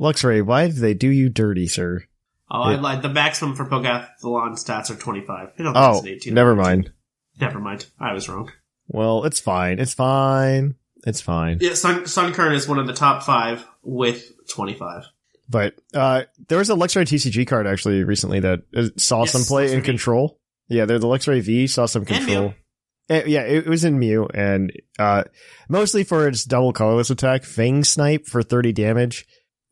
[0.00, 2.04] Luxray, why did they do you dirty, sir?
[2.50, 3.02] Oh, I lied.
[3.02, 5.48] The maximum for Pokeathlon stats are 25.
[5.58, 6.32] I don't Oh, 18.
[6.32, 6.92] never mind.
[7.40, 7.86] Never mind.
[8.00, 8.50] I was wrong.
[8.88, 9.78] Well, it's fine.
[9.80, 10.76] It's fine.
[11.06, 11.58] It's fine.
[11.60, 15.04] Yeah, Sun, Sunkern is one of the top five with 25.
[15.48, 19.42] But uh there was a Luxray TCG card actually recently that uh, saw Yes, some
[19.44, 19.84] play Luxray in V.
[19.86, 20.38] control.
[20.68, 22.54] Yeah, they're the Luxray V saw some control.
[23.10, 25.24] Eh, yeah, it, it was in Mew and uh
[25.68, 29.26] mostly for its double colorless attack, Fang Snipe for 30 damage.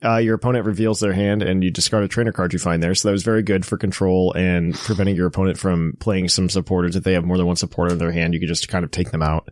[0.04, 2.94] Uh your opponent reveals their hand and you discard a trainer card you find there.
[2.94, 6.96] So that was very good for control and preventing your opponent from playing some supporters.
[6.96, 8.90] If they have more than one supporter in their hand, you could just kind of
[8.90, 9.48] take them out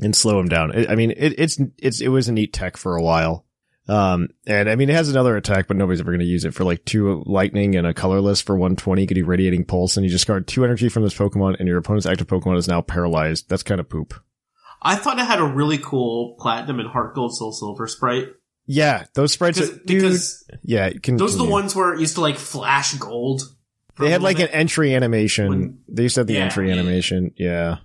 [0.00, 0.72] and slow them down.
[0.76, 3.46] I I mean, it, it's it's it was a neat tech for a while.
[3.88, 6.54] Um, and I mean, it has another attack, but nobody's ever going to use it
[6.54, 9.00] for like two lightning and a colorless for 120.
[9.02, 11.78] You could do radiating pulse and you discard two energy from this Pokemon and your
[11.78, 13.48] opponent's active Pokemon is now paralyzed.
[13.48, 14.14] That's kind of poop.
[14.80, 18.28] I thought it had a really cool platinum and heart gold soul silver sprite.
[18.66, 19.86] Yeah, those sprites, are, dude.
[19.86, 23.42] because yeah, can, those are the ones where it used to like flash gold.
[23.98, 25.48] they had like an entry animation.
[25.48, 26.44] When- they used to have the Yeah.
[26.44, 27.32] entry animation.
[27.36, 27.78] Yeah.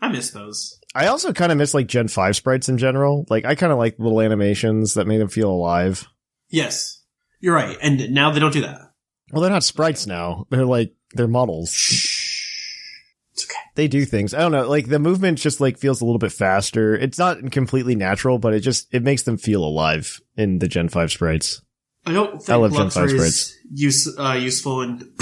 [0.00, 0.80] I miss those.
[0.94, 3.26] I also kind of miss like Gen 5 sprites in general.
[3.28, 6.08] Like I kind of like little animations that made them feel alive.
[6.48, 7.02] Yes.
[7.40, 7.76] You're right.
[7.80, 8.92] And now they don't do that.
[9.32, 10.46] Well, they're not sprites now.
[10.50, 11.70] They're like, they're models.
[13.32, 13.58] It's okay.
[13.74, 14.34] they do things.
[14.34, 14.68] I don't know.
[14.68, 16.94] Like the movement just like feels a little bit faster.
[16.94, 20.88] It's not completely natural, but it just it makes them feel alive in the Gen
[20.90, 21.62] Five sprites.
[22.04, 24.98] I don't think I love Gen 5 is use, uh, useful in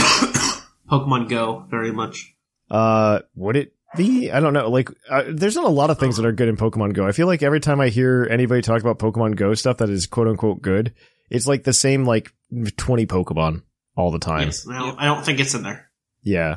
[0.90, 2.34] Pokemon Go very much.
[2.70, 4.30] Uh, would it be?
[4.30, 4.68] I don't know.
[4.70, 7.06] Like, uh, there's not a lot of things that are good in Pokemon Go.
[7.06, 10.06] I feel like every time I hear anybody talk about Pokemon Go stuff that is
[10.06, 10.94] quote unquote good,
[11.30, 12.32] it's like the same like
[12.76, 13.62] 20 Pokemon
[13.96, 14.46] all the time.
[14.46, 14.66] Yes.
[14.68, 15.90] I don't, I don't think it's in there.
[16.22, 16.56] Yeah.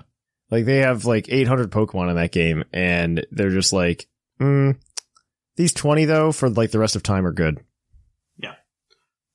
[0.49, 4.07] Like they have like 800 Pokemon in that game and they're just like,
[4.39, 4.75] mm,
[5.55, 7.59] these 20 though for like the rest of time are good.
[8.37, 8.55] Yeah,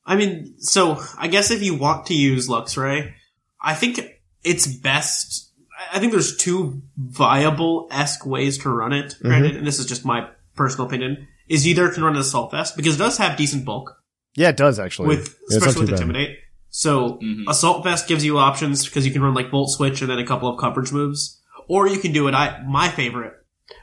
[0.04, 3.12] I mean, so I guess if you want to use Luxray,
[3.60, 4.00] I think
[4.42, 5.47] it's best.
[5.92, 9.06] I think there's two viable esque ways to run it.
[9.14, 9.28] Mm-hmm.
[9.28, 12.76] Granted, and this is just my personal opinion, is either can run an Assault Vest
[12.76, 13.96] because it does have decent bulk
[14.34, 15.08] Yeah, it does actually.
[15.08, 16.00] with Yeah, especially too with bad.
[16.00, 16.38] Intimidate.
[16.70, 17.44] So Mhm.
[17.48, 20.26] Assault Vest gives you options because you can run like Volt Switch and then a
[20.26, 22.34] couple of coverage moves, or you can do it.
[22.34, 23.32] I my favorite,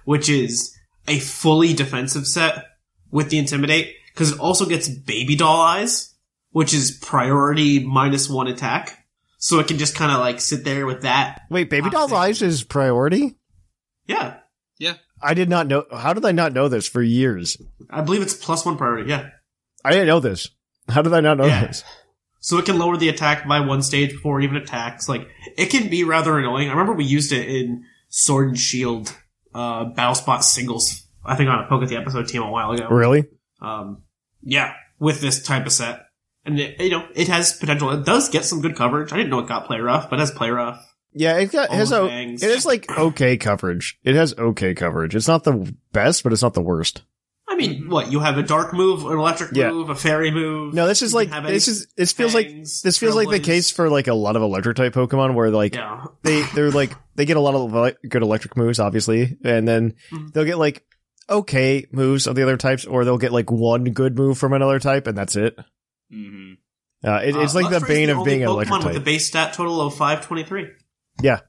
[0.06, 0.74] which is
[1.08, 2.66] a fully defensive set
[3.12, 6.14] with the Intimidate because it also gets Baby Doll Eyes,
[6.52, 9.05] which is priority minus one attack.
[9.46, 11.42] So it can just kind of like sit there with that.
[11.52, 12.18] Wait, Baby Doll's Toxic.
[12.18, 13.36] Eyes is priority?
[14.08, 14.38] Yeah,
[14.80, 14.96] Yeah.
[15.22, 15.86] I did not know.
[15.96, 17.56] How did I not know this for years?
[17.92, 19.08] I believe it's plus one priority.
[19.08, 19.30] Yeah.
[19.84, 20.50] I didn't know this.
[20.90, 21.68] How did I not know Yeah.
[21.68, 21.84] this?
[22.40, 25.08] So it can lower the attack by one stage before it even attacks.
[25.08, 25.28] Like
[25.58, 26.68] it can be rather annoying.
[26.68, 29.16] I remember we used it in Sword and Shield,
[29.54, 31.06] uh, Battle Spot singles.
[31.24, 32.88] I think on a Poke at the episode team a while ago.
[32.90, 33.26] Really?
[33.62, 34.02] Um,
[34.42, 36.05] yeah, with this type of set,
[36.46, 37.92] and it, you know it has potential.
[37.92, 39.12] It does get some good coverage.
[39.12, 40.82] I didn't know it got play rough, but it has play rough.
[41.18, 43.98] Yeah, it got, has a, it is like okay coverage.
[44.04, 45.16] It has okay coverage.
[45.16, 47.04] It's not the best, but it's not the worst.
[47.48, 49.70] I mean, what you have a dark move, an electric Yeah.
[49.70, 50.74] move, a fairy move.
[50.74, 53.72] No, this is You like this is this feels like this feels like the case
[53.72, 57.24] for like a lot of electric type Pokemon where like Yeah, they they're like they
[57.26, 60.34] get a lot of good electric moves, obviously, and then Mhm.
[60.34, 60.84] they'll get like
[61.30, 64.80] okay moves of the other types, or they'll get like one good move from another
[64.80, 65.58] type, and that's it.
[66.12, 66.54] Hmm
[67.04, 68.98] Uh, it, it's Uh, like the Luxray's bane of only being an Pokemon electric with
[68.98, 70.68] a base stat total of five twenty three.
[71.22, 71.40] Yeah.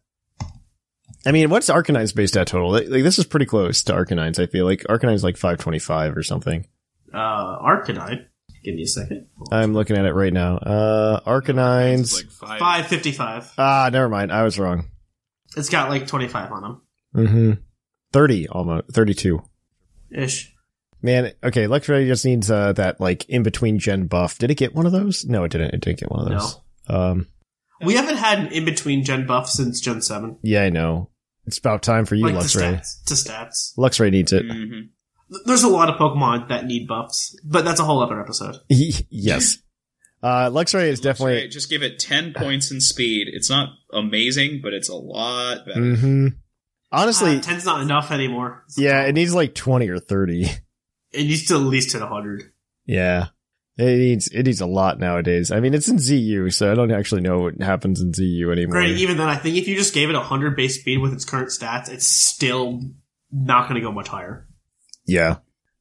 [1.24, 2.70] I mean, what's Arcanine's base stat total?
[2.70, 4.39] Like, like, this is pretty close to Arcanine's.
[4.39, 6.66] I feel like Arcanine's like five twenty five or something.
[7.12, 8.27] Uh, Arcanine.
[8.62, 9.27] Give me a second.
[9.53, 10.57] I'm looking at it right now.
[10.59, 12.15] Uh, Arcanine's.
[12.15, 12.59] Like five.
[12.59, 13.51] Five fifty five.
[13.59, 14.33] ah, never mind.
[14.33, 14.87] I was wrong.
[15.57, 16.83] It's got like twenty five on them
[17.15, 17.53] Mm-hmm.
[18.12, 18.89] Thirty almost.
[18.93, 19.43] Thirty two.
[20.11, 20.53] ish.
[21.02, 24.39] Man, okay, Luxray just needs uh, that like in between gen buff.
[24.39, 25.24] Did it get one of those?
[25.24, 25.74] No, it didn't.
[25.74, 26.60] It didn't get one of those.
[26.89, 27.27] Um,
[27.85, 30.39] We haven't had an in between gen buff since Gen seven.
[30.43, 31.10] yeah, I know.
[31.47, 32.81] It's about time for you, like to Luxray.
[32.81, 33.05] stats.
[33.05, 33.77] To stats.
[33.78, 34.44] Luxray needs it.
[34.51, 34.81] hmm
[35.44, 38.56] There's a lot of Pokemon that need buffs, but that's a whole other episode.
[38.68, 39.59] yes.
[40.23, 41.47] Uh, Luxray is definitely.
[41.48, 43.28] just give it ten points in speed.
[43.31, 45.94] It's not amazing, but it's a lot better.
[45.94, 46.28] hmm
[46.90, 48.64] Honestly, uh, ten's not enough anymore.
[48.77, 50.48] yeah, it needs like twenty or thirty.
[51.16, 52.52] It needs to at least hit hundred.
[52.84, 53.28] Yeah.
[53.78, 55.51] It needs it needs a lot nowadays.
[55.51, 58.72] I mean, it's in ZU, so I don't actually know what happens in ZU anymore.
[58.72, 61.26] Granted, even then, I think if you just gave it hundred base speed with its
[61.26, 62.80] current stats, it's still
[63.30, 64.48] not going to go much higher.
[65.06, 65.36] Yeah.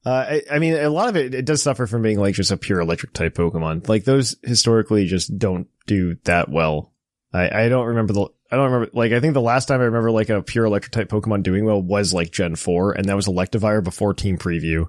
[0.05, 2.51] Uh, I, I mean, a lot of it, it does suffer from being like just
[2.51, 3.87] a pure electric type Pokemon.
[3.87, 6.93] Like those historically just don't do that well.
[7.33, 9.85] I, I don't remember the, I don't remember, like, I think the last time I
[9.85, 13.15] remember like a pure electric type Pokemon doing well was like Gen 4, and that
[13.15, 14.87] was Electivire before Team Preview.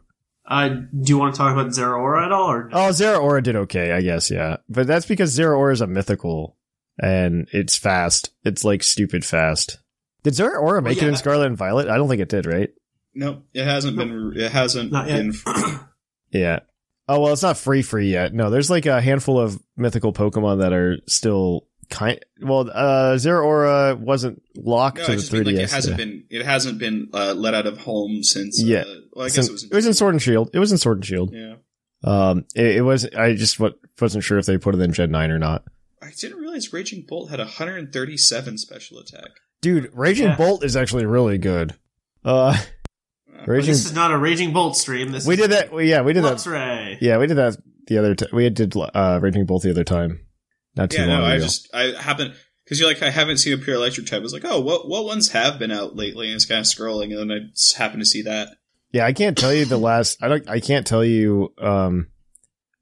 [0.48, 3.93] Uh, do you want to talk about Zeraora at all, or Oh, Zeraora did okay,
[3.93, 4.59] I guess, yeah.
[4.68, 6.56] But that's because Zeraora is a mythical
[6.98, 8.31] and it's fast.
[8.44, 9.78] It's like stupid fast.
[10.23, 11.89] Did Zeraora make it yeah, in Scarlet and Violet?
[11.89, 12.70] I don't think it did, right?
[13.14, 14.32] No, it hasn't been.
[14.36, 15.16] It hasn't Not yet.
[15.16, 15.35] been.
[16.32, 16.60] Yeah.
[17.09, 18.35] Oh, well, it's not free free yet.
[18.35, 22.19] No, there's like a handful of mythical Pokemon that are still kind.
[22.41, 25.47] Well, uh, Zeraora wasn't locked No, to I the just mean 3DS.
[25.47, 26.05] like it hasn't yeah.
[26.05, 26.25] been.
[26.31, 28.61] It hasn't been uh, let out of home since.
[28.63, 28.81] Yeah.
[28.81, 29.63] Uh, well, I It's guess it was.
[29.65, 30.51] In, it was in Sword and Shield.
[30.53, 31.33] It was in Sword and Shield.
[31.33, 31.55] Yeah.
[32.05, 33.07] Um, it, it was.
[33.07, 35.65] I just wa- wasn't sure if they put it in Gen Nine or not.
[36.03, 39.31] I didn't realize Raging Bolt had 137 special attack.
[39.63, 40.37] Dude, Raging Yeah.
[40.37, 41.75] Bolt is actually really good.
[42.25, 42.57] Uh,
[43.47, 43.71] Raging.
[43.71, 45.11] this is not a Raging Bolt stream.
[45.11, 45.73] This We is did that.
[45.73, 46.37] well, Yeah, we did that.
[46.37, 46.99] Luxray.
[47.01, 47.57] Yeah, we did that
[47.87, 48.15] the other.
[48.15, 50.21] T- we did uh, Raging Bolt the other time.
[50.77, 51.35] Not too Yeah, long no, ago.
[51.35, 52.35] I just I happen
[52.65, 54.19] because you're like I haven't seen a pure electric type.
[54.19, 56.27] I was like, oh, what what ones have been out lately?
[56.28, 58.48] And it's kind of scrolling, and then I just happen to see that.
[58.93, 60.23] Yeah, I can't tell you the last.
[60.23, 60.48] I don't.
[60.48, 62.09] I can't tell you um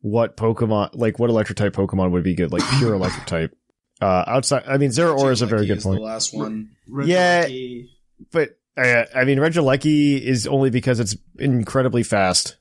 [0.01, 3.57] what Pokemon like what electric type Pokemon would be good, like pure electric type.
[4.03, 6.71] Uh, outside, I mean, Zeraora is a very good is point, The last one.
[7.05, 7.47] Yeah.
[7.47, 7.89] Regieleki.
[8.33, 12.57] but uh, I mean, Regieleki is only because it's incredibly fast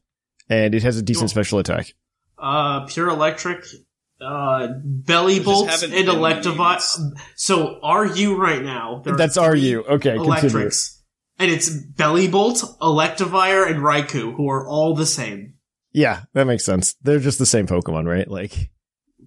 [0.47, 1.95] and it has a decent Well- special attack.
[2.37, 3.65] Uh, pure electric.
[4.23, 7.11] Uh, Bellibolts and been electivire.
[7.35, 9.01] So are you right now?
[9.03, 9.83] there are That's RU.
[9.83, 10.69] Okay, continue.
[11.39, 15.55] and it's Bellibolt, electivire, and Raikou, who are all the same,
[15.91, 16.95] Yeah, that makes sense.
[17.01, 18.27] They're just the same Pokemon, right?
[18.27, 18.69] Like,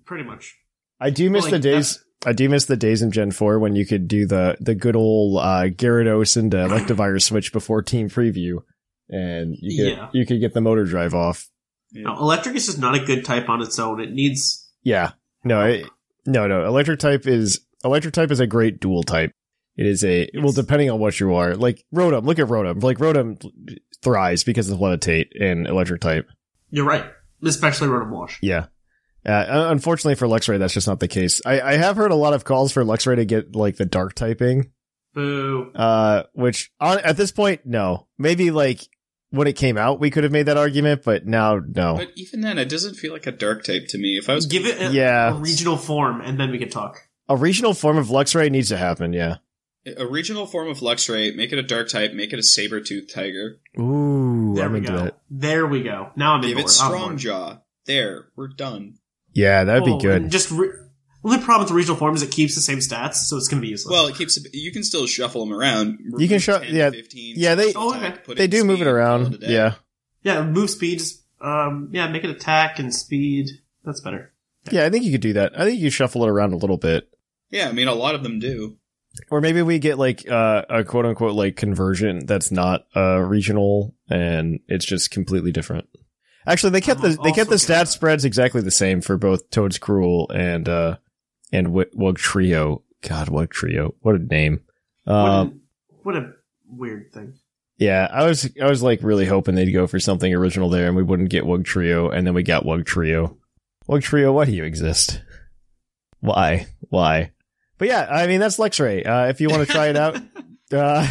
[0.04, 0.54] pretty much.
[1.00, 2.02] I do miss Well, the days.
[2.24, 4.96] I do miss the days in Gen Four when you could do the the good
[4.96, 8.62] old uh, Gyarados and uh, Electivire switch before Team Preview,
[9.10, 10.08] and you could Yeah.
[10.14, 11.48] you could get the motor drive off.
[11.92, 14.00] No, electric is just not a good type on its own.
[14.00, 15.10] It needs Yeah,
[15.42, 15.86] no, it,
[16.26, 16.64] no, no.
[16.64, 19.32] Electric type is electric type is a great dual type.
[19.76, 21.56] It is a well, depending on what you are.
[21.56, 22.80] Like Rotom, look at Rotom.
[22.80, 23.42] Like Rotom
[24.00, 26.28] thrives because of Levitate and electric type.
[26.70, 27.04] You're right,
[27.44, 28.38] especially Rotom Wash.
[28.40, 28.66] Yeah.
[29.26, 31.42] Uh, unfortunately for Luxray, that's just not the case.
[31.44, 34.14] I, I have heard a lot of calls for Luxray to get like the dark
[34.14, 34.70] typing,
[35.14, 35.72] Boo.
[35.74, 38.06] uh, which on, at this point, no.
[38.18, 38.86] Maybe like
[39.30, 41.96] when it came out, we could have made that argument, but now, no.
[41.96, 44.16] But even then, it doesn't feel like a dark type to me.
[44.18, 45.30] If I was Give it a, Yeah.
[45.30, 47.08] a regional form, and then we can talk.
[47.28, 49.36] A regional form of Luxray needs to happen, yeah.
[49.96, 53.12] a regional form of Luxray, make it a dark type, make it a saber tooth
[53.12, 54.98] tiger, Ooh, There I'm we into go.
[55.04, 55.18] that.
[55.30, 56.10] There we go.
[56.16, 56.80] Now I'm give into it it.
[56.82, 57.58] I'm strong jaw.
[57.86, 58.94] There, we're done.
[59.32, 60.22] Yeah, that'd Oh, be good.
[60.22, 60.70] and Just re-
[61.26, 63.62] only problem with the regional form is it keeps the same stats, so it's gonna
[63.62, 63.90] be useless.
[63.92, 65.98] Well, it keeps you can still shuffle them around.
[66.00, 68.14] You can remove shu- 10, yeah, 15, yeah, they- Oh, okay.
[68.34, 69.42] They do move it around.
[69.42, 69.50] a.
[69.50, 69.74] Yeah.
[70.22, 70.98] yeah, move speed.
[71.00, 73.48] Just, um, yeah, make it attack and speed.
[73.84, 74.32] That's better.
[74.70, 75.58] Yeah, I think you could do that.
[75.58, 77.08] I think you shuffle it around a little bit.
[77.50, 78.76] Yeah, I mean, a lot of them do.
[79.30, 83.94] Or maybe we get like uh, a quote unquote like conversion that's not uh, regional
[84.10, 85.88] and it's just completely different.
[86.46, 89.50] Actually, they kept I'm the they kept the stat spreads exactly the same for both
[89.50, 90.96] Toedscruel and uh
[91.52, 92.82] and w- Wugtrio.
[93.02, 94.60] God, Wugtrio, what a name!
[95.04, 95.60] What, Um,
[95.90, 96.32] a, what a
[96.68, 97.34] weird thing.
[97.78, 100.96] yeah, I was I was like really hoping they'd go for something original there, and
[100.96, 103.36] we wouldn't get Wugtrio, and then we got Wugtrio.
[103.88, 105.22] Wug Trio, why do you exist?
[106.20, 106.66] Why?
[106.88, 107.30] Why?
[107.78, 109.06] But yeah, I mean that's Luxray.
[109.06, 110.16] Uh, if you want to try it out,
[110.72, 111.06] uh,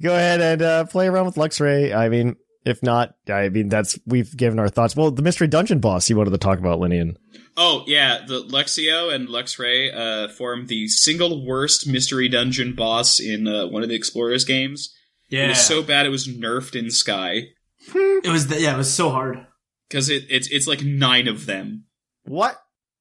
[0.00, 1.94] go ahead and uh, play around with Luxray.
[1.94, 4.96] I mean, if not, I mean that's we've given our thoughts.
[4.96, 7.16] Well, the mystery dungeon boss you wanted to talk about, Lynian.
[7.60, 13.48] Oh yeah, the Luxio and Luxray uh, form the single worst mystery dungeon boss in
[13.48, 14.94] uh, one of the Explorers games.
[15.28, 17.48] It Yeah, was so bad it was nerfed in Sky
[17.94, 18.46] it was.
[18.46, 19.44] The, yeah, it was so hard.
[19.88, 21.84] because it, it's it's like nine of them.
[22.24, 22.56] What?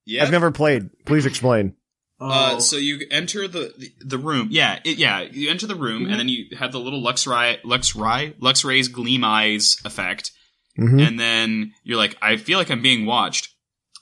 [0.06, 0.24] Yeah.
[0.24, 0.90] I've never played.
[1.06, 1.76] Please explain.
[2.20, 4.48] Oh, Uh, so you enter the the, the room.
[4.50, 5.22] Yeah, it, yeah.
[5.22, 6.12] You enter the room, Mm-hmm.
[6.12, 10.32] and then you have the little Luxray, Luxray, Luxray's gleam eyes effect,
[10.80, 11.06] Mhm.
[11.06, 13.50] and then you're like, I feel like I'm being watched,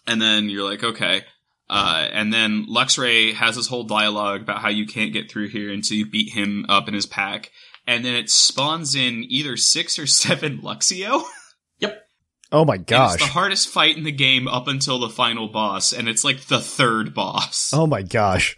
[0.07, 1.23] and then you're like, okay.
[1.69, 5.71] Uh, and then Luxray has this whole dialogue about how you can't get through here
[5.71, 7.49] until you beat him up in his pack,
[7.87, 11.23] and then it spawns in either six or seven Luxio.
[11.79, 12.03] Yep.
[12.51, 13.19] Oh my And it's gosh.
[13.19, 16.59] the hardest fight in the game up until the final boss, and it's like the
[16.61, 17.71] third boss.
[17.73, 18.57] Oh my gosh.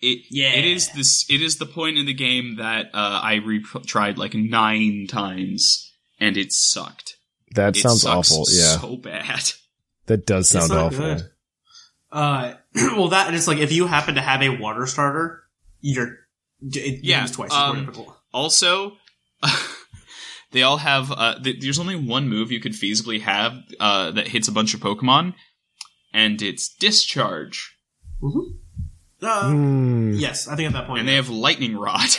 [0.00, 0.52] It Yeah.
[0.54, 4.18] it is this it is the point in the game that uh, I re- tried
[4.18, 7.16] like nine times and it sucked.
[7.54, 8.46] That It sounds sucks awful.
[8.50, 9.52] Yeah, so bad.
[10.12, 10.98] That does sound not awful.
[10.98, 11.22] good.
[12.10, 12.54] Uh,
[12.96, 15.42] well, that and it's like if you happen to have a water starter,
[15.80, 16.18] you're
[16.60, 18.14] it, Yeah, yeah, twice as more um.
[18.32, 18.96] Also,
[20.52, 24.28] they all have uh, th- there's only one move you could feasibly have uh, that
[24.28, 25.34] hits a bunch of Pokemon,
[26.12, 27.76] and it's discharge.
[29.22, 30.12] Uh, Hmm.
[30.14, 31.00] Yes, I think at that point.
[31.00, 32.08] And they have lightning rod.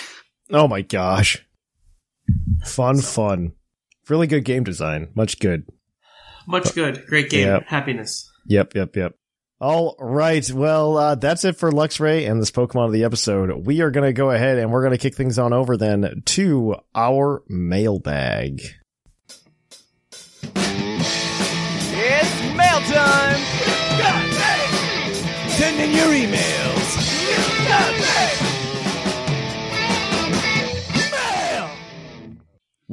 [0.52, 1.44] Oh my gosh.
[2.66, 3.54] Fun, fun.
[4.10, 5.08] Really good game design.
[5.16, 5.66] Much good.
[6.48, 7.06] Much good.
[7.08, 7.48] Great game.
[7.48, 7.68] Yep.
[7.68, 8.30] Happiness.
[8.46, 9.16] Yep, yep, yep.
[9.60, 10.50] All right.
[10.52, 13.66] Well, uh, that's it for Luxray and this Pokemon of the episode.
[13.66, 16.22] We are going to go ahead and we're going to kick things on over then
[16.26, 18.62] to our mailbag.
[21.96, 23.40] It's mail time!
[25.52, 28.23] Send in your emails!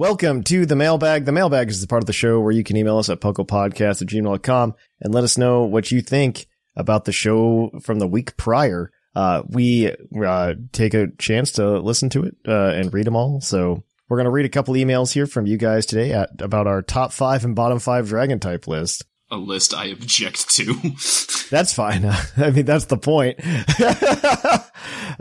[0.01, 1.27] Welcome to the mailbag.
[1.27, 4.01] The mailbag is the part of the show where you can email us at puclpodcast
[4.01, 8.35] at gmail.com and let us know what you think about the show from the week
[8.39, 8.91] prior.
[9.15, 9.95] Uh, we
[10.25, 13.43] uh, take a chance to listen to it uh, and read them all.
[13.43, 16.67] So we're going to read a couple emails here from you guys today at, about
[16.67, 19.05] our top five and bottom five dragon type list.
[19.31, 20.73] A list I object to.
[21.51, 22.07] That's fine.
[22.39, 23.39] I mean, that's the point.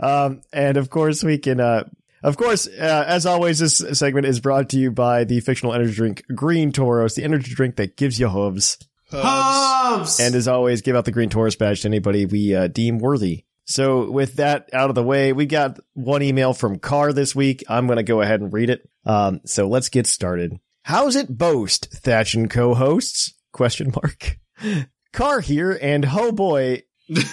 [0.00, 1.60] um, and of course, we can.
[1.60, 1.84] Uh,
[2.22, 5.94] of course, uh, as always, this segment is brought to you by the fictional energy
[5.94, 8.78] drink Green Tauros, the energy drink that gives you hooves.
[9.12, 10.20] Hubs!
[10.20, 13.44] And as always, give out the Green Tauros badge to anybody we uh, deem worthy.
[13.64, 17.62] So with that out of the way, we got one email from Carr this week.
[17.68, 18.88] I'm going to go ahead and read it.
[19.04, 20.58] Um, so let's get started.
[20.82, 23.34] How's it boast, Thatch and co-hosts?
[23.52, 24.38] Question mark.
[25.12, 27.24] Carr here, and oh boy, wait,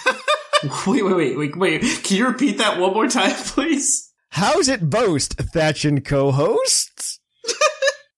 [0.87, 1.81] wait, wait, wait, wait.
[2.03, 4.06] Can you repeat that one more time, please?
[4.37, 7.19] How's it boast, Thatch and co-hosts?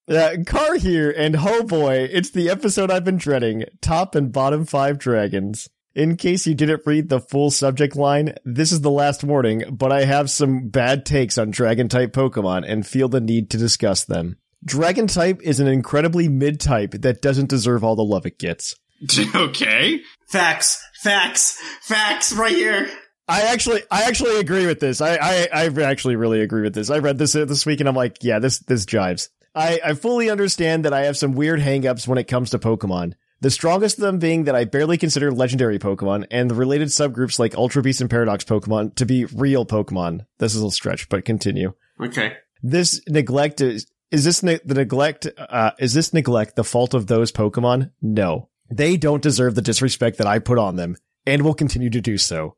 [0.08, 4.64] Uh, Carr here, and oh boy, it's the episode I've been dreading, top and bottom
[4.64, 5.68] five dragons.
[5.94, 9.92] In case you didn't read the full subject line, this is the last warning, but
[9.92, 14.04] I have some bad takes on dragon type Pokemon and feel the need to discuss
[14.04, 14.36] them.
[14.64, 18.74] Dragon type is an incredibly mid type that doesn't deserve all the love it gets.
[19.36, 20.00] okay.
[20.28, 22.90] Facts, facts, facts right here.
[23.30, 25.00] I actually, I actually agree with this.
[25.00, 26.90] I, I, I actually really agree with this.
[26.90, 29.28] I read this uh, this week and I'm like, yeah, this, this jives.
[29.54, 33.12] I, I fully understand that I have some weird hangups when it comes to Pokemon.
[33.40, 37.38] The strongest of them being that I barely consider legendary Pokemon and the related subgroups
[37.38, 40.26] like Ultra Beast and Paradox Pokemon to be real Pokemon.
[40.38, 41.72] This is a stretch, but continue.
[42.02, 42.34] Okay.
[42.62, 47.06] This neglect is, is this ne- the neglect, uh, is this neglect the fault of
[47.06, 47.92] those Pokemon?
[48.02, 48.48] No.
[48.70, 50.96] They don't deserve the disrespect that I put on them
[51.26, 52.56] and will continue to do so.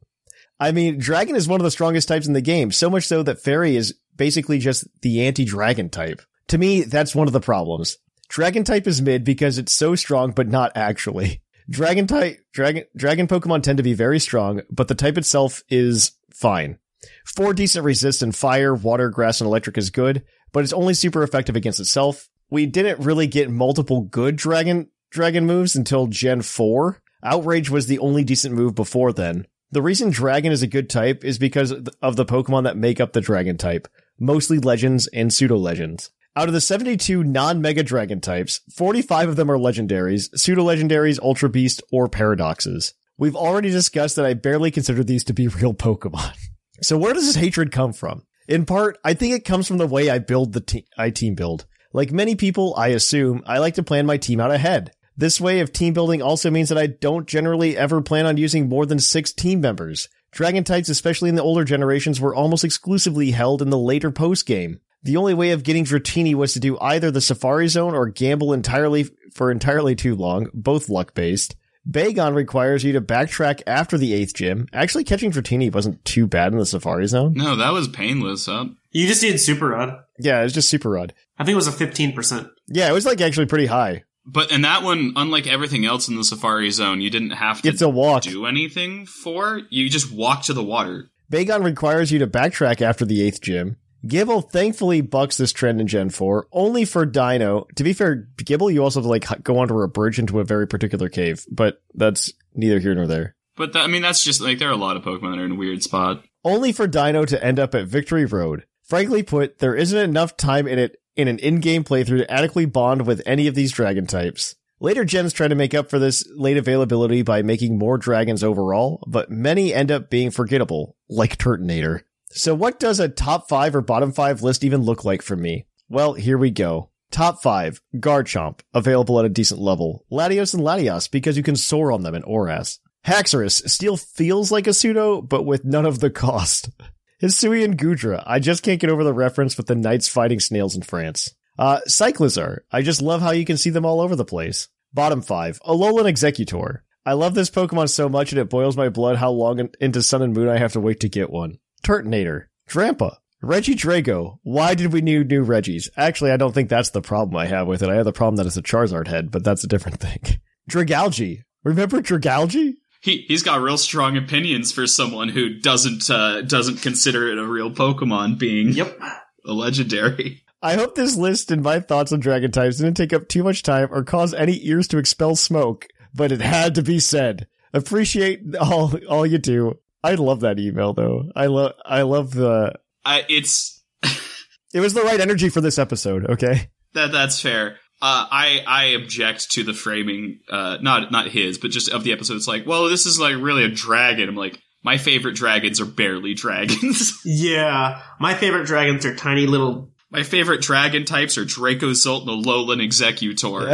[0.61, 3.23] I mean, Dragon is one of the strongest types in the game, so much so
[3.23, 6.23] that Fairy is basically just the anti-Dragon type.
[6.49, 7.99] To me, that's one of the problems.
[8.29, 11.43] Dragon type is mid because it's so strong, but not actually.
[11.71, 16.13] Dragon type, dragon, dragon Pokemon tend to be very strong, but the type itself is
[16.35, 16.79] fine.
[17.25, 21.23] Four decent resist in fire, water, grass, and electric is good, but it's only super
[21.23, 22.29] effective against itself.
[22.51, 27.03] We didn't really get multiple good dragon, dragon moves until Gen 4.
[27.25, 29.47] Outrage was the only decent move before then.
[29.73, 31.73] The reason dragon is a good type is because
[32.03, 33.89] of the Pokemon that make up the dragon type,
[34.21, 36.11] mostly legends and pseudo legends.
[36.37, 41.83] Out of the 72 non-mega dragon types, 45 of them are legendaries, pseudo-legendaries, ultra beast,
[41.91, 42.93] or paradoxes.
[43.17, 46.37] We've already discussed that I barely consider these to be real Pokemon.
[46.83, 48.27] So where does this hatred come from?
[48.47, 51.65] In part, I think it comes from the way I build the I team build.
[51.95, 54.93] Like many people, I assume, I like to plan my team out ahead.
[55.17, 58.69] This way of team building also means that I don't generally ever plan on using
[58.69, 60.09] more than six team members.
[60.31, 64.47] Dragon types, especially in the older generations, were almost exclusively held in the later post
[64.47, 64.81] game.
[65.03, 68.53] The only way of getting Dratini was to do either the Safari Zone or gamble
[68.53, 71.57] entirely for entirely too long, both luck based.
[71.89, 74.69] Bagon requires you to backtrack after the eighth gym.
[74.73, 77.35] Actually, catching Dratini wasn't too bad in the Safari Zone.
[77.35, 78.47] No, that was painless.
[78.47, 78.67] Huh?
[78.93, 79.99] You just did Super Rod.
[80.19, 81.13] Yeah, it was just super rod.
[81.39, 82.49] I think it was a 15%.
[82.69, 84.05] Yeah, it was like actually pretty high.
[84.25, 87.69] But in that one, unlike everything else in the Safari Zone, you didn't have to
[87.69, 88.23] It's a walk.
[88.23, 89.63] do anything for.
[89.71, 91.11] You just walk to the water.
[91.31, 93.77] Bagon requires you to backtrack after the eighth gym.
[94.07, 97.67] Gible thankfully bucks this trend in Gen 4, only for Deino.
[97.77, 100.45] To be fair, Gible, you also have to like go onto a bridge into a
[100.45, 103.37] very particular cave, but that's neither here nor there.
[103.57, 105.45] But that, I mean, that's just like there are a lot of Pokemon that are
[105.45, 106.23] in a weird spot.
[106.45, 108.65] Only for Deino to end up at Victory Road.
[108.93, 113.07] Frankly put, there isn't enough time in it in an in-game playthrough to adequately bond
[113.07, 114.55] with any of these dragon types.
[114.81, 119.03] Later gens try to make up for this late availability by making more dragons overall,
[119.07, 122.03] but many end up being forgettable, like Turtonator.
[122.33, 125.65] So what does a top 5 or bottom 5 list even look like for me?
[125.89, 126.91] Well, here we go.
[127.11, 130.05] Top 5, Garchomp, available at a decent level.
[130.13, 132.79] Latios and Latias, because you can soar on them in Oras.
[133.07, 136.69] Haxorus still feels like a pseudo, but with none of the cost.
[137.23, 140.83] Hisuian Goodra, I just can't get over the reference with the knights fighting snails in
[140.83, 141.33] France.
[141.59, 144.69] Uh, Cyclizar, I just love how you can see them all over the place.
[144.93, 146.81] Bottom 5, Alolan Exeggutor.
[147.07, 150.03] I love this Pokemon so much and it boils my blood how long in- into
[150.03, 151.59] Sun and Moon I have to wait to get one.
[151.85, 154.39] Turtonator, Drampa, Regidrago.
[154.43, 155.89] Why did we need new Regis?
[155.97, 157.89] Actually, I don't think that's the problem I have with it.
[157.89, 160.41] I have the problem that it's a Charizard head, but that's a different thing.
[160.71, 161.43] Dragalge.
[161.65, 162.75] Remember Dragalge?
[163.03, 167.47] He he's got real strong opinions for someone who doesn't uh, doesn't consider it a
[167.47, 168.99] real Pokemon being Yep.
[169.47, 170.43] a legendary.
[170.63, 173.65] I hope this list and my thoughts on dragon types didn't take up too much
[173.65, 177.49] time or cause any ears to expel smoke, but it had to be said.
[177.75, 179.79] Appreciate all all you do.
[180.05, 181.25] I love that email though.
[181.35, 182.75] I love I love the
[183.05, 183.83] I it's
[184.73, 186.69] it was the right energy for this episode, okay?
[186.95, 187.79] that that's fair.
[188.05, 192.13] Uh, I I object to the framing, uh, not not his, but just of the
[192.13, 192.35] episode.
[192.35, 194.29] It's like, well, this is like really a dragon.
[194.29, 197.21] I'm like, my favorite dragons are barely dragons.
[197.25, 198.03] Yeah.
[198.19, 199.93] My favorite dragons are tiny little.
[200.11, 203.71] my favorite dragon types are Dracozolt and Alolan Exeggutor.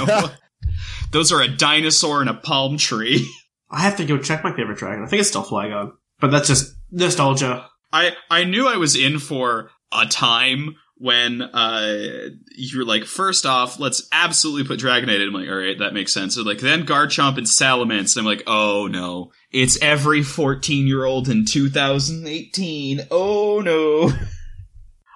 [0.00, 0.30] You know?
[1.12, 3.26] Those are a dinosaur and a palm tree.
[3.70, 5.04] I have to go check my favorite dragon.
[5.04, 5.92] I think it's still Flygon.
[6.20, 7.66] But that's just nostalgia.
[7.92, 13.78] I I knew I was in for a time when uh you're like first off
[13.78, 15.28] let's absolutely put Dragonite in.
[15.28, 16.34] I'm like all right that makes sense.
[16.34, 18.16] So like then Garchomp and Salamence.
[18.16, 23.00] And I'm like oh no it's every 14 year old in 2018.
[23.10, 24.10] Oh no.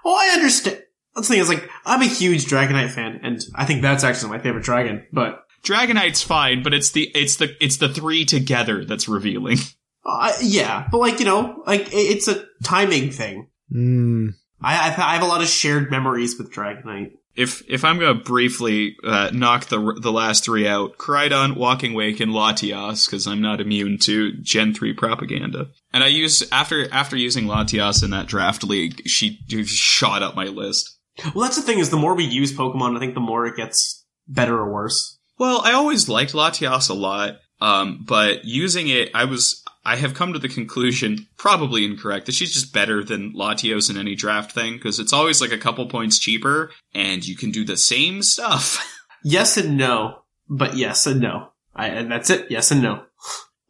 [0.04, 0.82] Oh, I understand.
[1.14, 4.30] That's the thing is like, I'm a huge Dragonite fan, and I think that's actually
[4.30, 8.84] my favorite dragon, but, Dragonite's fine, but it's the it's the it's the three together
[8.84, 9.58] that's revealing.
[10.04, 13.46] uh, yeah, but like, you know, like, it- it's a timing thing.
[13.70, 14.30] Hmm.
[14.62, 17.12] I, I've, I have a lot of shared memories with Dragonite.
[17.34, 22.20] If if I'm gonna briefly uh, knock the the last three out, Koraidon, Walking Wake,
[22.20, 25.68] and Latias, because I'm not immune to Gen three propaganda.
[25.94, 30.44] And I used after after using Latias in that draft league, she shot up my
[30.44, 30.98] list.
[31.34, 33.56] Well, that's the thing is the more we use Pokemon, I think the more it
[33.56, 35.18] gets better or worse.
[35.38, 40.14] Well, I always liked Latias a lot, um, but using it, I was I have
[40.14, 44.52] come to the conclusion, probably incorrect, that she's just better than Latios in any draft
[44.52, 48.22] thing because it's always like a couple points cheaper, and you can do the same
[48.22, 48.88] stuff.
[49.24, 51.52] Yes and no, but yes and no.
[51.76, 52.50] I, and that's it.
[52.50, 53.04] Yes and no.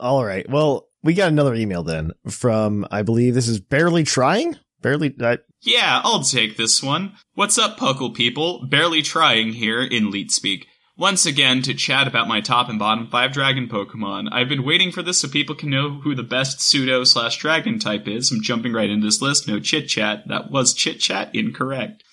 [0.00, 0.48] All right.
[0.48, 4.56] Well, we got another email then from I believe this is barely trying.
[4.80, 5.14] Barely.
[5.20, 7.12] I, Yeah, I'll take this one.
[7.34, 8.66] What's up, PUCL people?
[8.66, 10.66] Barely trying here in Leet Speak.
[11.02, 14.28] Once again, to chat about my top and bottom five dragon Pokemon.
[14.30, 17.80] I've been waiting for this so people can know who the best pseudo slash dragon
[17.80, 18.30] type is.
[18.30, 19.48] I'm jumping right into this list.
[19.48, 20.22] No chit chat.
[20.28, 21.34] That was chit chat.
[21.34, 22.04] Incorrect.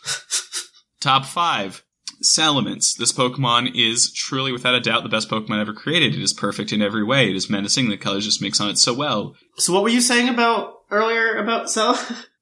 [1.02, 1.84] top five.
[2.24, 2.98] Salamence.
[2.98, 6.16] This Pokemon is truly, without a doubt, the best Pokemon ever created.
[6.16, 7.30] It is perfect in every way.
[7.30, 7.90] It is menacing.
[7.90, 9.36] The colors just mix on it so well.
[9.58, 11.94] So what were you saying about earlier about Cell?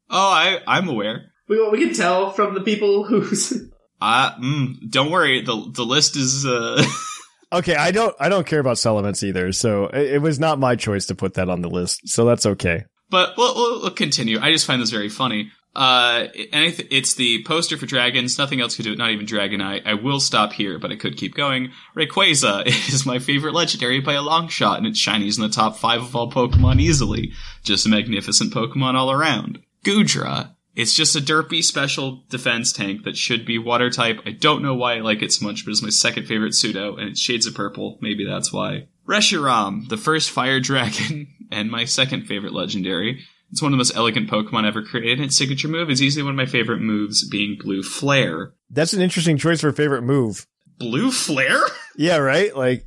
[0.10, 1.34] Oh, I, I'm aware.
[1.50, 3.68] we, we can tell from the people who's.
[4.02, 5.42] Uh, mm, don't worry.
[5.42, 6.84] The the list is uh
[7.54, 7.76] okay.
[7.76, 8.16] I don't.
[8.20, 9.52] I don't care about Salamence either.
[9.52, 12.08] So it, it was not my choice to put that on the list.
[12.08, 12.86] So that's okay.
[13.10, 14.40] but we'll, we'll, we'll continue.
[14.40, 15.52] I just find this very funny.
[15.76, 18.40] Uh, it's the poster for dragons.
[18.40, 18.98] Nothing else could do it.
[18.98, 19.86] Not even Dragonite.
[19.86, 21.72] I will stop here, but I could keep going.
[21.96, 25.78] Rayquaza is my favorite legendary by a long shot, and its shinies in the top
[25.78, 27.32] five of all Pokemon easily.
[27.64, 29.60] Just a magnificent Pokemon all around.
[29.86, 30.56] Goodra.
[30.78, 34.22] It's just a derpy special defense tank that should be water type.
[34.28, 36.96] I don't know why I like it so much, but it's my second favorite pseudo,
[36.96, 37.98] and it's shades of purple.
[38.00, 38.88] Maybe that's why.
[39.08, 43.26] Reshiram, the first fire dragon, and my second favorite legendary.
[43.52, 46.22] It's one of the most elegant Pokemon ever created, and its signature move is easily
[46.22, 48.54] one of my favorite moves, being Blue Flare.
[48.70, 50.46] That's an interesting choice for a favorite move.
[50.78, 51.62] Blue Flare?
[52.00, 52.18] Yeah.
[52.18, 52.56] Right.
[52.56, 52.86] Like.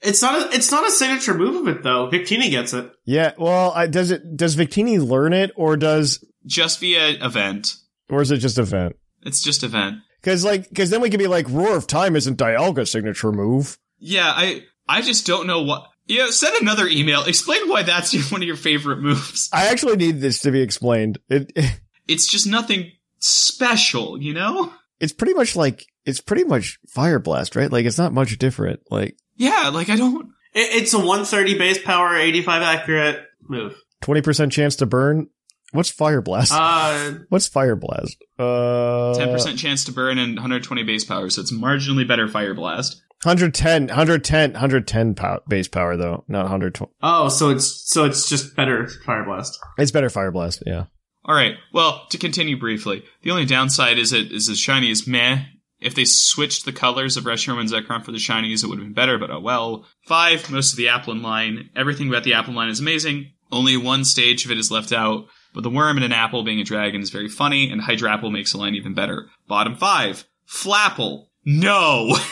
[0.00, 0.54] It's not a.
[0.54, 2.08] It's not a signature move of it though.
[2.08, 2.90] Victini gets it.
[3.04, 3.32] Yeah.
[3.38, 4.36] Well, I, does it?
[4.36, 7.74] Does Victini learn it, or does, Just via event.
[8.08, 8.96] or is it just event?
[9.22, 9.96] It's just event.
[10.20, 13.76] Because like, because then we could be like, Roar of Time isn't Dialga's signature move.
[13.98, 15.86] Yeah, I I just don't know what.
[16.06, 17.24] Yeah, send another email.
[17.24, 19.50] Explain why that's one of your favorite moves.
[19.52, 21.18] I actually need this to be explained.
[21.28, 21.52] It,
[22.08, 24.72] It's just nothing special, you know?
[25.00, 27.70] it's pretty much like it's pretty much Fire Blast, right?
[27.70, 28.80] Like it's not much different.
[28.90, 30.26] Like Yeah, like I don't.
[30.54, 33.74] it it's a 130 base power, 85 accurate move.
[34.02, 35.28] twenty percent chance to burn.
[35.72, 36.52] What's Fire Blast?
[36.54, 38.16] Uh, What's Fire Blast?
[38.38, 43.02] Uh, 10% chance to burn and 120 base power, so it's marginally better Fire Blast.
[43.24, 46.90] 110, 110, 110 pow- base power though, not 120.
[47.02, 49.58] oh, so it's so it's just better Fire Blast.
[49.76, 50.84] It's better Fire Blast, yeah.
[51.28, 55.40] Alright, well, to continue briefly, the only downside is it is as shiny as meh.
[55.80, 58.86] If they switched the colors of Reshiram and Zekrom for the shinies, it would have
[58.86, 59.86] been better, but oh well.
[60.06, 61.70] Five, most of the Applin line.
[61.76, 63.32] Everything about the Applin line is amazing.
[63.52, 66.60] Only one stage of it is left out, but the worm and an apple being
[66.60, 69.30] a dragon is very funny, and Hydrapple makes the line even better.
[69.46, 71.26] Bottom five, Flapple.
[71.44, 72.16] No!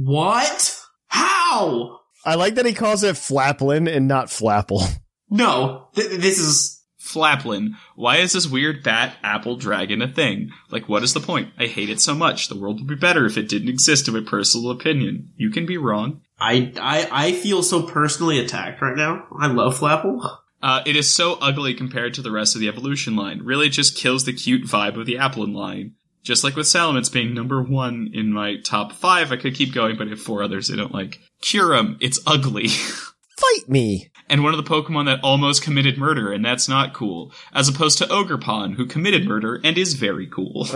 [0.00, 0.80] What?
[1.08, 1.98] How?
[2.24, 4.88] I like that he calls it Flaplin and not Flapple.
[5.28, 6.77] No, th- this is
[7.08, 10.50] Flaplin, why is this weird bat apple dragon a thing?
[10.70, 11.52] Like, what is the point?
[11.58, 12.48] I hate it so much.
[12.48, 15.32] The world would be better if it didn't exist, in my personal opinion.
[15.36, 16.20] You can be wrong.
[16.38, 19.26] I, I, I feel so personally attacked right now.
[19.38, 20.38] I love Flapple.
[20.62, 23.42] Uh, it is so ugly compared to the rest of the evolution line.
[23.42, 25.94] Really just kills the cute vibe of the Applin line.
[26.22, 29.96] Just like with Salamence being number one in my top five, I could keep going,
[29.96, 31.20] but I have four others I don't like.
[31.42, 32.68] Kyurem, it's ugly.
[33.38, 34.10] Fight me.
[34.30, 37.32] And one of the Pokemon that almost committed murder, and that's not cool.
[37.52, 40.64] As opposed to Ogerpon, who committed murder and is very cool.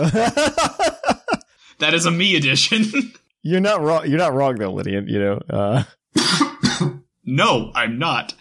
[1.79, 3.13] that is a me edition.
[3.43, 4.07] You're not wrong.
[4.07, 5.09] You're not wrong though, Lynian.
[5.09, 5.41] You know.
[5.49, 5.83] Uh,
[7.25, 8.33] no, I'm not.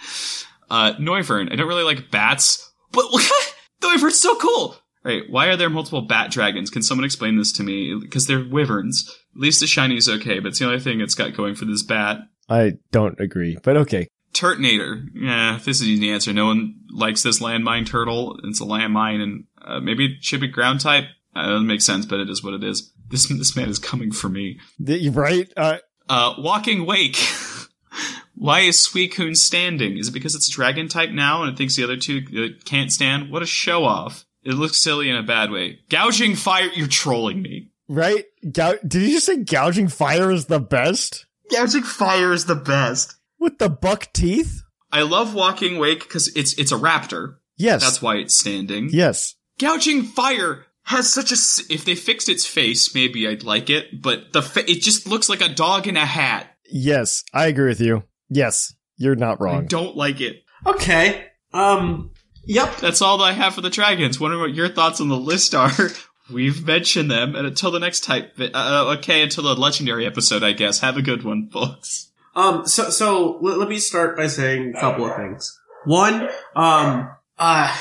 [0.70, 3.05] Uh, Noivern, I don't really like bats, but
[3.82, 4.76] Noivern's so cool.
[5.05, 6.70] Right, why are there multiple bat dragons?
[6.70, 7.98] Can someone explain this to me?
[8.01, 9.05] Because they're wyverns.
[9.34, 11.64] At least the shiny is okay, but it's the only thing it's got going for
[11.64, 12.20] this bat.
[12.48, 14.06] I don't agree, but okay.
[14.34, 15.04] Turtonator.
[15.14, 16.32] Yeah, this is an easy answer.
[16.32, 18.38] No one likes this landmine turtle.
[18.44, 21.04] It's a landmine, and uh, maybe it should be ground type.
[21.34, 22.92] Uh, That doesn't make sense, but it is what it is.
[23.09, 24.59] This this man is coming for me.
[24.78, 25.50] The- right?
[25.56, 25.78] Uh,
[26.09, 27.16] Uh, walking wake.
[28.34, 29.98] Why is Suicune standing?
[29.98, 32.90] Is it because it's dragon type now and it thinks the other two uh, can't
[32.90, 33.30] stand?
[33.30, 34.24] What a show off.
[34.42, 35.78] It looks silly in a bad way.
[35.90, 37.70] Gouging fire, you're trolling me.
[37.88, 38.24] right?
[38.50, 41.26] Gou- Did you just say gouging fire is the best?
[41.50, 43.14] Gouging fire is the best.
[43.43, 44.62] With the buck teeth?
[44.93, 47.39] I love walking wake because it's it's a raptor.
[47.56, 47.82] Yes.
[47.82, 48.89] That's why it's standing.
[48.93, 49.35] yes.
[49.59, 51.36] Gouging fire has such a.
[51.73, 54.01] If they fixed its face, maybe I'd like it.
[54.01, 56.55] But the fa- it just looks like a dog in a hat.
[56.70, 57.24] Yes.
[57.35, 58.05] I agree with you.
[58.28, 58.73] Yes.
[58.97, 59.64] You're not wrong.
[59.64, 60.44] I don't like it.
[60.64, 61.27] Okay.
[61.52, 62.12] Um.
[62.44, 62.77] Yep.
[62.77, 64.20] That's all that I have for the dragons.
[64.20, 65.73] Wondering what your thoughts on the list are.
[66.32, 70.52] We've mentioned them, and until the next type, uh, okay, until the legendary episode, I
[70.52, 70.78] guess.
[70.78, 72.11] Have a good one, folks.
[72.34, 72.66] Um.
[72.66, 75.59] So so let, let me start by saying a couple of things.
[75.84, 76.28] One.
[76.56, 77.10] Um.
[77.38, 77.76] Uh.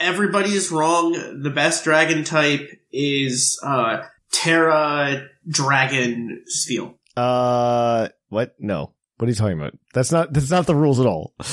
[0.00, 1.12] Everybody is wrong.
[1.42, 6.98] The best dragon type is uh Terra Dragon Steel.
[7.16, 8.54] Uh, what?
[8.58, 8.92] No.
[9.18, 9.74] What are you talking about?
[9.92, 11.34] That's not, that's not the rules at all.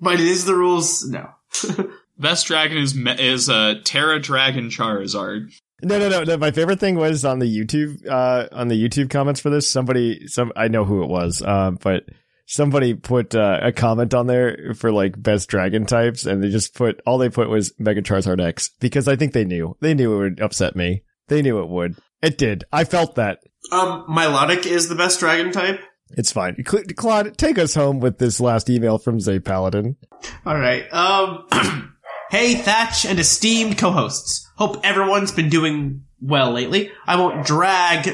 [0.00, 1.04] But it is the rules.
[1.08, 1.28] No.
[2.18, 5.52] Best dragon is is uh, Terra Dragon Charizard.
[5.82, 6.36] No, no, no, no.
[6.36, 9.70] My favorite thing was on the YouTube, uh, on the YouTube comments for this.
[9.70, 12.04] Somebody, some, I know who it was, uh, but
[12.46, 16.74] somebody put uh, a comment on there for like best dragon types, and they just
[16.74, 20.14] put all they put was Mega Charizard X because I think they knew they knew
[20.14, 21.04] it would upset me.
[21.28, 21.96] They knew it would.
[22.22, 22.64] It did.
[22.72, 23.38] I felt that.
[23.70, 24.06] Um.
[24.08, 25.80] Milotic is the best dragon type.
[26.12, 26.56] It's fine.
[26.66, 29.96] Cl- Clod, take us home with this last email from Zay Paladin.
[30.44, 30.92] All right.
[30.92, 31.46] Um.
[32.30, 34.48] hey, Thatch and esteemed co-hosts.
[34.56, 36.90] Hope everyone's been doing well lately.
[37.06, 38.06] I won't drag.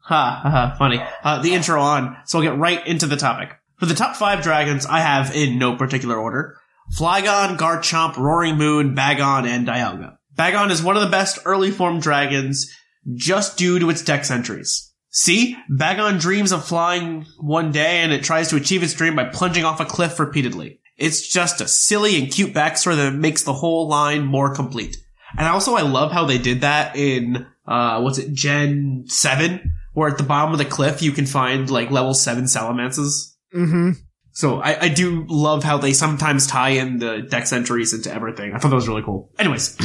[0.00, 0.76] Ha ha ha.
[0.78, 1.00] Funny.
[1.22, 3.50] Uh, the intro on, so I'll get right into the topic.
[3.78, 6.56] For the top five dragons, I have in no particular order:
[6.98, 10.16] Flygon, Garchomp, Roaring Moon, Bagon, and Dialga.
[10.36, 12.72] Bagon is one of the best early form dragons,
[13.14, 14.92] just due to its dex entries.
[15.10, 19.24] See, Bagon dreams of flying one day and it tries to achieve its dream by
[19.24, 20.80] plunging off a cliff repeatedly.
[20.98, 24.96] It's just a silly and cute backstory that makes the whole line more complete.
[25.36, 30.08] And also I love how they did that in, uh, what's it, Gen 7, where
[30.08, 33.36] at the bottom of the cliff you can find like level 7 Salamences.
[33.54, 33.92] Mm-hmm.
[34.32, 38.52] So I, I do love how they sometimes tie in the dex entries into everything.
[38.52, 39.32] I thought that was really cool.
[39.38, 39.76] Anyways,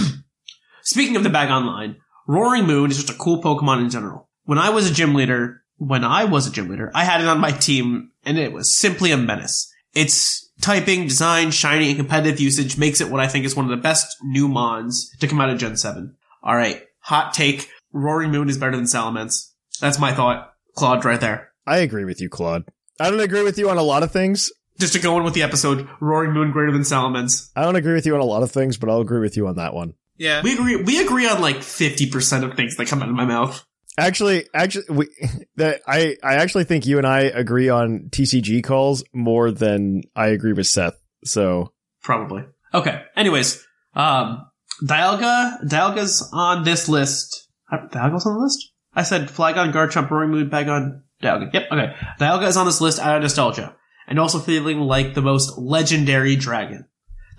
[0.84, 4.30] speaking of the Bagon line, Roaring Moon is just a cool Pokemon in general.
[4.46, 7.28] When I was a gym leader, when I was a gym leader, I had it
[7.28, 9.72] on my team and it was simply a menace.
[9.94, 13.72] Its typing, design, shiny, and competitive usage makes it what I think is one of
[13.72, 16.16] the best new mons to come out of Gen 7.
[16.46, 17.70] Alright, hot take.
[17.92, 19.52] Roaring Moon is better than Salamence.
[19.80, 20.54] That's my thought.
[20.76, 21.52] Clod right there.
[21.66, 22.66] I agree with you, Clod.
[23.00, 24.52] I don't agree with you on a lot of things.
[24.80, 27.52] Just to go in with the episode, Roaring Moon greater than Salamence.
[27.56, 29.48] I don't agree with you on a lot of things, but I'll agree with you
[29.48, 29.94] on that one.
[30.18, 30.42] Yeah.
[30.42, 30.76] We agree.
[30.78, 33.66] We agree on like fifty percent of things that come out of my mouth.
[33.98, 35.08] Actually, actually, we,
[35.56, 40.28] that I, I actually think you and I agree on TCG calls more than I
[40.28, 41.00] agree with Seth.
[41.24, 42.44] So Probably.
[42.74, 43.02] Okay.
[43.16, 43.66] Anyways,
[43.96, 44.46] um,
[44.84, 47.48] Dialga, Dialga's on this list.
[47.72, 48.72] Uh, Dialga's on the list.
[48.94, 51.54] I said Flygon, Garchomp, Roaring Moon, Bagon, Dialga.
[51.54, 51.72] Yep.
[51.72, 51.96] Okay.
[52.20, 53.76] Dialga is on this list out of nostalgia,
[54.08, 56.86] and also feeling like the most legendary dragon.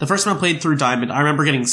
[0.00, 1.66] The first time I played through Diamond, I remember getting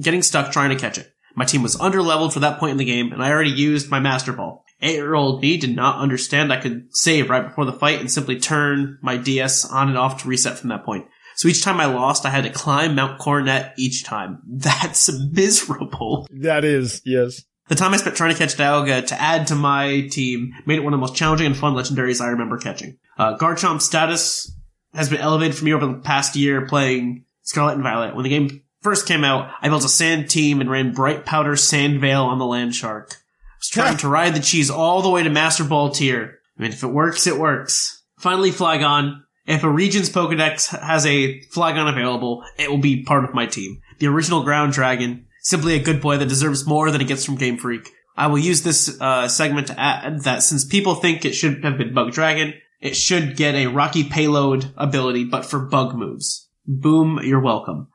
[0.00, 1.12] getting stuck trying to catch it.
[1.38, 4.00] My team was underleveled for that point in the game, and I already used my
[4.00, 4.64] Master Ball.
[4.82, 8.98] Eight-year-old me did not understand I could save right before the fight and simply turn
[9.02, 11.06] my DS on and off to reset from that point.
[11.36, 14.40] So each time I lost, I had to climb Mount Coronet each time.
[14.48, 16.26] That's miserable.
[16.32, 17.44] that is, yes.
[17.68, 20.82] The time I spent trying to catch Dialga to add to my team made it
[20.82, 22.98] one of the most challenging and fun legendaries I remember catching.
[23.16, 24.52] Uh, Garchomp's status
[24.92, 28.16] has been elevated for me over the past year playing Scarlet and Violet.
[28.16, 31.56] When the game first came out, I built a sand team and ran Bright Powder
[31.56, 33.12] Sand Veil on the Land Shark.
[33.12, 36.38] I was trying to ride the cheese all the way to Master Ball tier.
[36.58, 38.02] I mean, if it works, it works.
[38.18, 39.22] Finally, Flygon.
[39.46, 43.80] If a region's Pokedex has a Flygon available, it will be part of my team.
[43.98, 47.36] The original Ground Dragon, simply a good boy that deserves more than it gets from
[47.36, 47.90] Game Freak.
[48.14, 51.78] I will use this uh, segment to add that since people think it should have
[51.78, 56.48] been Bug Dragon, it should get a Rocky Payload ability, but for bug moves.
[56.66, 57.88] Boom, you're welcome.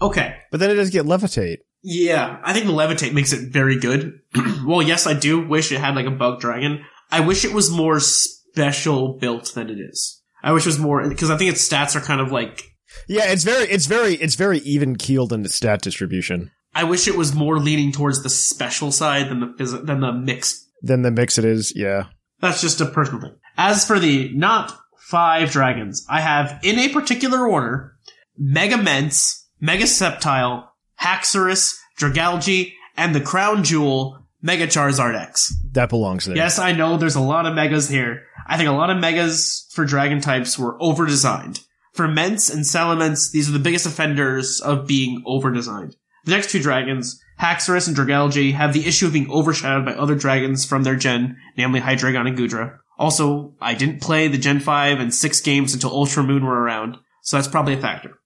[0.00, 0.36] Okay.
[0.50, 1.58] But then it does get levitate.
[1.82, 4.20] Yeah, I think the levitate makes it very good.
[4.66, 6.84] well, yes, I do wish it had like a bug dragon.
[7.10, 10.20] I wish it was more special built than it is.
[10.42, 12.62] I wish it was more because I think its stats are kind of like.
[13.08, 16.50] Yeah, it's very, it's very, it's very even keeled in its stat distribution.
[16.74, 20.68] I wish it was more leaning towards the special side than the than the mixed.
[20.82, 22.04] Than the mix it is, yeah.
[22.40, 23.36] That's just a personal thing.
[23.56, 27.96] As for the not five dragons, I have in a particular order
[28.36, 30.68] Mega Mence, Mega Sceptile,
[31.00, 35.54] Haxorus, Dragalge, and the crown jewel, Mega Charizard X.
[35.72, 36.36] That belongs there.
[36.36, 38.24] Yes, I know there's a lot of megas here.
[38.46, 41.64] I think a lot of megas for dragon types were overdesigned.
[41.92, 45.94] For Ments and Salamence, these are the biggest offenders of being overdesigned.
[46.24, 50.14] The next two dragons, Haxorus and Dragalge, have the issue of being overshadowed by other
[50.14, 52.78] dragons from their gen, namely Hydreigon and Goodra.
[52.98, 56.96] Also, I didn't play the Gen 5 and 6 games until Ultra Moon were around,
[57.22, 58.18] so that's probably a factor.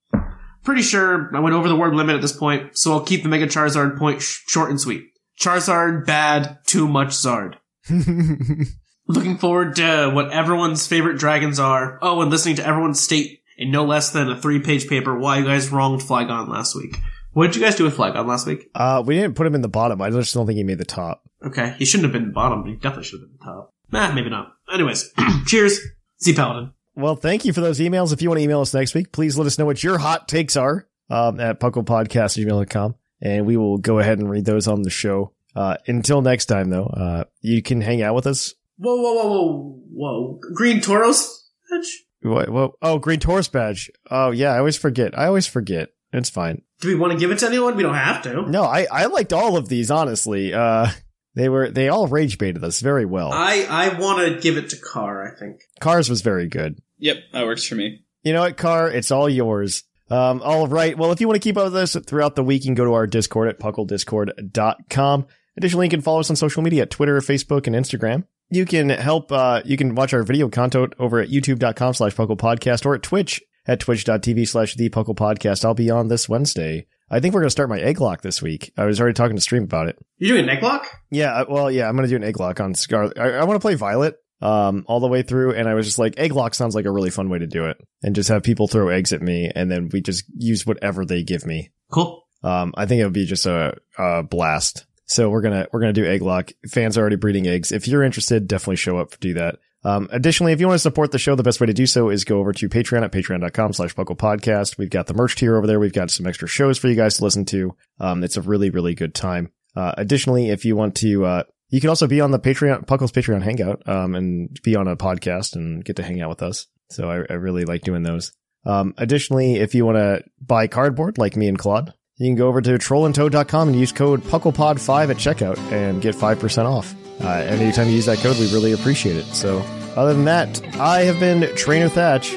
[0.65, 3.29] Pretty sure I went over the word limit at this point, so I'll keep the
[3.29, 5.05] Mega Charizard point sh- short and sweet.
[5.41, 7.55] Charizard, bad, too much Zard.
[9.07, 11.99] Looking forward to what everyone's favorite dragons are.
[12.03, 15.39] Oh, and listening to everyone state in no less than a three page paper why
[15.39, 16.97] you guys wronged Flygon last week.
[17.33, 18.69] What did you guys do with Flygon last week?
[18.75, 20.03] Uh, we didn't put him in the bottom.
[20.03, 21.23] I just don't think he made the top.
[21.45, 23.45] Okay, he shouldn't have been in the bottom, but he definitely should have been the
[23.45, 23.75] top.
[23.93, 24.53] Nah, maybe not.
[24.73, 25.13] Anyways,
[25.47, 25.81] cheers.
[26.19, 26.73] See Paladin.
[26.95, 28.13] Well, thank you for those emails.
[28.13, 30.29] If you want to email us next week, please let us know what your hot
[30.29, 34.91] takes are um, at puclpodcast@gmail.com, and we will go ahead and read those on the
[34.91, 35.33] show.
[35.55, 38.55] Uh, until next time, though, uh, you can hang out with us.
[38.77, 40.41] Whoa, whoa, whoa, whoa, whoa.
[40.55, 41.41] Green Tauros?
[41.71, 42.05] badge.
[42.23, 43.91] What, what, oh, Green Tauros badge.
[44.11, 45.19] Oh, yeah, I always forget.
[45.19, 45.91] I always forget.
[46.13, 46.63] It's fine.
[46.81, 47.77] Do we want to give it to anyone?
[47.77, 48.43] We don't have to.
[48.51, 50.53] No, I, I liked all of these, honestly.
[50.53, 50.89] Uh,
[51.35, 53.31] they were, they all rage baited us very well.
[53.33, 55.61] I, I want to give it to Car, I think.
[55.81, 56.81] Cars was very good.
[56.99, 58.05] Yep, that works for me.
[58.23, 58.91] You know what, Car?
[58.91, 59.85] It's all yours.
[60.11, 60.99] Um, all right.
[60.99, 62.85] Well, if you want to keep up with us throughout the week, you can go
[62.85, 65.27] to our Discord at pucldiscord.com.
[65.57, 68.25] Additionally, you can follow us on social media at Twitter, Facebook, and Instagram.
[68.51, 72.37] You can help, uh, you can watch our video content over at youtube.com slash PUCL
[72.37, 75.65] podcast or at Twitch at twitch.tv slash the PUCL podcast.
[75.65, 76.87] I'll be on this Wednesday.
[77.11, 78.73] I think we're going to start my Egglocke this week.
[78.77, 79.99] I was already talking to Stream about it.
[80.19, 80.87] You're doing Egglocke?
[81.11, 83.19] Yeah, well, yeah, I'm going to do an Egglocke on Scarlet.
[83.19, 85.99] I, I want to play Violet um, all the way through, and I was just
[85.99, 88.69] like, Egglocke sounds like a really fun way to do it, and just have people
[88.69, 91.71] throw eggs at me, and then we just use whatever they give me.
[91.91, 92.25] Cool.
[92.43, 94.87] Um, I think it would be just a, a blast.
[95.05, 96.53] So we're gonna we're gonna do Egglocke.
[96.71, 97.73] Fans are already breeding eggs.
[97.73, 99.57] If you're interested, definitely show up to do that.
[99.83, 102.11] Um, additionally, if you want to support the show, the best way to do so
[102.11, 104.77] is go over to Patreon at patreon.com slash PUCL Podcast.
[104.79, 105.81] We've got the merch tier over there.
[105.81, 107.75] We've got some extra shows for you guys to listen to.
[107.99, 109.53] Um, it's a really, really good time.
[109.75, 113.13] Uh, additionally, if you want to, uh, you can also be on the Patreon, PUCL's
[113.13, 116.67] Patreon Hangout, um, and be on a podcast and get to hang out with us.
[116.91, 118.33] So I, I really like doing those.
[118.67, 122.49] Um, additionally, if you want to buy cardboard like me and Claude, you can go
[122.49, 126.95] over to trollandtoad.com and use code PUCLPOD5 at checkout and get 5% off.
[127.19, 129.25] Uh, anytime you use that code, we really appreciate it.
[129.25, 129.59] So
[129.97, 132.37] other than that, I have been Trainer Thatch.